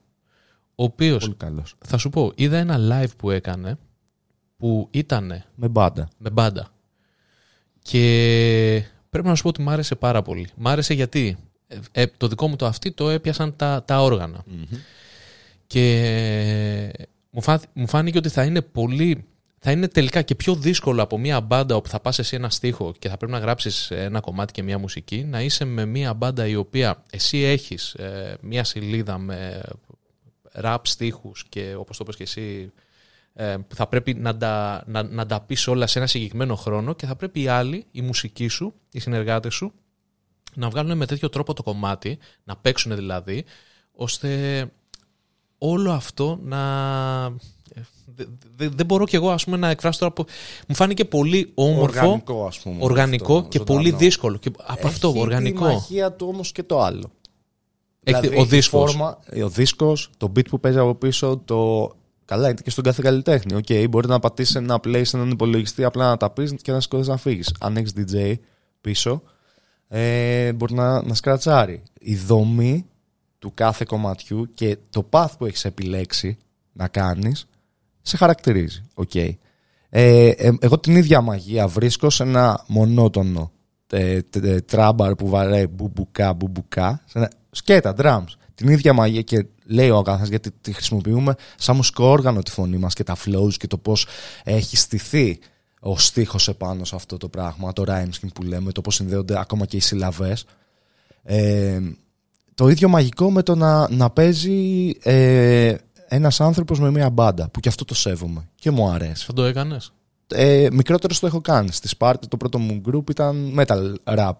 [0.75, 1.75] Ο οποίο, Πολύ καλός.
[1.85, 3.77] θα σου πω, είδα ένα live που έκανε
[4.57, 6.07] που ήταν Με μπάντα.
[6.17, 6.72] με μπάντα.
[7.83, 10.47] Και πρέπει να σου πω ότι μ' άρεσε πάρα πολύ.
[10.55, 14.43] Μ' άρεσε γιατί ε, ε, το δικό μου το αυτή το έπιασαν τα, τα όργανα.
[15.67, 19.25] Και μου, φά, μου φάνηκε ότι θα είναι πολύ.
[19.59, 22.93] θα είναι τελικά και πιο δύσκολο από μια μπάντα όπου θα πας εσύ ένα στίχο
[22.99, 26.47] και θα πρέπει να γράψεις ένα κομμάτι και μια μουσική να είσαι με μια μπάντα
[26.47, 29.63] η οποία εσύ έχεις ε, μια σελίδα με
[30.51, 32.81] ραπ στίχους και όπως το πες και εσύ ε,
[33.67, 37.05] που θα πρέπει να τα, να, να τα πεις όλα σε ένα συγκεκριμένο χρόνο και
[37.05, 39.73] θα πρέπει οι άλλοι, η μουσική σου, οι συνεργάτες σου
[40.55, 43.45] να βγάλουν με τέτοιο τρόπο το κομμάτι, να παίξουν δηλαδή,
[43.91, 44.65] ώστε
[45.57, 46.61] όλο αυτό να...
[48.55, 50.25] Δεν μπορώ κι εγώ ας πούμε, να εκφράσω τώρα που
[50.67, 53.79] μου φάνηκε πολύ όμορφο, Οργανικό, ας πούμε, οργανικό αυτό, και ζωντανό.
[53.79, 54.37] πολύ δύσκολο.
[54.37, 55.67] Και από Έχει αυτό, οργανικό.
[55.67, 57.11] Τη μαγεία του όμως και το άλλο.
[58.03, 58.91] Έχει Δηλαδή, ο η δίσκος.
[58.91, 61.91] φόρμα, ο δίσκος, το beat που παίζει από πίσω, το...
[62.25, 63.55] Καλά, είναι και στον κάθε καλλιτέχνη.
[63.55, 66.79] Οκ, μπορεί να πατήσει ένα play σε έναν υπολογιστή, απλά να τα πεις και να
[66.79, 67.53] σηκώσει να φύγεις.
[67.59, 68.33] Αν έχεις DJ
[68.81, 69.21] πίσω,
[69.87, 71.83] ε, μπορεί να, να σκρατσάρει.
[71.99, 72.85] Η δομή
[73.39, 76.37] του κάθε κομματιού και το path που έχεις επιλέξει
[76.73, 77.47] να κάνεις
[78.01, 78.83] σε χαρακτηρίζει.
[78.93, 79.15] Οκ.
[79.15, 79.33] Ε,
[79.89, 83.51] ε, εγώ την ίδια μαγεία βρίσκω σε ένα μονότονο
[83.91, 87.01] ε, τε- ε, τράμπαρ που βαράει μπουμπουκά, μπουμπουκά.
[87.05, 88.33] Σε ένα, σκέτα, drums.
[88.55, 92.77] Την ίδια μαγεία και λέει ο καθένα γιατί τη χρησιμοποιούμε σαν μουσικό όργανο τη φωνή
[92.77, 94.07] μας και τα flows και το πώς
[94.43, 95.39] έχει στηθεί
[95.79, 99.39] ο στίχος επάνω σε αυτό το πράγμα, το rhyme scheme που λέμε, το πώς συνδέονται
[99.39, 100.45] ακόμα και οι συλλαβές.
[101.23, 101.79] Ε,
[102.55, 105.75] το ίδιο μαγικό με το να, να παίζει ε,
[106.07, 109.43] ένας άνθρωπος με μια μπάντα που και αυτό το σέβομαι και μου αρέσει Θα το
[109.43, 109.93] έκανες;
[110.27, 111.71] ε, μικρότερος το έχω κάνει.
[111.71, 114.31] Στη Σπάρτη το πρώτο μου group ήταν metal rap.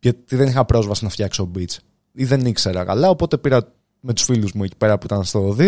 [0.00, 1.76] Γιατί δεν είχα πρόσβαση να φτιάξω beats.
[2.12, 5.56] Ή δεν ήξερα καλά, οπότε πήρα με τους φίλους μου εκεί πέρα που ήταν στο
[5.58, 5.64] 2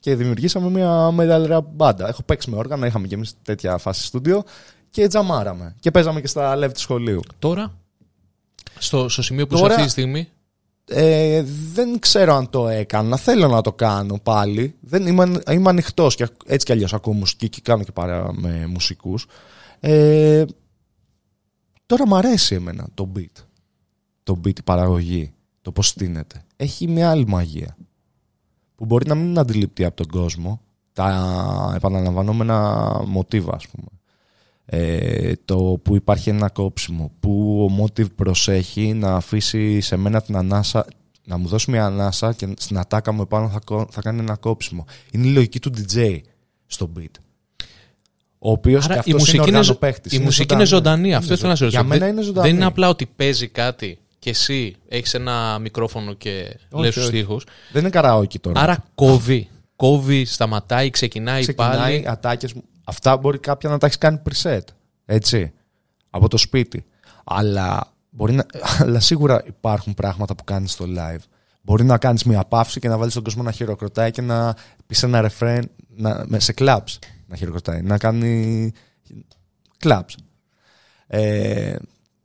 [0.00, 2.08] και δημιουργήσαμε μια metal rap μπάντα.
[2.08, 4.42] Έχω παίξει με όργανα, είχαμε και εμείς τέτοια φάση στούντιο
[4.90, 5.74] και τζαμάραμε.
[5.80, 7.20] Και παίζαμε και στα live του σχολείου.
[7.38, 7.72] Τώρα,
[8.78, 10.28] στο, στο σημείο που Τώρα- είσαι αυτή τη στιγμή,
[10.86, 11.42] Ε,
[11.72, 13.16] δεν ξέρω αν το έκανα.
[13.16, 14.74] Θέλω να το κάνω πάλι.
[14.80, 18.66] Δεν, είμαι, είμαι ανοιχτός και έτσι κι αλλιώς ακούω μουσική και κάνω και παρά με
[18.66, 19.26] μουσικούς.
[19.80, 20.44] Ε,
[21.86, 23.42] τώρα μου αρέσει εμένα το beat.
[24.22, 25.33] Το beat, η παραγωγή.
[25.64, 26.42] Το πώς στείνεται.
[26.56, 27.76] Έχει μια άλλη μαγεία.
[28.74, 30.60] Που μπορεί να μην είναι αντιληπτή από τον κόσμο.
[30.92, 33.86] Τα επαναλαμβανόμενα μοτίβα, ας πούμε.
[34.66, 40.36] Ε, το που υπάρχει ένα κόψιμο, που ο motive προσέχει να αφήσει σε μένα την
[40.36, 40.86] ανάσα,
[41.24, 44.36] να μου δώσει μια ανάσα και στην ατάκα μου επάνω θα, κο- θα κάνει ένα
[44.36, 44.84] κόψιμο.
[45.10, 46.18] Είναι η λογική του DJ
[46.66, 47.04] στο beat.
[48.38, 50.12] Ο οποίος και Άρα η αυτός μουσική, είναι είναι, ζω- οργανοπαίκτης.
[50.12, 51.14] η μουσική είναι ζωντανή.
[51.14, 51.80] Αυτό Είναι ήθελα να σε ζω- ρωτήσω.
[51.80, 52.46] Για μένα Δεν- είναι ζωντανή.
[52.48, 57.02] Δεν είναι απλά ότι παίζει κάτι και εσύ έχεις ένα μικρόφωνο και Όχι, λες τους
[57.06, 57.16] όχι.
[57.16, 57.46] στίχους.
[57.72, 58.60] Δεν είναι καραόκι τώρα.
[58.60, 59.48] Άρα κόβει.
[59.76, 62.04] Κόβει, σταματάει, ξεκινάει, Ξεκινάει πάλι.
[62.08, 62.62] ατάκες μου.
[62.84, 64.60] Αυτά μπορεί κάποια να τα έχεις κάνει preset.
[65.04, 65.52] Έτσι.
[66.10, 66.84] Από το σπίτι.
[67.24, 68.46] Αλλά, μπορεί να,
[68.80, 71.22] αλλά σίγουρα υπάρχουν πράγματα που κάνεις στο live.
[71.62, 74.56] Μπορεί να κάνεις μια παύση και να βάλεις τον κόσμο να χειροκροτάει και να
[74.86, 77.82] πεις ένα ρεφρέν να, με- σε clubs να χειροκροτάει.
[77.82, 78.72] Να κάνει
[79.84, 80.14] clubs.
[81.06, 81.76] Ε,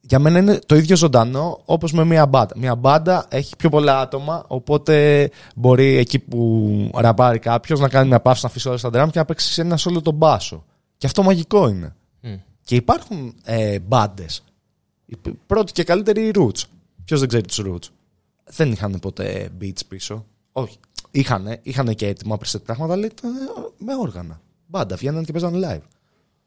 [0.09, 2.53] για μένα είναι το ίδιο ζωντανό όπως με μια μπάντα.
[2.57, 8.19] Μια μπάντα έχει πιο πολλά άτομα, οπότε μπορεί εκεί που ραπάρει κάποιος να κάνει μια
[8.19, 10.65] παύση να αφήσει όλα στα drum και να παίξει σε ένα σόλο τον μπάσο.
[10.97, 11.95] Και αυτό μαγικό είναι.
[12.21, 12.35] Μμ.
[12.61, 14.43] Και υπάρχουν ε, μπάντες.
[15.47, 16.61] Πρώτη και καλύτερη οι Roots.
[17.05, 17.87] Ποιος δεν ξέρει τους Roots;
[18.45, 20.25] Δεν είχαν ποτέ beats πίσω.
[20.51, 20.77] Όχι.
[21.11, 23.39] Είχανε, είχανε και έτοιμα preset πράγματα, αλλά ήταν ε,
[23.77, 24.41] με όργανα.
[24.67, 25.87] Μπάντα, βγαίνανε και παίζανε live.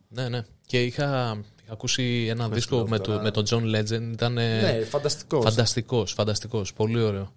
[0.08, 0.42] Ναι, ναι.
[0.66, 3.22] Και είχα, είχα ακούσει ένα δίσκο λέω με, το, τώρα.
[3.22, 4.12] με τον John Legend.
[4.12, 5.44] Ήταν ναι, φανταστικός.
[5.44, 6.72] φανταστικός, φανταστικός.
[6.72, 7.32] Πολύ ωραίο.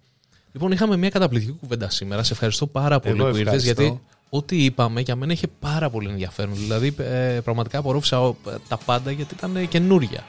[0.52, 2.22] Λοιπόν, είχαμε μια καταπληκτική κουβέντα σήμερα.
[2.22, 3.82] Σε ευχαριστώ πάρα πολύ Εγώ που ήρθες, ευχαριστώ.
[3.82, 6.54] γιατί ό,τι είπαμε για μένα είχε πάρα πολύ ενδιαφέρον.
[6.54, 8.34] Δηλαδή, ε, πραγματικά απορρόφησα ο-
[8.68, 10.24] τα πάντα γιατί ήταν καινούρια.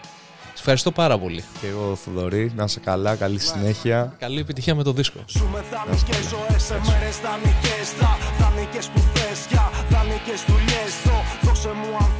[0.53, 1.43] Σε ευχαριστώ πάρα πολύ.
[1.61, 4.15] Και εγώ, Θοδωρή, να είσαι καλά, καλή συνέχεια.
[4.19, 5.19] Καλή επιτυχία με το δίσκο.
[5.27, 11.17] Ζούμε δανεικές ζωές σε μέρες δανεικές Δα, δανεικές που θες για δανεικές δουλειές Δω,
[11.49, 12.11] δώσε μου αν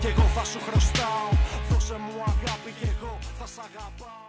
[0.00, 1.28] θες και εγώ θα σου χρωστάω.
[1.68, 4.19] Δώσε μου αγάπη και εγώ θα σ' αγαπάω